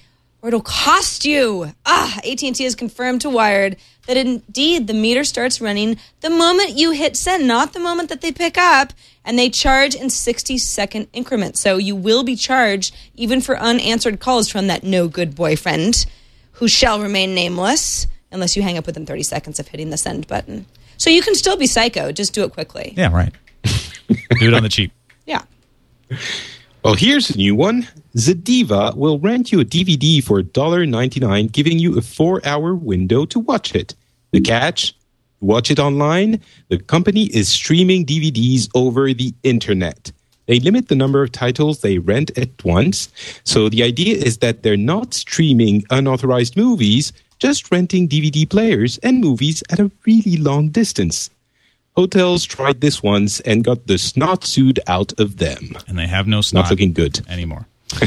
or 0.43 0.49
it'll 0.49 0.61
cost 0.61 1.25
you. 1.25 1.71
Ah, 1.85 2.17
AT&T 2.17 2.61
has 2.63 2.75
confirmed 2.75 3.21
to 3.21 3.29
Wired 3.29 3.77
that 4.07 4.17
indeed 4.17 4.87
the 4.87 4.93
meter 4.93 5.23
starts 5.23 5.61
running 5.61 5.97
the 6.21 6.29
moment 6.29 6.77
you 6.77 6.91
hit 6.91 7.15
send, 7.15 7.47
not 7.47 7.73
the 7.73 7.79
moment 7.79 8.09
that 8.09 8.21
they 8.21 8.31
pick 8.31 8.57
up, 8.57 8.93
and 9.25 9.39
they 9.39 9.49
charge 9.49 9.95
in 9.95 10.09
60 10.09 10.57
second 10.57 11.07
increments. 11.13 11.59
So 11.59 11.77
you 11.77 11.95
will 11.95 12.23
be 12.23 12.35
charged 12.35 12.95
even 13.15 13.41
for 13.41 13.57
unanswered 13.57 14.19
calls 14.19 14.49
from 14.49 14.67
that 14.67 14.83
no 14.83 15.07
good 15.07 15.35
boyfriend 15.35 16.05
who 16.53 16.67
shall 16.67 17.01
remain 17.01 17.33
nameless 17.33 18.07
unless 18.31 18.55
you 18.57 18.63
hang 18.63 18.77
up 18.77 18.85
within 18.85 19.05
30 19.05 19.23
seconds 19.23 19.59
of 19.59 19.67
hitting 19.67 19.89
the 19.89 19.97
send 19.97 20.27
button. 20.27 20.65
So 20.97 21.09
you 21.09 21.21
can 21.21 21.35
still 21.35 21.57
be 21.57 21.67
psycho, 21.67 22.11
just 22.11 22.33
do 22.33 22.43
it 22.43 22.53
quickly. 22.53 22.93
Yeah, 22.95 23.13
right. 23.13 23.33
Do 24.39 24.47
it 24.47 24.53
on 24.53 24.63
the 24.63 24.69
cheap. 24.69 24.91
Yeah. 25.25 25.43
Well, 26.83 26.95
here's 26.95 27.29
a 27.29 27.37
new 27.37 27.55
one. 27.55 27.87
Zediva 28.17 28.93
will 28.97 29.17
rent 29.17 29.53
you 29.53 29.61
a 29.61 29.65
DVD 29.65 30.21
for 30.21 30.41
$1.99, 30.41 31.49
giving 31.49 31.79
you 31.79 31.97
a 31.97 32.01
four 32.01 32.45
hour 32.45 32.75
window 32.75 33.25
to 33.27 33.39
watch 33.39 33.73
it. 33.73 33.95
The 34.31 34.41
catch? 34.41 34.93
Watch 35.39 35.71
it 35.71 35.79
online. 35.79 36.41
The 36.67 36.79
company 36.79 37.27
is 37.27 37.47
streaming 37.47 38.05
DVDs 38.05 38.69
over 38.75 39.13
the 39.13 39.33
internet. 39.43 40.11
They 40.47 40.59
limit 40.59 40.89
the 40.89 40.95
number 40.95 41.23
of 41.23 41.31
titles 41.31 41.79
they 41.79 41.99
rent 41.99 42.37
at 42.37 42.49
once. 42.65 43.07
So 43.45 43.69
the 43.69 43.81
idea 43.83 44.17
is 44.17 44.39
that 44.39 44.63
they're 44.63 44.75
not 44.75 45.13
streaming 45.13 45.85
unauthorized 45.89 46.57
movies, 46.57 47.13
just 47.39 47.71
renting 47.71 48.09
DVD 48.09 48.49
players 48.49 48.97
and 48.97 49.21
movies 49.21 49.63
at 49.69 49.79
a 49.79 49.89
really 50.05 50.35
long 50.35 50.67
distance. 50.67 51.29
Hotels 51.95 52.43
tried 52.43 52.81
this 52.81 53.03
once 53.03 53.39
and 53.41 53.63
got 53.63 53.87
the 53.87 53.97
snot 53.97 54.43
sued 54.43 54.79
out 54.87 55.17
of 55.19 55.37
them. 55.37 55.77
And 55.87 55.97
they 55.97 56.07
have 56.07 56.27
no 56.27 56.41
snot 56.41 56.65
Not 56.65 56.71
looking 56.71 56.93
good. 56.93 57.21
anymore. 57.29 57.67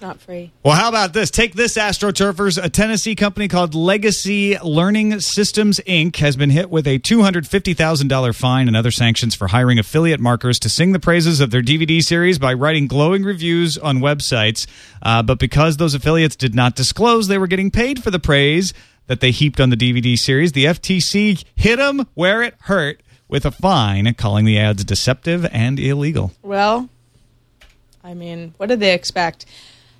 It's 0.00 0.06
not 0.06 0.18
free. 0.22 0.50
Well, 0.62 0.74
how 0.76 0.88
about 0.88 1.12
this? 1.12 1.30
Take 1.30 1.52
this, 1.52 1.76
AstroTurfers. 1.76 2.56
A 2.64 2.70
Tennessee 2.70 3.14
company 3.14 3.48
called 3.48 3.74
Legacy 3.74 4.56
Learning 4.64 5.20
Systems 5.20 5.78
Inc. 5.86 6.16
has 6.16 6.36
been 6.36 6.48
hit 6.48 6.70
with 6.70 6.86
a 6.86 6.98
$250,000 7.00 8.34
fine 8.34 8.66
and 8.66 8.74
other 8.74 8.90
sanctions 8.90 9.34
for 9.34 9.48
hiring 9.48 9.78
affiliate 9.78 10.18
markers 10.18 10.58
to 10.60 10.70
sing 10.70 10.92
the 10.92 10.98
praises 10.98 11.40
of 11.40 11.50
their 11.50 11.60
DVD 11.60 12.00
series 12.00 12.38
by 12.38 12.54
writing 12.54 12.86
glowing 12.86 13.24
reviews 13.24 13.76
on 13.76 13.98
websites. 13.98 14.66
Uh, 15.02 15.22
but 15.22 15.38
because 15.38 15.76
those 15.76 15.92
affiliates 15.92 16.34
did 16.34 16.54
not 16.54 16.74
disclose 16.76 17.28
they 17.28 17.36
were 17.36 17.46
getting 17.46 17.70
paid 17.70 18.02
for 18.02 18.10
the 18.10 18.18
praise 18.18 18.72
that 19.06 19.20
they 19.20 19.30
heaped 19.30 19.60
on 19.60 19.68
the 19.68 19.76
DVD 19.76 20.16
series, 20.18 20.52
the 20.52 20.64
FTC 20.64 21.44
hit 21.56 21.76
them 21.76 22.06
where 22.14 22.42
it 22.42 22.54
hurt 22.60 23.02
with 23.30 23.46
a 23.46 23.50
fine, 23.50 24.12
calling 24.14 24.44
the 24.44 24.58
ads 24.58 24.84
deceptive 24.84 25.46
and 25.52 25.78
illegal. 25.78 26.32
Well, 26.42 26.88
I 28.04 28.14
mean, 28.14 28.54
what 28.56 28.68
did 28.68 28.80
they 28.80 28.92
expect? 28.92 29.46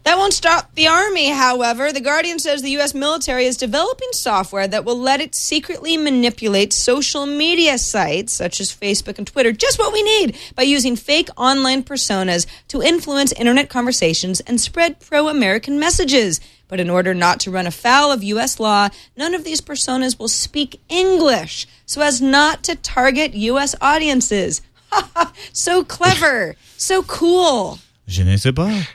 That 0.03 0.16
won't 0.16 0.33
stop 0.33 0.74
the 0.74 0.89
Army, 0.89 1.28
however. 1.28 1.93
The 1.93 2.01
Guardian 2.01 2.39
says 2.39 2.62
the 2.62 2.70
U.S. 2.70 2.95
military 2.95 3.45
is 3.45 3.59
developing 3.59 4.09
software 4.12 4.66
that 4.66 4.85
will 4.85 4.99
let 4.99 5.20
it 5.20 5.35
secretly 5.35 5.99
manipulate 5.99 6.72
social 6.72 7.26
media 7.26 7.76
sites 7.76 8.33
such 8.33 8.61
as 8.61 8.74
Facebook 8.74 9.18
and 9.18 9.26
Twitter, 9.26 9.53
just 9.53 9.78
what 9.78 9.93
we 9.93 10.03
need, 10.03 10.39
by 10.55 10.62
using 10.62 10.97
fake 10.97 11.28
online 11.37 11.83
personas 11.83 12.47
to 12.68 12.83
influence 12.83 13.33
internet 13.33 13.68
conversations 13.68 14.41
and 14.41 14.59
spread 14.59 15.01
pro 15.01 15.28
American 15.28 15.78
messages. 15.78 16.41
But 16.70 16.80
in 16.80 16.88
order 16.88 17.12
not 17.12 17.40
to 17.40 17.50
run 17.50 17.66
afoul 17.66 18.12
of 18.12 18.22
U.S. 18.22 18.58
law, 18.58 18.88
none 19.16 19.34
of 19.34 19.44
these 19.44 19.60
personas 19.60 20.18
will 20.18 20.28
speak 20.28 20.80
English 20.88 21.66
so 21.84 22.00
as 22.00 22.22
not 22.22 22.62
to 22.64 22.76
target 22.76 23.34
U.S. 23.34 23.74
audiences. 23.80 24.62
so 25.52 25.84
clever, 25.84 26.54
so 26.76 27.02
cool. 27.02 27.78
Je 28.06 28.24
ne 28.24 28.36
sais 28.36 28.52
pas. 28.52 28.86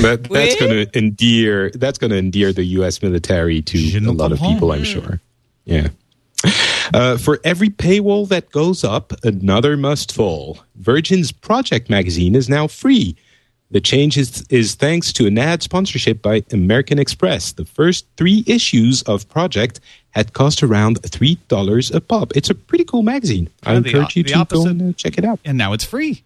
But 0.00 0.28
that's 0.30 0.56
going 0.56 0.86
to 0.86 0.98
endear 0.98 1.70
that's 1.70 1.98
going 1.98 2.10
to 2.10 2.16
endear 2.18 2.52
the 2.52 2.64
U.S. 2.78 3.02
military 3.02 3.62
to 3.62 4.00
ne 4.00 4.08
a 4.08 4.12
lot 4.12 4.32
of 4.32 4.40
people, 4.40 4.72
I'm 4.72 4.84
sure. 4.84 5.20
Yeah. 5.64 5.88
Uh, 6.92 7.16
for 7.16 7.40
every 7.44 7.70
paywall 7.70 8.28
that 8.28 8.50
goes 8.50 8.84
up, 8.84 9.12
another 9.24 9.76
must 9.76 10.12
fall. 10.12 10.58
Virgin's 10.76 11.32
Project 11.32 11.88
magazine 11.88 12.34
is 12.34 12.48
now 12.48 12.66
free. 12.66 13.16
The 13.74 13.80
change 13.80 14.16
is, 14.16 14.44
is 14.50 14.76
thanks 14.76 15.12
to 15.14 15.26
an 15.26 15.36
ad 15.36 15.60
sponsorship 15.60 16.22
by 16.22 16.44
American 16.52 17.00
Express. 17.00 17.50
The 17.50 17.64
first 17.64 18.06
three 18.16 18.44
issues 18.46 19.02
of 19.02 19.28
Project 19.28 19.80
had 20.10 20.32
cost 20.32 20.62
around 20.62 21.02
three 21.02 21.38
dollars 21.48 21.90
a 21.90 22.00
pop. 22.00 22.36
It's 22.36 22.48
a 22.48 22.54
pretty 22.54 22.84
cool 22.84 23.02
magazine. 23.02 23.50
I 23.64 23.66
Kind 23.66 23.78
of 23.78 23.82
the 23.82 23.90
encourage 23.90 24.16
you 24.16 24.22
to 24.22 24.46
go 24.48 24.66
and 24.66 24.90
uh, 24.90 24.92
check 24.96 25.18
it 25.18 25.24
out. 25.24 25.40
and 25.44 25.58
now 25.58 25.72
it's 25.72 25.82
free. 25.84 26.22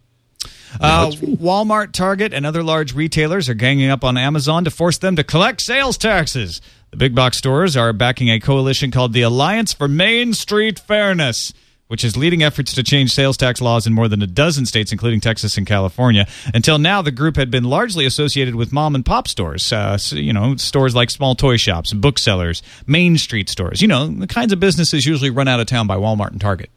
Now 0.79 1.05
Uh, 1.05 1.07
it's 1.07 1.15
free. 1.19 1.35
Walmart, 1.37 1.91
Target, 1.91 2.35
and 2.35 2.45
other 2.45 2.61
large 2.61 2.93
retailers 2.93 3.49
are 3.49 3.55
ganging 3.55 3.89
up 3.89 4.03
on 4.03 4.15
Amazon 4.15 4.63
to 4.65 4.69
force 4.69 4.99
them 4.99 5.15
to 5.15 5.23
collect 5.23 5.59
sales 5.61 5.97
taxes. 5.97 6.61
The 6.91 6.97
big 6.97 7.15
box 7.15 7.39
stores 7.39 7.75
are 7.75 7.93
backing 7.93 8.29
a 8.29 8.39
coalition 8.39 8.91
called 8.91 9.13
the 9.13 9.23
Alliance 9.23 9.73
for 9.73 9.87
Main 9.87 10.33
Street 10.35 10.77
Fairness, 10.77 11.51
which 11.89 12.03
is 12.03 12.15
leading 12.15 12.43
efforts 12.43 12.71
to 12.75 12.83
change 12.83 13.11
sales 13.11 13.35
tax 13.35 13.59
laws 13.61 13.87
in 13.87 13.93
more 13.93 14.07
than 14.07 14.21
a 14.21 14.27
dozen 14.27 14.63
states, 14.65 14.91
including 14.91 15.19
Texas 15.19 15.57
and 15.57 15.65
California. 15.65 16.27
Until 16.53 16.77
now, 16.77 17.01
the 17.01 17.11
group 17.11 17.35
had 17.35 17.49
been 17.49 17.63
largely 17.63 18.05
associated 18.05 18.53
with 18.53 18.71
mom 18.71 18.93
and 18.93 19.03
pop 19.03 19.27
stores, 19.27 19.73
uh, 19.73 19.97
you 20.11 20.31
know, 20.31 20.55
stores 20.55 20.93
like 20.93 21.09
small 21.09 21.33
toy 21.33 21.57
shops, 21.57 21.91
booksellers, 21.91 22.61
Main 22.85 23.17
Street 23.17 23.49
stores, 23.49 23.81
you 23.81 23.87
know, 23.87 24.07
the 24.07 24.27
kinds 24.27 24.53
of 24.53 24.59
businesses 24.59 25.07
usually 25.07 25.31
run 25.31 25.47
out 25.47 25.59
of 25.59 25.65
town 25.65 25.87
by 25.87 25.95
Walmart 25.95 26.29
and 26.29 26.39
Target. 26.39 26.69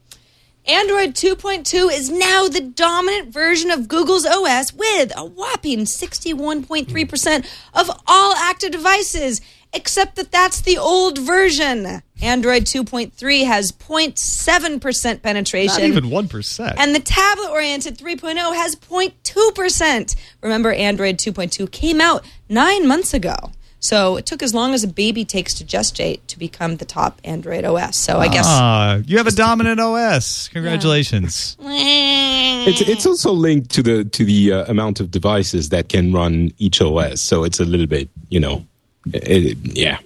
Android 0.64 1.14
2.2 1.14 1.92
is 1.92 2.08
now 2.08 2.46
the 2.48 2.60
dominant 2.60 3.32
version 3.32 3.70
of 3.70 3.88
Google's 3.88 4.24
OS 4.24 4.72
with 4.72 5.12
a 5.16 5.24
whopping 5.24 5.80
61.3% 5.80 7.46
of 7.74 7.90
all 8.06 8.34
active 8.36 8.70
devices, 8.70 9.40
except 9.72 10.16
that 10.16 10.30
that's 10.30 10.60
the 10.60 10.78
old 10.78 11.18
version. 11.18 12.02
Android 12.20 12.64
2.3 12.64 13.46
has 13.46 13.72
0.7% 13.72 15.22
penetration. 15.22 15.80
Not 15.80 15.82
even 15.82 16.04
1%. 16.04 16.74
And 16.76 16.94
the 16.94 17.00
tablet 17.00 17.50
oriented 17.50 17.98
3.0 17.98 18.36
has 18.54 18.76
0.2%. 18.76 20.16
Remember, 20.42 20.72
Android 20.72 21.18
2.2 21.18 21.70
came 21.70 22.00
out 22.00 22.24
nine 22.48 22.86
months 22.86 23.12
ago. 23.12 23.34
So 23.80 24.16
it 24.16 24.26
took 24.26 24.44
as 24.44 24.54
long 24.54 24.74
as 24.74 24.84
a 24.84 24.88
baby 24.88 25.24
takes 25.24 25.54
to 25.54 25.64
gestate 25.64 26.20
to 26.28 26.38
become 26.38 26.76
the 26.76 26.84
top 26.84 27.20
Android 27.24 27.64
OS. 27.64 27.96
So 27.96 28.18
I 28.20 28.28
guess. 28.28 28.46
Ah, 28.46 28.98
you 29.04 29.16
have 29.18 29.26
a 29.26 29.32
dominant 29.32 29.80
OS. 29.80 30.46
Congratulations. 30.48 31.56
It's 31.60 32.80
it's 32.80 33.06
also 33.06 33.32
linked 33.32 33.70
to 33.70 33.82
the 33.82 34.04
to 34.04 34.24
the 34.24 34.52
uh, 34.52 34.64
amount 34.66 35.00
of 35.00 35.10
devices 35.10 35.70
that 35.70 35.88
can 35.88 36.12
run 36.12 36.52
each 36.58 36.80
OS. 36.80 37.20
So 37.20 37.42
it's 37.42 37.58
a 37.58 37.64
little 37.64 37.88
bit, 37.88 38.08
you 38.28 38.38
know, 38.38 38.64
it, 39.06 39.58
yeah. 39.76 39.98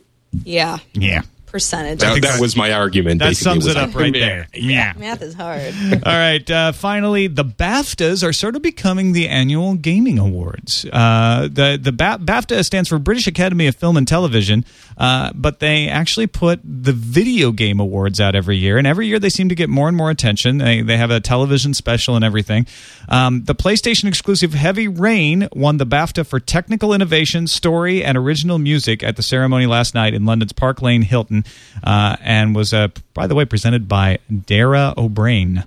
yeah. 0.44 0.78
Yeah. 0.94 1.22
Percentage. 1.46 2.00
That, 2.00 2.20
that 2.22 2.40
was 2.40 2.56
my 2.56 2.72
argument. 2.72 3.20
That 3.20 3.28
basically. 3.28 3.52
sums 3.52 3.64
was 3.66 3.76
it 3.76 3.78
up 3.78 3.94
right 3.94 4.12
there. 4.12 4.48
Yeah. 4.54 4.92
Math 4.96 5.22
is 5.22 5.34
hard. 5.34 5.74
All 5.92 6.12
right. 6.12 6.50
Uh, 6.50 6.72
finally, 6.72 7.26
the 7.26 7.44
BAFTAs 7.44 8.26
are 8.26 8.32
sort 8.32 8.56
of 8.56 8.62
becoming 8.62 9.12
the 9.12 9.28
annual 9.28 9.74
gaming 9.74 10.18
awards. 10.18 10.84
Uh, 10.92 11.48
the 11.50 11.78
the 11.80 11.92
ba- 11.92 12.18
BAFTA 12.20 12.64
stands 12.64 12.88
for 12.88 12.98
British 12.98 13.26
Academy 13.26 13.66
of 13.66 13.76
Film 13.76 13.96
and 13.96 14.06
Television, 14.06 14.64
uh, 14.98 15.32
but 15.34 15.60
they 15.60 15.88
actually 15.88 16.26
put 16.26 16.60
the 16.64 16.92
video 16.92 17.52
game 17.52 17.80
awards 17.80 18.20
out 18.20 18.34
every 18.34 18.56
year, 18.56 18.78
and 18.78 18.86
every 18.86 19.06
year 19.06 19.18
they 19.18 19.30
seem 19.30 19.48
to 19.48 19.54
get 19.54 19.68
more 19.68 19.88
and 19.88 19.96
more 19.96 20.10
attention. 20.10 20.58
They 20.58 20.82
they 20.82 20.96
have 20.96 21.10
a 21.10 21.20
television 21.20 21.74
special 21.74 22.16
and 22.16 22.24
everything. 22.24 22.66
Um, 23.08 23.44
the 23.44 23.54
PlayStation 23.54 24.04
exclusive 24.08 24.54
Heavy 24.54 24.88
Rain 24.88 25.48
won 25.54 25.76
the 25.76 25.86
BAFTA 25.86 26.26
for 26.26 26.40
technical 26.40 26.92
innovation, 26.92 27.46
story, 27.46 28.04
and 28.04 28.18
original 28.18 28.58
music 28.58 29.02
at 29.02 29.16
the 29.16 29.22
ceremony 29.22 29.66
last 29.66 29.94
night 29.94 30.14
in 30.14 30.24
London's 30.24 30.52
Park 30.52 30.82
Lane 30.82 31.02
Hilton, 31.02 31.44
uh, 31.84 32.16
and 32.20 32.54
was 32.54 32.72
uh, 32.72 32.88
by 33.14 33.26
the 33.26 33.34
way 33.34 33.44
presented 33.44 33.88
by 33.88 34.18
Dara 34.46 34.94
O'Brien 34.96 35.64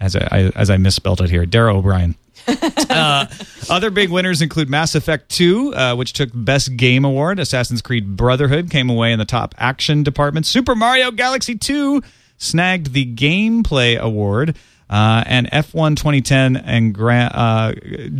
as 0.00 0.16
I, 0.16 0.52
as 0.54 0.70
I 0.70 0.76
misspelled 0.76 1.20
it 1.20 1.30
here, 1.30 1.46
Dara 1.46 1.76
O'Brien. 1.76 2.16
uh, 2.90 3.26
other 3.68 3.90
big 3.90 4.10
winners 4.10 4.42
include 4.42 4.68
Mass 4.68 4.94
Effect 4.94 5.28
2, 5.30 5.74
uh, 5.74 5.96
which 5.96 6.12
took 6.12 6.30
Best 6.32 6.76
Game 6.76 7.04
Award. 7.04 7.38
Assassin's 7.38 7.82
Creed 7.82 8.16
Brotherhood 8.16 8.70
came 8.70 8.90
away 8.90 9.12
in 9.12 9.18
the 9.18 9.24
top 9.24 9.54
action 9.58 10.02
department. 10.02 10.46
Super 10.46 10.74
Mario 10.74 11.10
Galaxy 11.10 11.56
2 11.56 12.02
snagged 12.38 12.92
the 12.92 13.06
Gameplay 13.14 13.98
Award. 13.98 14.56
Uh, 14.88 15.24
and 15.26 15.50
F1 15.50 15.96
2010 15.96 16.56
and 16.56 16.94
Gran, 16.94 17.32
uh, 17.32 17.74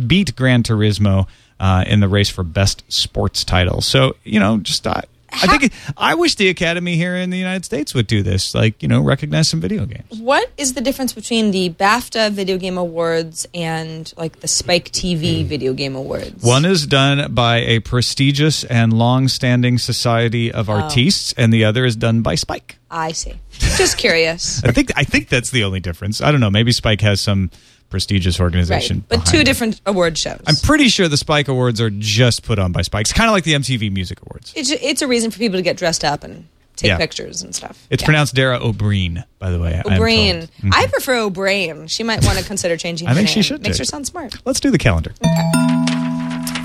beat 0.05 0.35
Gran 0.35 0.63
Turismo 0.63 1.25
uh, 1.61 1.85
in 1.87 2.01
the 2.01 2.09
race 2.09 2.29
for 2.29 2.43
Best 2.43 2.83
Sports 2.91 3.45
title. 3.45 3.79
So, 3.79 4.17
you 4.25 4.41
know, 4.41 4.57
just 4.57 4.85
uh, 5.31 5.39
I 5.43 5.57
think 5.57 5.73
I 5.97 6.15
wish 6.15 6.35
the 6.35 6.49
Academy 6.49 6.95
here 6.95 7.15
in 7.15 7.29
the 7.29 7.37
United 7.37 7.65
States 7.65 7.93
would 7.93 8.07
do 8.07 8.23
this, 8.23 8.55
like, 8.55 8.81
you 8.81 8.87
know, 8.87 9.01
recognize 9.01 9.49
some 9.49 9.59
video 9.59 9.85
games. 9.85 10.19
what 10.19 10.49
is 10.57 10.73
the 10.73 10.81
difference 10.81 11.13
between 11.13 11.51
the 11.51 11.69
BAFTA 11.71 12.31
Video 12.31 12.57
Game 12.57 12.77
Awards 12.77 13.47
and 13.53 14.13
like 14.17 14.39
the 14.39 14.47
Spike 14.47 14.91
TV 14.91 15.45
Video 15.45 15.73
Game 15.73 15.95
Awards? 15.95 16.43
One 16.43 16.65
is 16.65 16.87
done 16.87 17.33
by 17.33 17.57
a 17.57 17.79
prestigious 17.79 18.63
and 18.63 18.93
long-standing 18.93 19.77
society 19.77 20.51
of 20.51 20.69
artistes, 20.69 21.33
and 21.37 21.51
the 21.51 21.65
other 21.65 21.85
is 21.85 21.95
done 21.95 22.21
by 22.21 22.35
Spike. 22.35 22.77
I 22.89 23.11
see. 23.11 23.33
Just 23.51 23.97
curious. 23.97 24.63
I 24.65 24.71
think 24.71 24.91
I 24.95 25.03
think 25.03 25.29
that's 25.29 25.51
the 25.51 25.63
only 25.63 25.79
difference. 25.79 26.21
I 26.21 26.31
don't 26.31 26.39
know. 26.39 26.49
Maybe 26.49 26.71
Spike 26.71 27.01
has 27.01 27.19
some 27.19 27.51
prestigious 27.89 28.39
organization, 28.39 28.97
right. 28.97 29.19
But 29.19 29.25
two 29.25 29.37
it. 29.39 29.45
different 29.45 29.79
award 29.85 30.17
shows. 30.17 30.41
I'm 30.45 30.55
pretty 30.57 30.87
sure 30.89 31.07
the 31.07 31.17
Spike 31.17 31.47
Awards 31.47 31.79
are 31.81 31.89
just 31.89 32.43
put 32.43 32.59
on 32.59 32.71
by 32.71 32.81
Spike. 32.81 33.01
It's 33.01 33.13
kind 33.13 33.29
of 33.29 33.33
like 33.33 33.43
the 33.45 33.53
MTV 33.53 33.91
Music 33.91 34.19
Awards. 34.21 34.53
it's, 34.55 34.71
it's 34.71 35.01
a 35.01 35.07
reason 35.07 35.31
for 35.31 35.37
people 35.37 35.57
to 35.57 35.63
get 35.63 35.77
dressed 35.77 36.03
up 36.03 36.23
and 36.23 36.47
take 36.75 36.89
Yeah. 36.89 36.97
pictures 36.97 37.41
and 37.41 37.55
stuff. 37.55 37.87
It's 37.89 38.03
Yeah. 38.03 38.05
pronounced 38.07 38.35
Dara 38.35 38.59
O'Brien, 38.63 39.23
by 39.39 39.49
the 39.51 39.59
way. 39.59 39.81
O'Brien. 39.85 40.47
Mhm. 40.61 40.71
I 40.73 40.85
prefer 40.87 41.15
O'Brien. 41.19 41.87
She 41.87 42.03
might 42.03 42.23
want 42.25 42.37
to 42.37 42.43
consider 42.45 42.77
changing 42.77 43.07
I 43.07 43.13
think 43.15 43.29
she 43.29 43.41
should 43.41 43.63
Makes 43.63 43.77
do. 43.77 43.81
her 43.81 43.85
sound 43.85 44.05
smart. 44.05 44.35
Let's 44.45 44.59
do 44.59 44.69
the 44.69 44.77
calendar. 44.77 45.13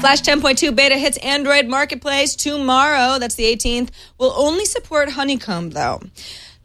Flash 0.01 0.21
10.2 0.23 0.73
beta 0.75 0.97
hits 0.99 1.17
Android 1.19 1.69
Marketplace 1.69 2.35
tomorrow. 2.35 3.21
That's 3.21 3.37
the 3.37 3.45
18th. 3.45 3.91
Will 4.19 4.35
only 4.37 4.65
support 4.65 5.11
Honeycomb, 5.11 5.71
though. 5.71 6.03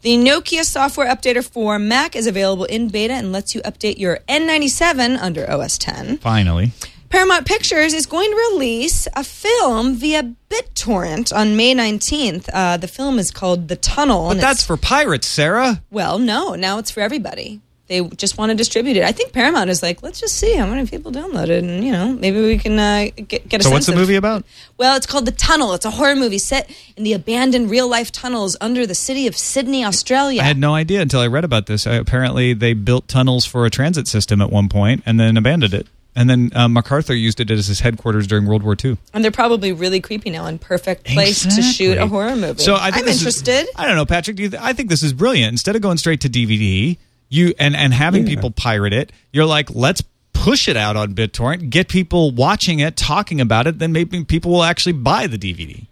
The 0.02 0.16
Nokia 0.16 0.64
software 0.64 1.08
updater 1.08 1.44
for 1.48 1.80
Mac 1.80 2.16
is 2.16 2.28
available 2.28 2.66
in 2.66 2.90
beta 2.90 3.14
and 3.14 3.32
lets 3.32 3.56
you 3.56 3.62
update 3.62 3.98
your 3.98 4.20
N97 4.30 5.18
under 5.20 5.50
OS 5.50 5.78
10. 5.78 6.20
Finally. 6.20 6.72
Paramount 7.10 7.46
Pictures 7.48 7.94
is 7.94 8.06
going 8.06 8.30
to 8.30 8.50
release 8.52 9.08
a 9.16 9.24
film 9.24 9.96
via 9.96 10.36
BitTorrent 10.50 11.34
on 11.36 11.56
May 11.56 11.74
19th. 11.74 12.50
Uh, 12.54 12.78
the 12.78 12.88
film 12.88 13.18
is 13.18 13.32
called 13.32 13.70
The 13.70 13.76
Tunnel. 13.78 14.30
But 14.30 14.42
that's 14.42 14.64
for 14.66 14.78
pirates, 14.78 15.28
Sarah. 15.28 15.82
well, 15.90 16.20
no, 16.20 16.54
now 16.56 16.78
it's 16.80 16.92
for 16.92 17.00
everybody. 17.00 17.62
They 17.88 18.02
just 18.02 18.38
want 18.38 18.50
to 18.50 18.56
distribute 18.56 18.98
it. 18.98 19.04
I 19.04 19.14
think 19.14 19.32
Paramount 19.32 19.70
is 19.70 19.82
like, 19.82 20.04
let's 20.04 20.20
just 20.20 20.36
see 20.36 20.56
how 20.56 20.66
many 20.66 20.86
people 20.88 21.12
download 21.12 21.48
it, 21.50 21.64
and 21.64 21.84
you 21.84 21.92
know, 21.92 22.12
maybe 22.12 22.42
we 22.42 22.58
can 22.58 22.78
uh, 22.78 23.08
get, 23.16 23.48
get 23.48 23.62
a 23.62 23.64
So 23.64 23.70
sense 23.70 23.74
what's 23.74 23.86
the 23.86 23.94
of- 23.94 23.98
movie 24.00 24.16
about? 24.16 24.44
Well, 24.78 24.98
it's 24.98 25.06
called 25.06 25.26
The 25.26 25.32
Tunnel. 25.32 25.74
It's 25.74 25.86
a 25.86 25.92
horror 25.92 26.16
movie 26.16 26.38
set 26.38 26.70
in 26.98 27.04
the 27.04 27.14
abandoned 27.14 27.70
real 27.70 27.88
life 27.88 28.12
tunnels 28.12 28.58
under 28.60 28.86
the 28.86 28.94
city 28.96 29.26
of 29.26 29.38
Sydney, 29.38 29.86
Australia. 29.86 30.42
I 30.42 30.46
had 30.46 30.58
no 30.58 30.76
idea 30.76 31.02
until 31.02 31.22
I 31.22 31.28
read 31.28 31.46
about 31.46 31.66
this. 31.68 31.88
Uh, 31.88 31.98
apparently, 32.02 32.54
they 32.54 32.74
built 32.74 33.08
tunnels 33.08 33.46
for 33.46 33.66
a 33.66 33.70
transit 33.70 34.08
system 34.08 34.42
at 34.42 34.52
one 34.52 34.68
point 34.70 35.02
and 35.06 35.18
then 35.20 35.38
abandoned 35.38 35.74
it. 35.74 35.88
And 36.14 36.30
then 36.30 36.50
uh, 36.56 36.68
MacArthur 36.68 37.14
used 37.14 37.40
it 37.40 37.52
as 37.52 37.68
his 37.68 37.82
headquarters 37.82 38.26
during 38.26 38.48
World 38.48 38.64
War 38.64 38.76
II. 38.84 38.98
and 39.14 39.24
they're 39.24 39.30
probably 39.32 39.72
really 39.72 40.02
creepy 40.02 40.32
now 40.32 40.48
and 40.48 40.60
perfect 40.60 41.06
place 41.06 41.44
to 41.56 41.62
shoot 41.62 41.98
a 42.00 42.08
horror 42.08 42.36
movie. 42.36 42.60
So 42.62 42.74
I 42.76 42.86
think 42.90 43.02
am 43.02 43.06
this 43.06 43.16
is- 43.18 43.22
interested. 43.22 43.68
I 43.76 43.86
don't 43.86 43.96
know, 43.96 44.06
Patrick. 44.06 44.36
Do 44.36 44.44
you 44.44 44.50
th- 44.50 44.62
I 44.62 44.74
think 44.74 44.90
this 44.90 45.04
is 45.04 45.14
brilliant. 45.14 45.52
Instead 45.52 45.76
of 45.76 45.82
going 45.84 45.98
straight 45.98 46.20
to 46.22 46.30
DVD, 46.30 46.98
you 47.30 47.54
and 47.60 47.76
and 47.76 47.94
having 47.94 48.26
people 48.26 48.52
pirate 48.52 48.94
it, 48.94 49.12
you're 49.32 49.46
like, 49.46 49.70
let's 49.74 50.04
push 50.34 50.68
it 50.68 50.78
out 50.78 50.96
on 50.96 51.14
BitTorrent, 51.14 51.70
get 51.70 51.88
people 51.88 52.32
watching 52.32 52.80
it, 52.80 52.96
talking 52.96 53.42
about 53.42 53.68
it. 53.68 53.80
Then 53.80 53.92
maybe 53.92 54.24
people 54.24 54.52
will 54.52 54.64
actually 54.64 54.94
buy 54.94 55.28
the 55.28 55.38
DVD. 55.38 55.86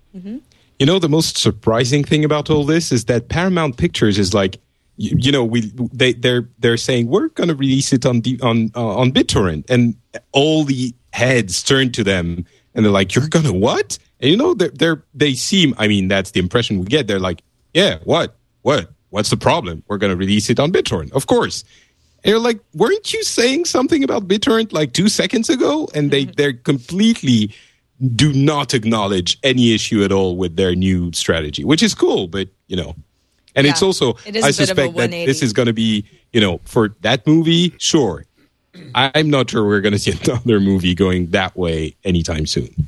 You 0.79 0.85
know, 0.85 0.99
the 0.99 1.09
most 1.09 1.37
surprising 1.37 2.03
thing 2.03 2.25
about 2.25 2.49
all 2.49 2.63
this 2.65 2.91
is 2.91 3.05
that 3.05 3.29
Paramount 3.29 3.77
Pictures 3.77 4.19
is 4.19 4.33
like, 4.33 4.57
you, 4.97 5.15
you 5.17 5.31
know, 5.31 5.43
we 5.43 5.71
they 5.93 6.13
they're 6.13 6.47
they're 6.59 6.77
saying 6.77 7.07
we're 7.07 7.29
going 7.29 7.49
to 7.49 7.55
release 7.55 7.91
it 7.91 8.05
on 8.05 8.21
D, 8.21 8.39
on 8.41 8.71
uh, 8.75 8.95
on 8.95 9.11
BitTorrent, 9.11 9.69
and 9.69 9.95
all 10.31 10.63
the 10.63 10.93
heads 11.11 11.63
turn 11.63 11.91
to 11.93 12.03
them 12.03 12.45
and 12.75 12.85
they're 12.85 12.91
like, 12.91 13.15
"You're 13.15 13.27
gonna 13.27 13.53
what?" 13.53 13.97
And 14.19 14.29
you 14.29 14.37
know, 14.37 14.53
they're, 14.53 14.69
they're 14.69 15.03
they 15.13 15.33
seem. 15.33 15.73
I 15.77 15.87
mean, 15.87 16.07
that's 16.07 16.31
the 16.31 16.39
impression 16.39 16.79
we 16.79 16.85
get. 16.85 17.07
They're 17.07 17.19
like, 17.19 17.41
"Yeah, 17.73 17.99
what, 18.03 18.35
what, 18.61 18.91
what's 19.09 19.29
the 19.29 19.37
problem? 19.37 19.83
We're 19.87 19.97
going 19.97 20.11
to 20.11 20.17
release 20.17 20.49
it 20.49 20.59
on 20.59 20.71
BitTorrent, 20.71 21.11
of 21.13 21.27
course." 21.27 21.63
And 22.23 22.31
you're 22.31 22.39
like, 22.39 22.59
weren't 22.73 23.13
you 23.13 23.23
saying 23.23 23.65
something 23.65 24.03
about 24.03 24.27
BitTorrent 24.27 24.73
like 24.73 24.93
two 24.93 25.09
seconds 25.09 25.47
ago? 25.47 25.87
And 25.93 26.09
they 26.09 26.23
mm-hmm. 26.23 26.31
they're 26.35 26.53
completely 26.53 27.53
do 28.15 28.33
not 28.33 28.73
acknowledge 28.73 29.37
any 29.43 29.73
issue 29.73 30.03
at 30.03 30.11
all 30.11 30.35
with 30.35 30.55
their 30.55 30.75
new 30.75 31.11
strategy, 31.13 31.63
which 31.63 31.81
is 31.81 31.93
cool, 31.93 32.27
but 32.27 32.49
you 32.67 32.75
know. 32.75 32.95
And 33.55 33.65
it's 33.65 33.81
Yeah. 33.81 33.85
also 33.85 34.17
It 34.25 34.35
I 34.35 34.39
a 34.39 34.41
bit 34.41 34.43
of 34.43 34.47
a 34.47 34.53
suspect 34.53 34.95
that 34.97 35.11
this 35.11 35.41
is 35.41 35.53
going 35.53 35.67
to 35.67 35.73
be, 35.73 36.03
you 36.33 36.41
know, 36.41 36.59
for 36.65 36.93
that 37.01 37.25
movie, 37.25 37.73
sure. 37.77 38.25
I'm 38.93 39.29
not 39.29 39.49
sure 39.49 39.65
we're 39.65 39.79
going 39.79 39.93
to 39.93 39.99
see 39.99 40.11
another 40.23 40.59
movie 40.59 40.93
going 40.93 41.27
that 41.27 41.55
way 41.55 41.95
anytime 42.03 42.45
soon. 42.45 42.87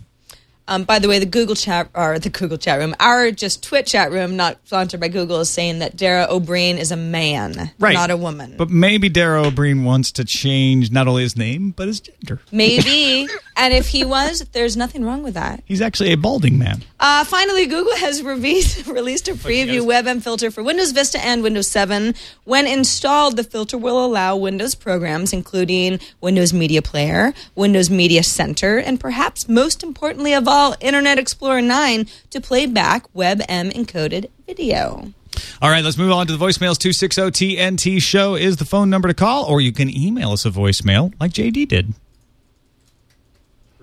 Um, 0.69 0.83
by 0.83 0.99
the 0.99 1.07
way, 1.07 1.17
the 1.19 1.25
Google 1.25 1.55
chat 1.55 1.89
or 1.93 2.19
the 2.19 2.29
Google 2.29 2.57
chat 2.57 2.79
room, 2.79 2.93
our 2.99 3.31
just 3.31 3.63
Twit 3.63 3.85
chat 3.87 4.11
room, 4.11 4.35
not 4.35 4.57
sponsored 4.65 4.99
by 4.99 5.07
Google, 5.07 5.39
is 5.39 5.49
saying 5.49 5.79
that 5.79 5.95
Dara 5.95 6.27
O'Brien 6.29 6.77
is 6.77 6.91
a 6.91 6.97
man, 6.97 7.71
Right. 7.79 7.93
not 7.93 8.11
a 8.11 8.17
woman. 8.17 8.55
But 8.57 8.69
maybe 8.69 9.07
Darrow 9.09 9.45
O'Brien 9.45 9.83
wants 9.85 10.11
to 10.13 10.25
change 10.25 10.91
not 10.91 11.07
only 11.07 11.23
his 11.23 11.37
name 11.37 11.71
but 11.75 11.87
his 11.87 12.01
gender. 12.01 12.41
Maybe, 12.51 13.27
and 13.57 13.73
if 13.73 13.87
he 13.87 14.05
was, 14.05 14.41
there's 14.51 14.77
nothing 14.77 15.03
wrong 15.03 15.23
with 15.23 15.33
that. 15.33 15.63
He's 15.65 15.81
actually 15.81 16.13
a 16.13 16.17
balding 16.17 16.59
man. 16.59 16.83
Uh, 16.99 17.23
finally, 17.23 17.65
Google 17.65 17.95
has 17.95 18.21
released, 18.33 18.85
released 18.87 19.27
a 19.27 19.33
preview 19.33 19.81
WebM 19.81 20.21
filter 20.21 20.51
for 20.51 20.63
Windows 20.63 20.91
Vista 20.91 21.23
and 21.23 21.41
Windows 21.41 21.67
7. 21.67 22.13
When 22.43 22.67
installed, 22.67 23.35
the 23.35 23.43
filter 23.43 23.77
will 23.77 24.05
allow 24.05 24.37
Windows 24.37 24.75
programs, 24.75 25.33
including 25.33 25.99
Windows 26.21 26.53
Media 26.53 26.81
Player, 26.81 27.33
Windows 27.55 27.89
Media 27.89 28.23
Center, 28.23 28.77
and 28.77 28.99
perhaps 28.99 29.49
most 29.49 29.83
importantly 29.83 30.33
of 30.33 30.47
all, 30.47 30.75
Internet 30.79 31.17
Explorer 31.17 31.61
9 31.61 32.07
to 32.29 32.39
play 32.39 32.67
back 32.67 33.11
WebM 33.13 33.73
encoded 33.73 34.29
video. 34.45 35.13
All 35.61 35.69
right, 35.69 35.83
let's 35.83 35.97
move 35.97 36.11
on 36.11 36.27
to 36.27 36.35
the 36.35 36.43
voicemails. 36.43 36.77
260 36.77 37.21
TNT 37.55 38.01
show 38.01 38.35
is 38.35 38.57
the 38.57 38.65
phone 38.65 38.89
number 38.89 39.07
to 39.07 39.13
call, 39.13 39.45
or 39.45 39.61
you 39.61 39.71
can 39.71 39.89
email 39.89 40.31
us 40.31 40.45
a 40.45 40.51
voicemail 40.51 41.13
like 41.19 41.31
JD 41.31 41.67
did. 41.67 41.93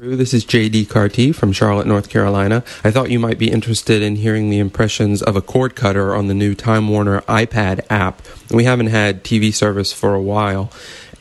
This 0.06 0.34
is 0.34 0.44
JD 0.44 0.90
Carty 0.90 1.32
from 1.32 1.52
Charlotte, 1.52 1.86
North 1.86 2.10
Carolina. 2.10 2.62
I 2.84 2.90
thought 2.90 3.10
you 3.10 3.18
might 3.18 3.38
be 3.38 3.50
interested 3.50 4.02
in 4.02 4.16
hearing 4.16 4.50
the 4.50 4.58
impressions 4.58 5.22
of 5.22 5.34
a 5.34 5.40
cord 5.40 5.74
cutter 5.74 6.14
on 6.14 6.26
the 6.26 6.34
new 6.34 6.54
Time 6.54 6.90
Warner 6.90 7.22
iPad 7.22 7.86
app. 7.88 8.20
We 8.50 8.64
haven't 8.64 8.88
had 8.88 9.24
TV 9.24 9.50
service 9.50 9.94
for 9.94 10.14
a 10.14 10.20
while, 10.20 10.70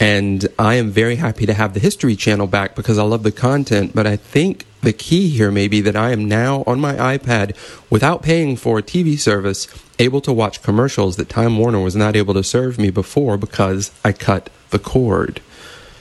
and 0.02 0.46
I 0.60 0.76
am 0.76 0.92
very 0.92 1.16
happy 1.16 1.46
to 1.46 1.54
have 1.54 1.74
the 1.74 1.80
History 1.80 2.18
Channel 2.18 2.48
back 2.48 2.76
because 2.76 2.98
I 2.98 3.04
love 3.04 3.24
the 3.24 3.32
content, 3.32 3.96
but 3.96 4.06
I 4.06 4.18
think 4.18 4.66
the 4.82 4.92
key 4.92 5.30
here 5.30 5.50
may 5.50 5.70
be 5.70 5.80
that 5.80 5.96
I 5.96 6.12
am 6.12 6.28
now 6.28 6.66
on 6.68 6.82
my 6.82 6.96
iPad 6.96 7.56
without 7.90 8.22
paying 8.22 8.58
for 8.58 8.80
a 8.80 8.84
TV 8.84 9.18
service 9.18 9.70
able 9.98 10.20
to 10.20 10.34
watch 10.34 10.62
commercials 10.62 11.16
that 11.16 11.30
Time 11.30 11.58
Warner 11.58 11.80
was 11.80 11.96
not 11.96 12.18
able 12.18 12.34
to 12.34 12.44
serve 12.44 12.78
me 12.78 12.90
before 12.90 13.38
because 13.38 13.92
I 14.04 14.12
cut 14.12 14.50
the 14.72 14.80
cord. 14.80 15.40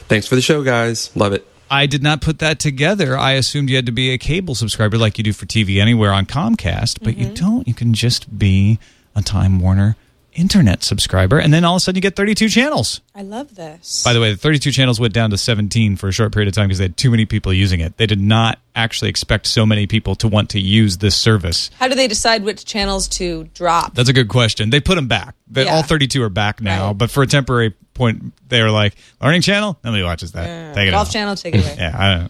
Thanks 0.09 0.26
for 0.26 0.35
the 0.35 0.43
show, 0.43 0.64
guys. 0.64 1.14
Love 1.14 1.33
it. 1.33 1.47
I 1.73 1.87
did 1.87 2.03
not 2.03 2.20
put 2.20 2.39
that 2.41 2.59
together. 2.59 3.16
I 3.16 3.33
assumed 3.33 3.70
you 3.70 3.77
had 3.77 3.87
to 3.87 3.93
be 3.93 4.11
a 4.11 4.18
cable 4.18 4.55
subscriber 4.55 4.99
like 4.99 5.16
you 5.16 5.25
do 5.25 5.33
for 5.33 5.47
TV 5.47 5.81
Anywhere 5.81 6.12
on 6.12 6.27
Comcast, 6.27 6.99
but 7.03 7.16
you 7.16 7.29
mm-hmm. 7.29 7.35
don't. 7.35 7.66
You 7.66 7.73
can 7.73 7.95
just 7.95 8.39
be 8.39 8.79
a 9.16 9.23
Time 9.23 9.59
Warner 9.59 9.97
internet 10.35 10.83
subscriber, 10.83 11.39
and 11.39 11.53
then 11.53 11.64
all 11.64 11.74
of 11.74 11.78
a 11.78 11.80
sudden 11.80 11.97
you 11.97 12.03
get 12.03 12.16
32 12.16 12.49
channels. 12.49 13.01
I 13.14 13.22
love 13.22 13.55
this. 13.55 14.03
By 14.05 14.12
the 14.12 14.20
way, 14.20 14.30
the 14.33 14.37
32 14.39 14.70
channels 14.72 14.99
went 15.01 15.12
down 15.14 15.30
to 15.30 15.39
17 15.39 15.97
for 15.97 16.09
a 16.09 16.12
short 16.12 16.33
period 16.33 16.49
of 16.49 16.55
time 16.55 16.68
because 16.68 16.78
they 16.78 16.85
had 16.85 16.97
too 16.97 17.11
many 17.11 17.24
people 17.26 17.53
using 17.53 17.80
it. 17.80 17.97
They 17.97 18.07
did 18.07 18.20
not 18.20 18.59
actually 18.74 19.09
expect 19.11 19.47
so 19.47 19.66
many 19.66 19.87
people 19.87 20.14
to 20.16 20.28
want 20.28 20.51
to 20.51 20.61
use 20.61 20.99
this 20.99 21.14
service. 21.16 21.70
How 21.78 21.89
do 21.89 21.95
they 21.95 22.09
decide 22.09 22.43
which 22.45 22.64
channels 22.64 23.07
to 23.09 23.45
drop? 23.55 23.95
That's 23.95 24.09
a 24.09 24.12
good 24.14 24.28
question. 24.28 24.70
They 24.70 24.80
put 24.80 24.95
them 24.97 25.09
back. 25.09 25.35
They, 25.51 25.64
Yeah. 25.64 25.74
All 25.76 25.83
32 25.83 26.22
are 26.22 26.28
back 26.30 26.61
now, 26.61 26.89
Right. 26.89 26.99
but 26.99 27.11
for 27.11 27.22
a 27.22 27.26
temporary 27.26 27.74
point, 27.95 28.33
they 28.49 28.62
were 28.62 28.70
like, 28.70 28.95
Learning 29.20 29.43
Channel? 29.43 29.78
Nobody 29.85 30.03
watches 30.03 30.33
that. 30.33 30.74
Take 30.74 30.89
it 30.89 30.91
Golf 30.93 31.09
out. 31.09 31.12
channel, 31.12 31.37
take 31.37 31.55
it 31.55 31.59
away. 31.61 31.76
Yeah, 31.78 31.97
I 31.99 32.11
don't 32.11 32.22
know. 32.24 32.28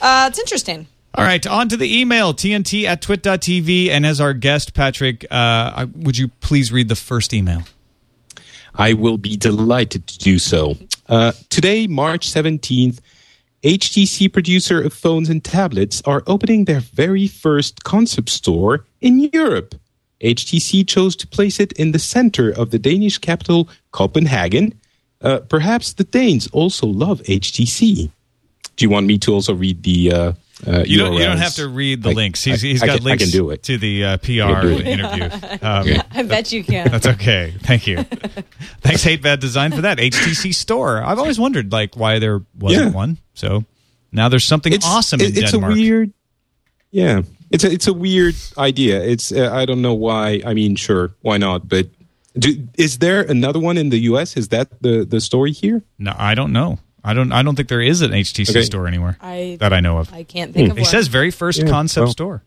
Uh, 0.00 0.26
it's 0.28 0.38
interesting. 0.38 0.86
All 1.16 1.24
right, 1.24 1.46
on 1.46 1.70
to 1.70 1.78
the 1.78 1.98
email, 1.98 2.34
TNT 2.34 2.84
at 2.84 3.00
twit.tv. 3.00 3.88
And 3.88 4.04
as 4.04 4.20
our 4.20 4.34
guest, 4.34 4.74
Patrick, 4.74 5.24
uh, 5.30 5.86
would 5.94 6.18
you 6.18 6.28
please 6.28 6.70
read 6.70 6.90
the 6.90 6.94
first 6.94 7.32
email? 7.32 7.62
I 8.74 8.92
will 8.92 9.16
be 9.16 9.34
delighted 9.34 10.06
to 10.08 10.18
do 10.18 10.38
so. 10.38 10.76
Uh, 11.08 11.32
today, 11.48 11.86
March 11.86 12.30
17th, 12.30 12.98
HTC 13.62 14.30
producer 14.30 14.82
of 14.82 14.92
phones 14.92 15.30
and 15.30 15.42
tablets 15.42 16.02
are 16.04 16.22
opening 16.26 16.66
their 16.66 16.80
very 16.80 17.26
first 17.26 17.82
concept 17.82 18.28
store 18.28 18.84
in 19.00 19.30
Europe. 19.32 19.74
HTC 20.20 20.86
chose 20.86 21.16
to 21.16 21.26
place 21.26 21.58
it 21.58 21.72
in 21.72 21.92
the 21.92 21.98
center 21.98 22.50
of 22.50 22.72
the 22.72 22.78
Danish 22.78 23.16
capital, 23.16 23.70
Copenhagen. 23.92 24.78
Uh, 25.22 25.38
perhaps 25.38 25.94
the 25.94 26.04
Danes 26.04 26.46
also 26.48 26.86
love 26.86 27.22
HTC. 27.22 28.10
Do 28.76 28.84
you 28.84 28.90
want 28.90 29.06
me 29.06 29.16
to 29.16 29.32
also 29.32 29.54
read 29.54 29.82
the? 29.82 30.36
Uh, 30.66 30.84
You 30.86 30.98
don't, 30.98 31.12
you 31.14 31.18
don't 31.24 31.36
have 31.38 31.54
to 31.56 31.68
read 31.68 32.02
the 32.02 32.10
I- 32.10 32.14
links. 32.14 32.42
He's, 32.44 32.62
I- 32.64 32.66
he's 32.68 32.82
I 32.82 32.86
got 32.86 32.98
can- 32.98 33.06
I 33.06 33.10
links 33.10 33.24
can 33.24 33.32
do 33.32 33.50
it. 33.50 33.62
to 33.64 33.76
the 33.78 34.04
uh, 34.04 34.16
PR 34.18 34.62
do 34.62 34.78
it. 34.78 34.86
interview. 34.86 35.28
Um, 35.62 35.86
I 36.12 36.22
bet 36.22 36.52
you 36.52 36.62
can. 36.64 36.90
That's 36.90 37.06
okay. 37.06 37.52
Thank 37.62 37.86
you. 37.86 38.02
Thanks, 38.82 39.02
Hate 39.02 39.20
Bad 39.22 39.40
Design, 39.40 39.72
for 39.72 39.82
that. 39.82 39.98
HTC 39.98 40.54
Store. 40.54 41.02
I've 41.02 41.18
always 41.18 41.38
wondered 41.38 41.72
like 41.72 41.96
why 41.96 42.18
there 42.18 42.40
wasn't 42.58 42.86
Yeah. 42.86 42.90
one. 42.92 43.18
So 43.34 43.64
now 44.12 44.28
there's 44.28 44.46
something 44.46 44.72
awesome 44.84 45.20
in 45.20 45.26
it- 45.26 45.38
it's 45.38 45.50
Denmark. 45.52 45.72
a 45.72 45.76
weird 45.76 46.12
yeah 46.92 47.22
it's 47.50 47.64
a 47.64 47.70
it's 47.70 47.86
a 47.88 47.92
weird 47.92 48.34
idea 48.56 49.02
it's 49.02 49.32
uh, 49.32 49.50
i 49.52 49.66
don't 49.66 49.82
know 49.82 49.92
why 49.92 50.40
i 50.46 50.54
mean 50.54 50.76
sure 50.76 51.10
why 51.20 51.36
not 51.36 51.68
but 51.68 51.88
do, 52.38 52.66
is 52.78 52.98
there 52.98 53.22
another 53.22 53.58
one 53.58 53.76
in 53.76 53.90
the 53.90 53.98
us 53.98 54.36
is 54.36 54.48
that 54.48 54.68
the 54.82 55.04
the 55.04 55.20
story 55.20 55.50
here 55.52 55.82
no, 55.98 56.12
I 56.16 56.34
don't 56.34 56.52
know. 56.52 56.78
I 57.06 57.14
don't. 57.14 57.30
I 57.32 57.42
don't 57.42 57.54
think 57.54 57.68
there 57.68 57.80
is 57.80 58.02
an 58.02 58.10
HTC 58.10 58.50
Okay. 58.50 58.62
store 58.64 58.86
anywhere 58.88 59.16
I 59.22 59.56
that 59.60 59.72
I 59.72 59.80
know 59.80 59.98
of. 59.98 60.12
I 60.12 60.24
can't 60.24 60.52
think 60.52 60.70
of 60.70 60.76
He 60.76 60.82
one. 60.82 60.90
says 60.90 61.06
very 61.08 61.30
first 61.30 61.60
Yeah, 61.60 61.68
concept 61.68 62.04
well. 62.04 62.12
store. 62.12 62.42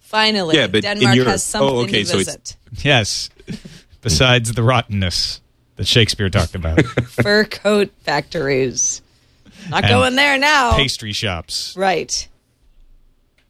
Finally, 0.00 0.56
Yeah, 0.56 0.68
but 0.68 0.82
Denmark 0.82 1.18
has 1.26 1.42
something 1.42 1.76
oh, 1.76 1.80
okay, 1.82 2.04
to 2.04 2.06
so 2.06 2.16
visit. 2.18 2.56
Yes. 2.82 3.28
Besides 4.02 4.52
the 4.52 4.62
rottenness 4.62 5.40
that 5.76 5.86
Shakespeare 5.88 6.30
talked 6.30 6.54
about, 6.54 6.80
Fur 7.22 7.44
coat 7.44 7.90
factories. 8.04 9.02
Not 9.68 9.82
And 9.82 9.90
going 9.90 10.14
there 10.14 10.38
now. 10.38 10.76
pastry 10.76 11.12
shops. 11.12 11.74
Right. 11.76 12.28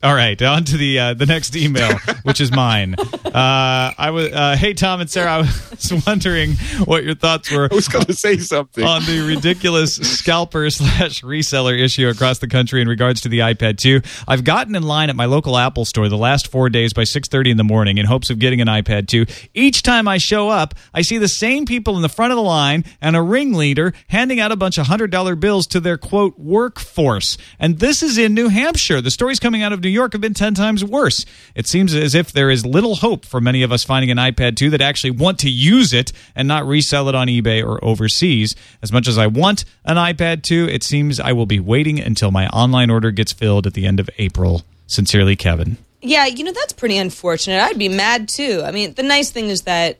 All 0.02 0.14
right, 0.14 0.40
on 0.42 0.64
to 0.64 0.76
the 0.76 0.98
uh, 0.98 1.14
the 1.14 1.24
next 1.24 1.56
email, 1.56 1.96
which 2.22 2.38
is 2.40 2.52
mine. 2.52 2.96
Uh, 2.98 3.92
I 3.96 4.10
was, 4.10 4.30
uh, 4.30 4.54
hey 4.54 4.74
Tom 4.74 5.00
and 5.00 5.10
Sarah, 5.10 5.30
I 5.30 5.38
was 5.38 6.04
wondering 6.06 6.52
what 6.84 7.02
your 7.02 7.14
thoughts 7.14 7.50
were 7.50 7.68
I 7.70 7.74
was 7.74 7.88
going 7.88 8.04
to 8.04 8.12
say 8.12 8.36
something. 8.36 8.84
on 8.84 9.04
the 9.06 9.24
ridiculous 9.26 9.96
scalper 9.96 10.68
slash 10.70 11.22
reseller 11.22 11.78
issue 11.78 12.08
across 12.08 12.38
the 12.40 12.46
country 12.46 12.82
in 12.82 12.88
regards 12.88 13.22
to 13.22 13.30
the 13.30 13.38
iPad 13.38 13.78
2. 13.78 14.02
I've 14.28 14.44
gotten 14.44 14.76
in 14.76 14.82
line 14.82 15.08
at 15.08 15.16
my 15.16 15.24
local 15.24 15.56
Apple 15.56 15.86
store 15.86 16.08
the 16.10 16.16
last 16.16 16.48
four 16.48 16.68
days 16.68 16.92
by 16.92 17.02
6.30 17.02 17.52
in 17.52 17.56
the 17.56 17.64
morning 17.64 17.96
in 17.96 18.04
hopes 18.04 18.28
of 18.28 18.38
getting 18.38 18.60
an 18.60 18.68
iPad 18.68 19.08
2. 19.08 19.24
Each 19.54 19.82
time 19.82 20.08
I 20.08 20.18
show 20.18 20.50
up, 20.50 20.74
I 20.92 21.02
see 21.02 21.16
the 21.16 21.26
same 21.28 21.64
people 21.64 21.96
in 21.96 22.02
the 22.02 22.08
front 22.10 22.32
of 22.32 22.36
the 22.36 22.42
line 22.42 22.84
and 23.00 23.16
a 23.16 23.22
ringleader 23.22 23.94
handing 24.08 24.40
out 24.40 24.52
a 24.52 24.56
bunch 24.56 24.76
of 24.76 24.86
$100 24.86 25.40
bills 25.40 25.66
to 25.68 25.80
their, 25.80 25.96
quote, 25.96 26.38
workforce. 26.38 27.38
And 27.58 27.78
this 27.78 28.02
is 28.02 28.18
in 28.18 28.34
New 28.34 28.48
Hampshire. 28.48 29.00
The 29.00 29.10
stories 29.10 29.40
coming 29.40 29.62
out 29.62 29.72
of 29.72 29.85
New 29.86 29.92
York 29.92 30.12
have 30.12 30.20
been 30.20 30.34
10 30.34 30.54
times 30.54 30.84
worse. 30.84 31.24
It 31.54 31.68
seems 31.68 31.94
as 31.94 32.16
if 32.16 32.32
there 32.32 32.50
is 32.50 32.66
little 32.66 32.96
hope 32.96 33.24
for 33.24 33.40
many 33.40 33.62
of 33.62 33.70
us 33.70 33.84
finding 33.84 34.10
an 34.10 34.16
iPad 34.18 34.56
2 34.56 34.70
that 34.70 34.80
actually 34.80 35.12
want 35.12 35.38
to 35.38 35.50
use 35.50 35.92
it 35.92 36.10
and 36.34 36.48
not 36.48 36.66
resell 36.66 37.08
it 37.08 37.14
on 37.14 37.28
eBay 37.28 37.64
or 37.64 37.82
overseas. 37.84 38.56
As 38.82 38.92
much 38.92 39.06
as 39.06 39.16
I 39.16 39.28
want 39.28 39.64
an 39.84 39.96
iPad 39.96 40.42
2, 40.42 40.68
it 40.68 40.82
seems 40.82 41.20
I 41.20 41.32
will 41.32 41.46
be 41.46 41.60
waiting 41.60 42.00
until 42.00 42.32
my 42.32 42.48
online 42.48 42.90
order 42.90 43.12
gets 43.12 43.32
filled 43.32 43.64
at 43.64 43.74
the 43.74 43.86
end 43.86 44.00
of 44.00 44.10
April. 44.18 44.62
Sincerely, 44.88 45.36
Kevin. 45.36 45.76
Yeah, 46.02 46.26
you 46.26 46.42
know 46.42 46.52
that's 46.52 46.72
pretty 46.72 46.98
unfortunate. 46.98 47.62
I'd 47.62 47.78
be 47.78 47.88
mad 47.88 48.28
too. 48.28 48.62
I 48.64 48.72
mean, 48.72 48.94
the 48.94 49.04
nice 49.04 49.30
thing 49.30 49.50
is 49.50 49.62
that 49.62 49.98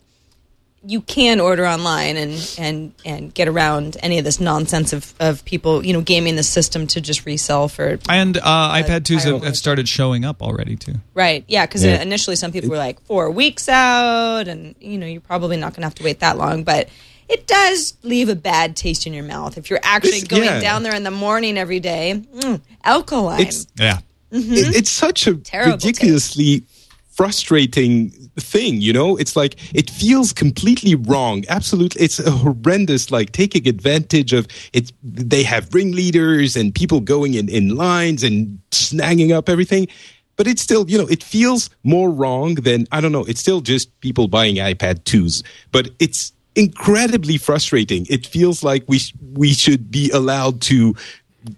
you 0.88 1.00
can 1.00 1.40
order 1.40 1.66
online 1.66 2.16
and 2.16 2.54
and 2.58 2.92
and 3.04 3.34
get 3.34 3.48
around 3.48 3.96
any 4.02 4.18
of 4.18 4.24
this 4.24 4.38
nonsense 4.40 4.92
of 4.92 5.12
of 5.20 5.44
people, 5.44 5.84
you 5.84 5.92
know, 5.92 6.00
gaming 6.00 6.36
the 6.36 6.42
system 6.42 6.86
to 6.88 7.00
just 7.00 7.26
resell 7.26 7.68
for 7.68 7.98
And 8.08 8.36
uh, 8.36 8.42
iPad 8.74 9.00
2s 9.00 9.22
higher 9.24 9.32
have, 9.34 9.42
have 9.44 9.56
started 9.56 9.88
showing 9.88 10.24
up 10.24 10.42
already, 10.42 10.76
too. 10.76 10.94
right. 11.14 11.44
Yeah, 11.48 11.66
because 11.66 11.84
Yeah. 11.84 12.00
initially 12.00 12.36
some 12.36 12.52
people 12.52 12.70
were 12.70 12.76
like 12.78 13.00
four 13.02 13.30
weeks 13.30 13.68
out, 13.68 14.46
and 14.48 14.74
you 14.80 14.96
know 14.98 15.06
you're 15.06 15.20
probably 15.20 15.56
not 15.56 15.72
going 15.72 15.82
to 15.82 15.86
have 15.86 15.94
to 15.96 16.04
wait 16.04 16.20
that 16.20 16.38
long, 16.38 16.64
but. 16.64 16.88
It 17.28 17.48
does 17.48 17.94
leave 18.04 18.28
a 18.28 18.36
bad 18.36 18.76
taste 18.76 19.04
in 19.04 19.12
your 19.12 19.24
mouth 19.24 19.58
if 19.58 19.68
you're 19.68 19.80
actually 19.82 20.18
It's- 20.18 20.28
going 20.28 20.44
yeah. 20.44 20.60
down 20.60 20.84
there 20.84 20.94
in 20.94 21.02
the 21.02 21.10
morning 21.10 21.58
every 21.58 21.80
day. 21.80 22.22
Mm, 22.36 22.60
alkaline. 22.84 23.40
It's 23.40 23.66
Yeah. 23.76 23.98
it- 24.30 24.76
it's 24.76 24.90
such 24.90 25.26
a 25.26 25.34
Terrible 25.34 25.72
ridiculously 25.72 26.62
frustrating 27.16 28.10
thing 28.36 28.80
you 28.80 28.92
know? 28.92 29.16
It's 29.16 29.36
like 29.36 29.56
it 29.74 29.90
feels 29.90 30.32
completely 30.32 30.94
wrong. 30.94 31.44
Absolutely 31.48 32.02
it's 32.02 32.18
a 32.20 32.30
horrendous 32.30 33.10
like 33.10 33.32
taking 33.32 33.66
advantage 33.66 34.32
of 34.32 34.46
it 34.72 34.92
they 35.02 35.42
have 35.42 35.72
ringleaders 35.72 36.56
and 36.56 36.74
people 36.74 37.00
going 37.00 37.34
in 37.34 37.48
in 37.48 37.76
lines 37.76 38.22
and 38.22 38.58
snagging 38.70 39.34
up 39.34 39.48
everything. 39.48 39.88
But 40.36 40.46
it's 40.46 40.62
still 40.62 40.88
you 40.88 40.98
know 40.98 41.06
it 41.06 41.22
feels 41.22 41.70
more 41.82 42.10
wrong 42.10 42.56
than 42.56 42.86
i 42.92 43.00
don't 43.00 43.12
know 43.12 43.24
it's 43.24 43.40
still 43.40 43.62
just 43.62 43.88
people 44.00 44.28
buying 44.28 44.56
ipad 44.56 45.04
2s 45.04 45.42
but 45.72 45.88
it's 45.98 46.32
incredibly 46.56 47.36
frustrating. 47.36 48.06
It 48.08 48.26
feels 48.26 48.64
like 48.64 48.84
we 48.88 49.00
we 49.34 49.52
should 49.52 49.90
be 49.90 50.10
allowed 50.10 50.60
to 50.62 50.96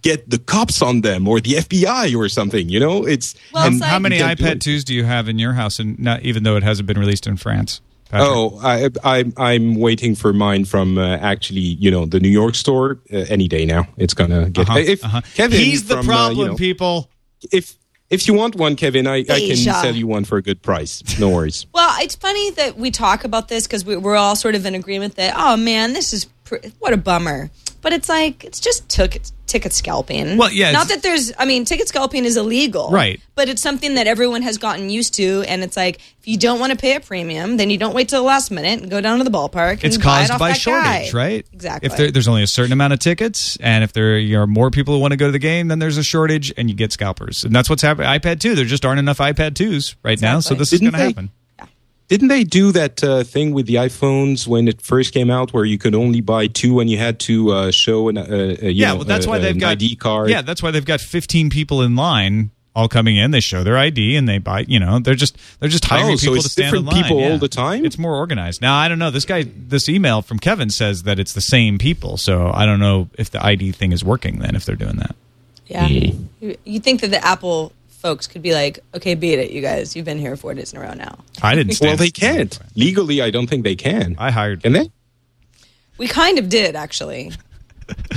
get 0.03 0.28
the 0.30 0.39
cops 0.39 0.82
on 0.82 1.01
them 1.03 1.26
or 1.28 1.41
the 1.41 1.55
FBI 1.55 2.14
or 2.16 2.28
something. 2.28 2.68
You 2.68 2.80
know, 2.80 3.05
it's 3.07 3.34
Well, 3.53 3.66
And 3.66 3.82
how 3.82 3.99
many 3.99 4.18
iPad 4.18 4.57
2s 4.61 4.84
do 4.84 4.95
you 4.95 5.05
have 5.05 5.28
in 5.28 5.39
your 5.39 5.53
house, 5.55 5.78
and 5.78 5.99
not 5.99 6.22
even 6.22 6.43
though 6.43 6.57
it 6.57 6.62
hasn't 6.62 6.86
been 6.86 6.99
released 6.99 7.26
in 7.26 7.36
France? 7.36 7.80
Patrick? 8.11 8.28
Oh, 8.30 8.59
I, 8.62 8.89
I'm 9.05 9.32
I'm 9.36 9.74
waiting 9.74 10.14
for 10.14 10.32
mine 10.32 10.64
from 10.64 10.97
uh, 10.97 11.16
actually, 11.18 11.61
you 11.61 11.91
know, 11.91 12.07
the 12.07 12.18
New 12.20 12.30
York 12.30 12.55
store. 12.55 12.99
Uh, 13.12 13.18
any 13.28 13.49
day 13.49 13.66
now, 13.66 13.86
it's 13.99 14.14
gonna 14.14 14.49
get. 14.49 14.68
Uh-huh, 14.68 14.78
If 14.78 15.05
uh-huh. 15.05 15.20
Kevin, 15.34 15.59
He's 15.61 15.84
the 15.89 15.97
from, 15.99 16.09
uh, 16.09 16.12
problem, 16.12 16.39
you 16.39 16.47
know, 16.47 16.55
people. 16.57 17.11
if 17.53 17.76
if 18.09 18.26
you 18.26 18.32
want 18.32 18.57
one, 18.57 18.76
Kevin, 18.76 19.07
I, 19.07 19.16
I 19.16 19.24
can 19.24 19.34
Asia. 19.53 19.74
sell 19.74 19.95
you 19.95 20.07
one 20.07 20.24
for 20.24 20.39
a 20.39 20.43
good 20.43 20.62
price. 20.62 21.03
No 21.20 21.28
worries. 21.28 21.66
Well, 21.74 21.95
it's 22.01 22.14
funny 22.16 22.51
that 22.53 22.78
we 22.78 22.91
talk 22.91 23.24
about 23.24 23.49
this 23.49 23.66
because 23.66 23.84
we, 23.84 23.97
we're 23.99 24.16
all 24.16 24.34
sort 24.36 24.55
of 24.55 24.64
in 24.64 24.74
agreement 24.74 25.16
that, 25.16 25.34
oh 25.36 25.57
man, 25.59 25.93
this 25.93 26.14
is 26.14 26.24
pr- 26.45 26.57
what 26.78 26.95
a 26.95 26.97
bummer. 26.97 27.51
But 27.89 27.95
it's 27.95 28.09
like 28.11 28.45
it's 28.45 28.61
just 28.61 28.86
ticket 28.91 29.32
ticket 29.47 29.72
scalping. 29.72 30.36
Well, 30.36 30.53
yeah, 30.53 30.72
Not 30.72 30.89
that 30.89 31.03
there's, 31.03 31.32
I 31.39 31.47
mean, 31.47 31.64
ticket 31.64 31.89
scalping 31.89 32.26
is 32.26 32.36
illegal, 32.36 32.91
Right. 32.91 33.18
But 33.34 33.49
it's 33.49 33.62
something 33.62 33.95
that 33.95 34.07
everyone 34.07 34.43
has 34.43 34.59
gotten 34.59 34.91
used 34.91 35.14
to, 35.14 35.43
and 35.49 35.64
it's 35.64 35.74
like 35.74 35.97
if 36.18 36.28
you 36.28 36.36
don't 36.36 36.61
want 36.61 36.72
to 36.72 36.76
pay 36.76 36.97
a 36.97 37.01
premium, 37.01 37.57
then 37.57 37.70
you 37.70 37.78
don't 37.78 37.95
wait 37.95 38.11
till 38.11 38.20
the 38.20 38.26
last 38.26 38.51
minute 38.51 38.82
and 38.82 38.91
go 38.91 39.01
down 39.01 39.16
to 39.16 39.24
the 39.24 39.30
ballpark. 39.30 39.84
It's 39.84 39.97
and 39.97 40.05
buy 40.05 40.24
it 40.24 40.28
caused 40.28 40.32
off 40.32 40.39
by 40.39 40.49
that 40.51 40.59
shortage, 40.59 41.12
guy. 41.12 41.18
right? 41.18 41.47
Exactly. 41.51 41.86
If 41.86 41.97
there, 41.97 42.11
there's 42.11 42.28
only 42.28 42.43
a 42.43 42.47
certain 42.47 42.74
amount 42.74 42.93
of 42.93 42.99
tickets, 42.99 43.57
and 43.62 43.82
if 43.82 43.95
there 43.95 44.18
are 44.39 44.47
more 44.47 44.70
people 44.70 44.93
who 44.93 45.01
want 45.01 45.12
to 45.12 45.16
go 45.16 45.24
to 45.24 45.32
the 45.32 45.39
game, 45.39 45.68
then 45.68 45.78
there's 45.78 45.97
a 45.97 46.05
shortage, 46.05 46.53
and 46.59 46.68
you 46.68 46.76
get 46.76 46.93
scalpers, 46.93 47.43
and 47.43 47.57
that's 47.57 47.70
what's 47.70 47.80
happening. 47.80 48.07
iPad 48.07 48.41
2, 48.41 48.55
there 48.55 48.66
just 48.66 48.84
aren't 48.84 48.99
enough 48.99 49.16
iPad 49.16 49.53
2s 49.53 49.95
right 50.03 50.20
now, 50.20 50.41
so 50.41 50.55
this 50.55 50.74
is 50.74 50.80
Didn't 50.80 50.93
going 50.93 51.01
to 51.01 51.09
happen. 51.09 51.30
Didn't 52.09 52.28
they 52.28 52.42
do 52.44 52.72
that 52.72 53.04
uh, 53.04 53.22
thing 53.22 53.52
with 53.52 53.66
the 53.66 53.74
iPhones 53.74 54.46
when 54.46 54.66
it 54.66 54.80
first 54.80 55.12
came 55.12 55.30
out, 55.30 55.52
where 55.52 55.64
you 55.66 55.76
could 55.78 55.94
only 55.94 56.20
buy 56.22 56.46
two 56.46 56.80
and 56.80 56.88
you 56.88 56.96
had 56.98 57.18
to 57.20 57.50
uh, 57.52 57.70
show 57.70 58.09
an 58.09 58.16
uh, 58.16 58.22
uh, 58.22 58.34
you 58.34 58.70
Yeah, 58.70 58.88
know, 58.88 58.96
well, 58.96 59.04
that's 59.04 59.26
why 59.26 59.38
they've 59.38 59.59
got 59.59 59.72
ID 59.72 59.96
card? 59.96 60.30
Yeah, 60.30 60.40
that's 60.42 60.62
why 60.62 60.70
they've 60.70 60.84
got 60.84 61.00
15 61.02 61.50
people 61.50 61.82
in 61.82 61.96
line. 61.96 62.50
All 62.74 62.86
coming 62.88 63.16
in, 63.16 63.32
they 63.32 63.40
show 63.40 63.64
their 63.64 63.76
ID 63.76 64.14
and 64.14 64.28
they 64.28 64.38
buy. 64.38 64.61
You 64.68 64.78
know, 64.78 65.00
they're 65.00 65.16
just 65.16 65.36
they're 65.59 65.68
just 65.68 65.84
hiring 65.86 66.12
Oh, 66.12 66.16
so 66.16 66.22
people 66.26 66.36
it's 66.36 66.44
to 66.44 66.50
stand 66.50 66.66
in 66.76 66.82
different 66.84 66.94
line. 66.94 67.02
people 67.02 67.20
yeah. 67.20 67.30
all 67.32 67.38
the 67.38 67.48
time? 67.48 67.84
It's 67.84 67.98
more 67.98 68.14
organized 68.14 68.62
now. 68.62 68.76
I 68.76 68.86
don't 68.86 69.00
know. 69.00 69.11
This 69.11 69.24
guy, 69.24 69.42
this 69.56 69.88
email 69.88 70.22
from 70.22 70.38
Kevin 70.38 70.70
says 70.70 71.02
that 71.02 71.18
it's 71.18 71.32
the 71.32 71.40
same 71.40 71.76
people. 71.78 72.16
So 72.18 72.52
I 72.54 72.66
don't 72.66 72.78
know 72.78 73.09
if 73.18 73.30
the 73.30 73.44
ID 73.44 73.72
thing 73.72 73.90
is 73.90 74.04
working. 74.04 74.38
Then 74.38 74.54
if 74.54 74.64
they're 74.64 74.76
doing 74.76 74.96
that, 74.96 75.16
Yeah. 75.66 75.86
You, 75.88 76.56
you 76.64 76.78
think 76.78 77.00
that 77.00 77.11
the 77.11 77.24
Apple 77.24 77.72
folks 77.99 78.26
could 78.26 78.42
be 78.42 78.55
like, 78.55 78.78
okay, 78.94 79.14
beat 79.14 79.38
it, 79.38 79.51
you 79.51 79.61
guys. 79.61 79.94
You've 79.94 80.05
been 80.05 80.18
here 80.18 80.36
four 80.36 80.55
days 80.55 80.72
in 80.72 80.78
a 80.78 80.82
row 80.82 80.94
now. 80.94 81.18
I 81.42 81.55
didn't. 81.55 81.74
Stand 81.74 81.90
Well, 81.90 81.96
they 81.99 82.11
can't 82.11 82.59
legally. 82.74 83.20
I 83.20 83.30
don't 83.30 83.49
think 83.49 83.64
they 83.64 83.76
can. 83.76 84.16
I 84.18 84.30
hired. 84.30 84.62
Can 84.62 84.72
they? 84.72 84.90
We 85.99 86.07
kind 86.09 86.38
of 86.38 86.49
did 86.49 86.76
actually. 86.76 87.32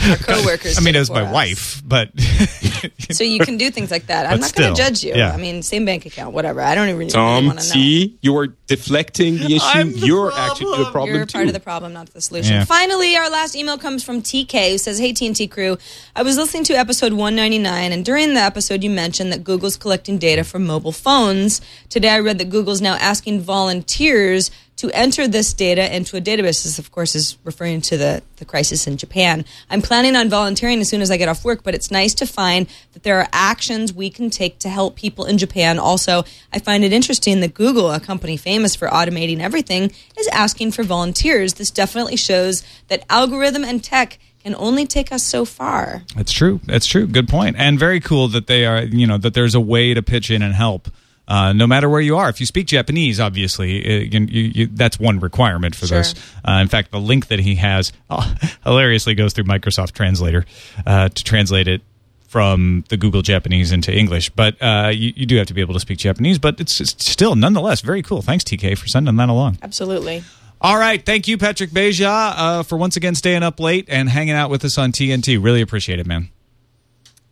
Our 0.09 0.17
coworkers. 0.17 0.77
I 0.77 0.81
mean, 0.81 0.93
did 0.93 0.97
it 0.97 0.99
was 0.99 1.11
my 1.11 1.21
us. 1.23 1.33
wife, 1.33 1.81
but 1.85 2.09
So 3.11 3.23
you 3.23 3.39
can 3.39 3.57
do 3.57 3.69
things 3.71 3.91
like 3.91 4.07
that. 4.07 4.25
I'm 4.25 4.33
But 4.39 4.41
not 4.41 4.55
going 4.55 4.73
to 4.75 4.81
judge 4.81 5.03
you. 5.03 5.13
yeah. 5.15 5.31
I 5.31 5.37
mean, 5.37 5.61
same 5.63 5.85
bank 5.85 6.05
account, 6.05 6.33
whatever. 6.33 6.61
I 6.61 6.75
don't 6.75 6.87
even 6.87 6.97
really 6.99 7.11
Tom, 7.11 7.45
want 7.47 7.59
to 7.59 7.67
know. 7.67 7.71
see, 7.73 8.17
you 8.21 8.35
are 8.37 8.47
deflecting 8.47 9.37
the 9.37 9.55
issue. 9.55 9.65
I'm 9.65 9.91
the 9.91 9.99
You're 10.07 10.31
actually 10.33 10.77
the 10.83 10.91
problem 10.91 11.15
You're 11.15 11.25
too. 11.25 11.33
part 11.33 11.47
of 11.47 11.53
the 11.53 11.59
problem, 11.59 11.93
not 11.93 12.07
the 12.13 12.21
solution. 12.21 12.53
Yeah. 12.53 12.65
Finally, 12.65 13.15
our 13.15 13.29
last 13.29 13.55
email 13.55 13.77
comes 13.77 14.03
from 14.03 14.21
TK, 14.21 14.71
who 14.71 14.77
says, 14.77 14.97
"Hey 14.99 15.13
TNT 15.13 15.49
crew, 15.49 15.77
I 16.15 16.23
was 16.23 16.37
listening 16.37 16.63
to 16.65 16.73
episode 16.73 17.13
199, 17.13 17.91
and 17.91 18.03
during 18.05 18.33
the 18.33 18.39
episode, 18.41 18.83
you 18.83 18.89
mentioned 18.89 19.31
that 19.33 19.43
Google's 19.43 19.77
collecting 19.77 20.17
data 20.17 20.43
from 20.43 20.65
mobile 20.65 20.91
phones. 20.93 21.61
Today, 21.89 22.09
I 22.09 22.19
read 22.19 22.37
that 22.39 22.49
Google's 22.49 22.81
now 22.81 22.95
asking 22.95 23.41
volunteers." 23.41 24.51
To 24.77 24.89
enter 24.91 25.27
this 25.27 25.53
data 25.53 25.95
into 25.95 26.17
a 26.17 26.21
database, 26.21 26.63
this 26.63 26.79
of 26.79 26.91
course 26.91 27.13
is 27.13 27.37
referring 27.43 27.81
to 27.81 27.97
the, 27.97 28.23
the 28.37 28.45
crisis 28.45 28.87
in 28.87 28.97
Japan. 28.97 29.45
I'm 29.69 29.83
planning 29.83 30.15
on 30.15 30.27
volunteering 30.27 30.79
as 30.81 30.89
soon 30.89 31.01
as 31.01 31.11
I 31.11 31.17
get 31.17 31.29
off 31.29 31.45
work, 31.45 31.61
but 31.63 31.75
it's 31.75 31.91
nice 31.91 32.15
to 32.15 32.25
find 32.25 32.67
that 32.93 33.03
there 33.03 33.19
are 33.19 33.27
actions 33.31 33.93
we 33.93 34.09
can 34.09 34.31
take 34.31 34.57
to 34.59 34.69
help 34.69 34.95
people 34.95 35.25
in 35.25 35.37
Japan. 35.37 35.77
Also, 35.77 36.23
I 36.51 36.57
find 36.57 36.83
it 36.83 36.93
interesting 36.93 37.41
that 37.41 37.53
Google, 37.53 37.91
a 37.91 37.99
company 37.99 38.37
famous 38.37 38.75
for 38.75 38.87
automating 38.87 39.39
everything, 39.39 39.91
is 40.17 40.27
asking 40.29 40.71
for 40.71 40.81
volunteers. 40.81 41.55
This 41.55 41.69
definitely 41.69 42.15
shows 42.15 42.63
that 42.87 43.05
algorithm 43.07 43.63
and 43.63 43.83
tech 43.83 44.17
can 44.43 44.55
only 44.55 44.87
take 44.87 45.11
us 45.11 45.23
so 45.23 45.45
far. 45.45 46.01
That's 46.15 46.31
true. 46.31 46.59
That's 46.65 46.87
true. 46.87 47.05
Good 47.05 47.27
point. 47.27 47.55
And 47.59 47.77
very 47.77 47.99
cool 47.99 48.27
that 48.29 48.47
they 48.47 48.65
are, 48.65 48.81
you 48.81 49.05
know, 49.05 49.19
that 49.19 49.35
there's 49.35 49.53
a 49.53 49.61
way 49.61 49.93
to 49.93 50.01
pitch 50.01 50.31
in 50.31 50.41
and 50.41 50.55
help. 50.55 50.89
Uh, 51.31 51.53
no 51.53 51.65
matter 51.65 51.87
where 51.87 52.01
you 52.01 52.17
are, 52.17 52.27
if 52.27 52.41
you 52.41 52.45
speak 52.45 52.67
Japanese, 52.67 53.17
obviously, 53.17 53.85
uh, 53.85 53.99
you, 53.99 54.19
you, 54.29 54.51
you, 54.53 54.67
that's 54.67 54.99
one 54.99 55.17
requirement 55.21 55.73
for 55.73 55.87
Sure. 55.87 55.99
this. 55.99 56.13
Uh, 56.45 56.59
in 56.61 56.67
fact, 56.67 56.91
the 56.91 56.99
link 56.99 57.27
that 57.27 57.39
he 57.39 57.55
has 57.55 57.93
oh, 58.09 58.35
hilariously 58.65 59.15
goes 59.15 59.31
through 59.31 59.45
Microsoft 59.45 59.93
Translator 59.93 60.45
uh, 60.85 61.07
to 61.07 61.23
translate 61.23 61.69
it 61.69 61.83
from 62.27 62.83
the 62.89 62.97
Google 62.97 63.21
Japanese 63.21 63.71
into 63.71 63.97
English. 63.97 64.29
But 64.31 64.61
uh, 64.61 64.91
you, 64.93 65.13
you 65.15 65.25
do 65.25 65.37
have 65.37 65.47
to 65.47 65.53
be 65.53 65.61
able 65.61 65.73
to 65.73 65.79
speak 65.79 65.99
Japanese. 65.99 66.37
But 66.37 66.59
it's, 66.59 66.81
it's 66.81 67.09
still, 67.09 67.35
nonetheless, 67.35 67.79
very 67.79 68.03
cool. 68.03 68.21
Thanks, 68.21 68.43
TK, 68.43 68.77
for 68.77 68.87
sending 68.87 69.15
that 69.15 69.29
along. 69.29 69.57
Absolutely. 69.61 70.23
All 70.59 70.77
right. 70.77 71.01
Thank 71.05 71.29
you, 71.29 71.37
Patrick 71.37 71.69
Beja, 71.69 72.33
uh, 72.35 72.63
for 72.63 72.77
once 72.77 72.97
again 72.97 73.15
staying 73.15 73.41
up 73.41 73.57
late 73.57 73.85
and 73.87 74.09
hanging 74.09 74.33
out 74.35 74.49
with 74.49 74.65
us 74.65 74.77
on 74.77 74.91
TNT. 74.91 75.41
Really 75.41 75.61
appreciate 75.61 75.99
it, 75.99 76.05
man. 76.05 76.27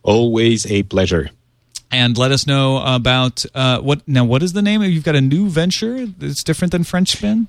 Always 0.02 0.64
a 0.70 0.84
pleasure. 0.84 1.30
And 1.90 2.16
let 2.16 2.32
us 2.32 2.46
know 2.46 2.78
about 2.78 3.44
uh, 3.54 3.80
what 3.80 4.06
now. 4.06 4.24
What 4.24 4.42
is 4.42 4.52
the 4.52 4.62
name? 4.62 4.82
You've 4.82 5.04
got 5.04 5.16
a 5.16 5.20
new 5.20 5.48
venture 5.48 6.06
that's 6.06 6.42
different 6.42 6.72
than 6.72 6.84
French 6.84 7.10
Spin. 7.10 7.48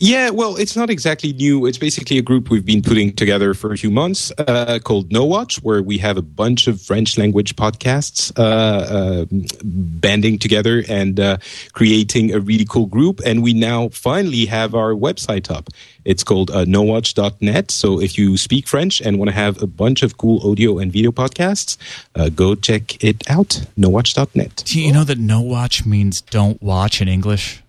Yeah, 0.00 0.30
well, 0.30 0.56
it's 0.56 0.76
not 0.76 0.90
exactly 0.90 1.32
new. 1.32 1.66
It's 1.66 1.78
basically 1.78 2.18
a 2.18 2.22
group 2.22 2.50
we've 2.50 2.64
been 2.64 2.82
putting 2.82 3.12
together 3.14 3.52
for 3.52 3.72
a 3.72 3.76
few 3.76 3.90
months 3.90 4.30
uh, 4.38 4.78
called 4.84 5.10
No 5.10 5.24
Watch, 5.24 5.56
where 5.64 5.82
we 5.82 5.98
have 5.98 6.16
a 6.16 6.22
bunch 6.22 6.68
of 6.68 6.80
French 6.80 7.18
language 7.18 7.56
podcasts 7.56 8.32
uh, 8.38 8.42
uh, 8.42 9.24
banding 9.64 10.38
together 10.38 10.84
and 10.88 11.18
uh, 11.18 11.38
creating 11.72 12.32
a 12.32 12.38
really 12.38 12.64
cool 12.64 12.86
group. 12.86 13.20
And 13.26 13.42
we 13.42 13.54
now 13.54 13.88
finally 13.88 14.46
have 14.46 14.72
our 14.72 14.92
website 14.92 15.50
up. 15.50 15.68
It's 16.04 16.22
called 16.22 16.52
uh, 16.52 16.64
nowatch.net. 16.64 17.72
So 17.72 18.00
if 18.00 18.16
you 18.16 18.36
speak 18.36 18.68
French 18.68 19.00
and 19.00 19.18
want 19.18 19.30
to 19.30 19.34
have 19.34 19.60
a 19.60 19.66
bunch 19.66 20.04
of 20.04 20.16
cool 20.16 20.48
audio 20.48 20.78
and 20.78 20.92
video 20.92 21.10
podcasts, 21.10 21.76
uh, 22.14 22.28
go 22.28 22.54
check 22.54 23.02
it 23.02 23.28
out. 23.28 23.62
Nowatch.net. 23.76 24.62
Do 24.64 24.80
you 24.80 24.92
know 24.92 25.02
that 25.02 25.18
no 25.18 25.40
watch 25.40 25.84
means 25.84 26.20
don't 26.20 26.62
watch 26.62 27.02
in 27.02 27.08
English? 27.08 27.64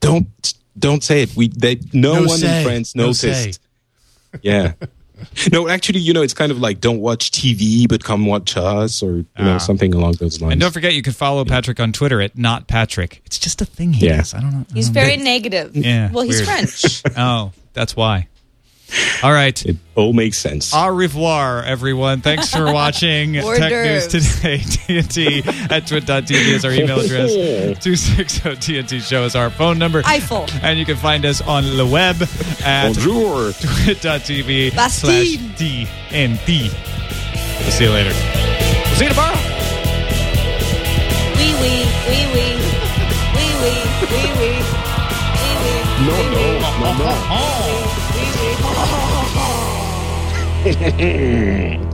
Don't 0.00 0.54
don't 0.78 1.02
say 1.04 1.22
it. 1.22 1.34
We 1.36 1.48
they 1.48 1.80
no, 1.92 2.14
No 2.14 2.22
one 2.24 2.38
say. 2.38 2.58
in 2.60 2.64
France 2.64 2.94
noticed. 2.94 3.20
say. 3.20 3.52
Yeah. 4.42 4.72
No, 5.52 5.68
actually, 5.68 6.00
you 6.00 6.12
know, 6.12 6.22
it's 6.22 6.34
kind 6.34 6.50
of 6.50 6.58
like 6.58 6.80
don't 6.80 6.98
watch 7.00 7.30
TV, 7.30 7.88
but 7.88 8.02
come 8.02 8.26
watch 8.26 8.56
us, 8.56 9.02
or 9.04 9.18
you 9.18 9.26
know, 9.38 9.54
Ah. 9.54 9.58
something 9.58 9.94
along 9.94 10.14
those 10.14 10.40
lines. 10.40 10.52
And 10.52 10.60
don't 10.60 10.72
forget, 10.72 10.94
you 10.94 11.02
can 11.02 11.12
follow 11.12 11.44
Patrick 11.44 11.78
on 11.78 11.92
Twitter 11.92 12.20
at 12.20 12.36
not 12.36 12.66
Patrick. 12.66 13.22
It's 13.26 13.38
just 13.38 13.60
a 13.62 13.64
thing 13.64 13.92
he 13.92 14.06
Yeah. 14.06 14.16
does. 14.16 14.34
I 14.34 14.40
don't 14.40 14.50
know. 14.52 14.66
I 14.68 14.74
He's 14.74 14.86
don't 14.86 14.94
very 14.94 15.16
know. 15.18 15.22
negative. 15.24 15.76
Yeah, 15.76 16.10
Well, 16.10 16.24
he's 16.24 16.36
weird. 16.44 16.68
French. 16.68 17.02
Oh, 17.16 17.52
that's 17.72 17.94
why. 17.94 18.26
All 19.22 19.32
right. 19.32 19.64
it 19.64 19.76
all 19.94 20.12
makes 20.12 20.38
sense. 20.38 20.74
Au 20.74 20.88
revoir, 20.88 21.62
everyone. 21.62 22.20
Thanks 22.20 22.52
for 22.52 22.72
watching 22.72 23.34
Tech 23.34 23.70
News. 23.70 24.06
Today. 24.08 24.58
TNT 24.62 25.46
at 25.70 25.86
twit.tv 25.86 26.30
is 26.32 26.64
our 26.64 26.72
email 26.72 27.00
address. 27.00 27.30
260 27.82 28.40
TNT 28.56 29.00
Show 29.00 29.24
is 29.24 29.34
our 29.36 29.50
phone 29.50 29.78
number. 29.78 30.02
Eiffel. 30.04 30.46
And 30.62 30.78
you 30.78 30.84
can 30.84 30.96
find 30.96 31.24
us 31.24 31.40
on 31.40 31.76
the 31.76 31.86
web 31.86 32.16
at 32.64 32.94
Bonjour. 32.94 33.52
twit.tv 33.52 34.70
slash 34.72 35.02
Bastille. 35.02 35.10
TNT. 35.56 36.72
We'll 37.60 37.70
see 37.70 37.84
you 37.84 37.90
later. 37.90 38.10
We'll 38.10 38.96
see 38.96 39.04
you 39.04 39.10
tomorrow. 39.10 39.36
Wee 41.36 41.54
wee, 41.60 41.86
wee 42.08 42.26
wee, 42.34 42.54
wee 43.34 43.52
wee, 43.62 43.80
wee 44.10 44.10
wee, 44.10 44.10
wee 44.10 44.32
wee. 44.38 44.60
No, 46.02 46.16
no, 46.32 46.42
no, 46.80 46.98
no. 46.98 47.81
Hehehehe 50.64 51.91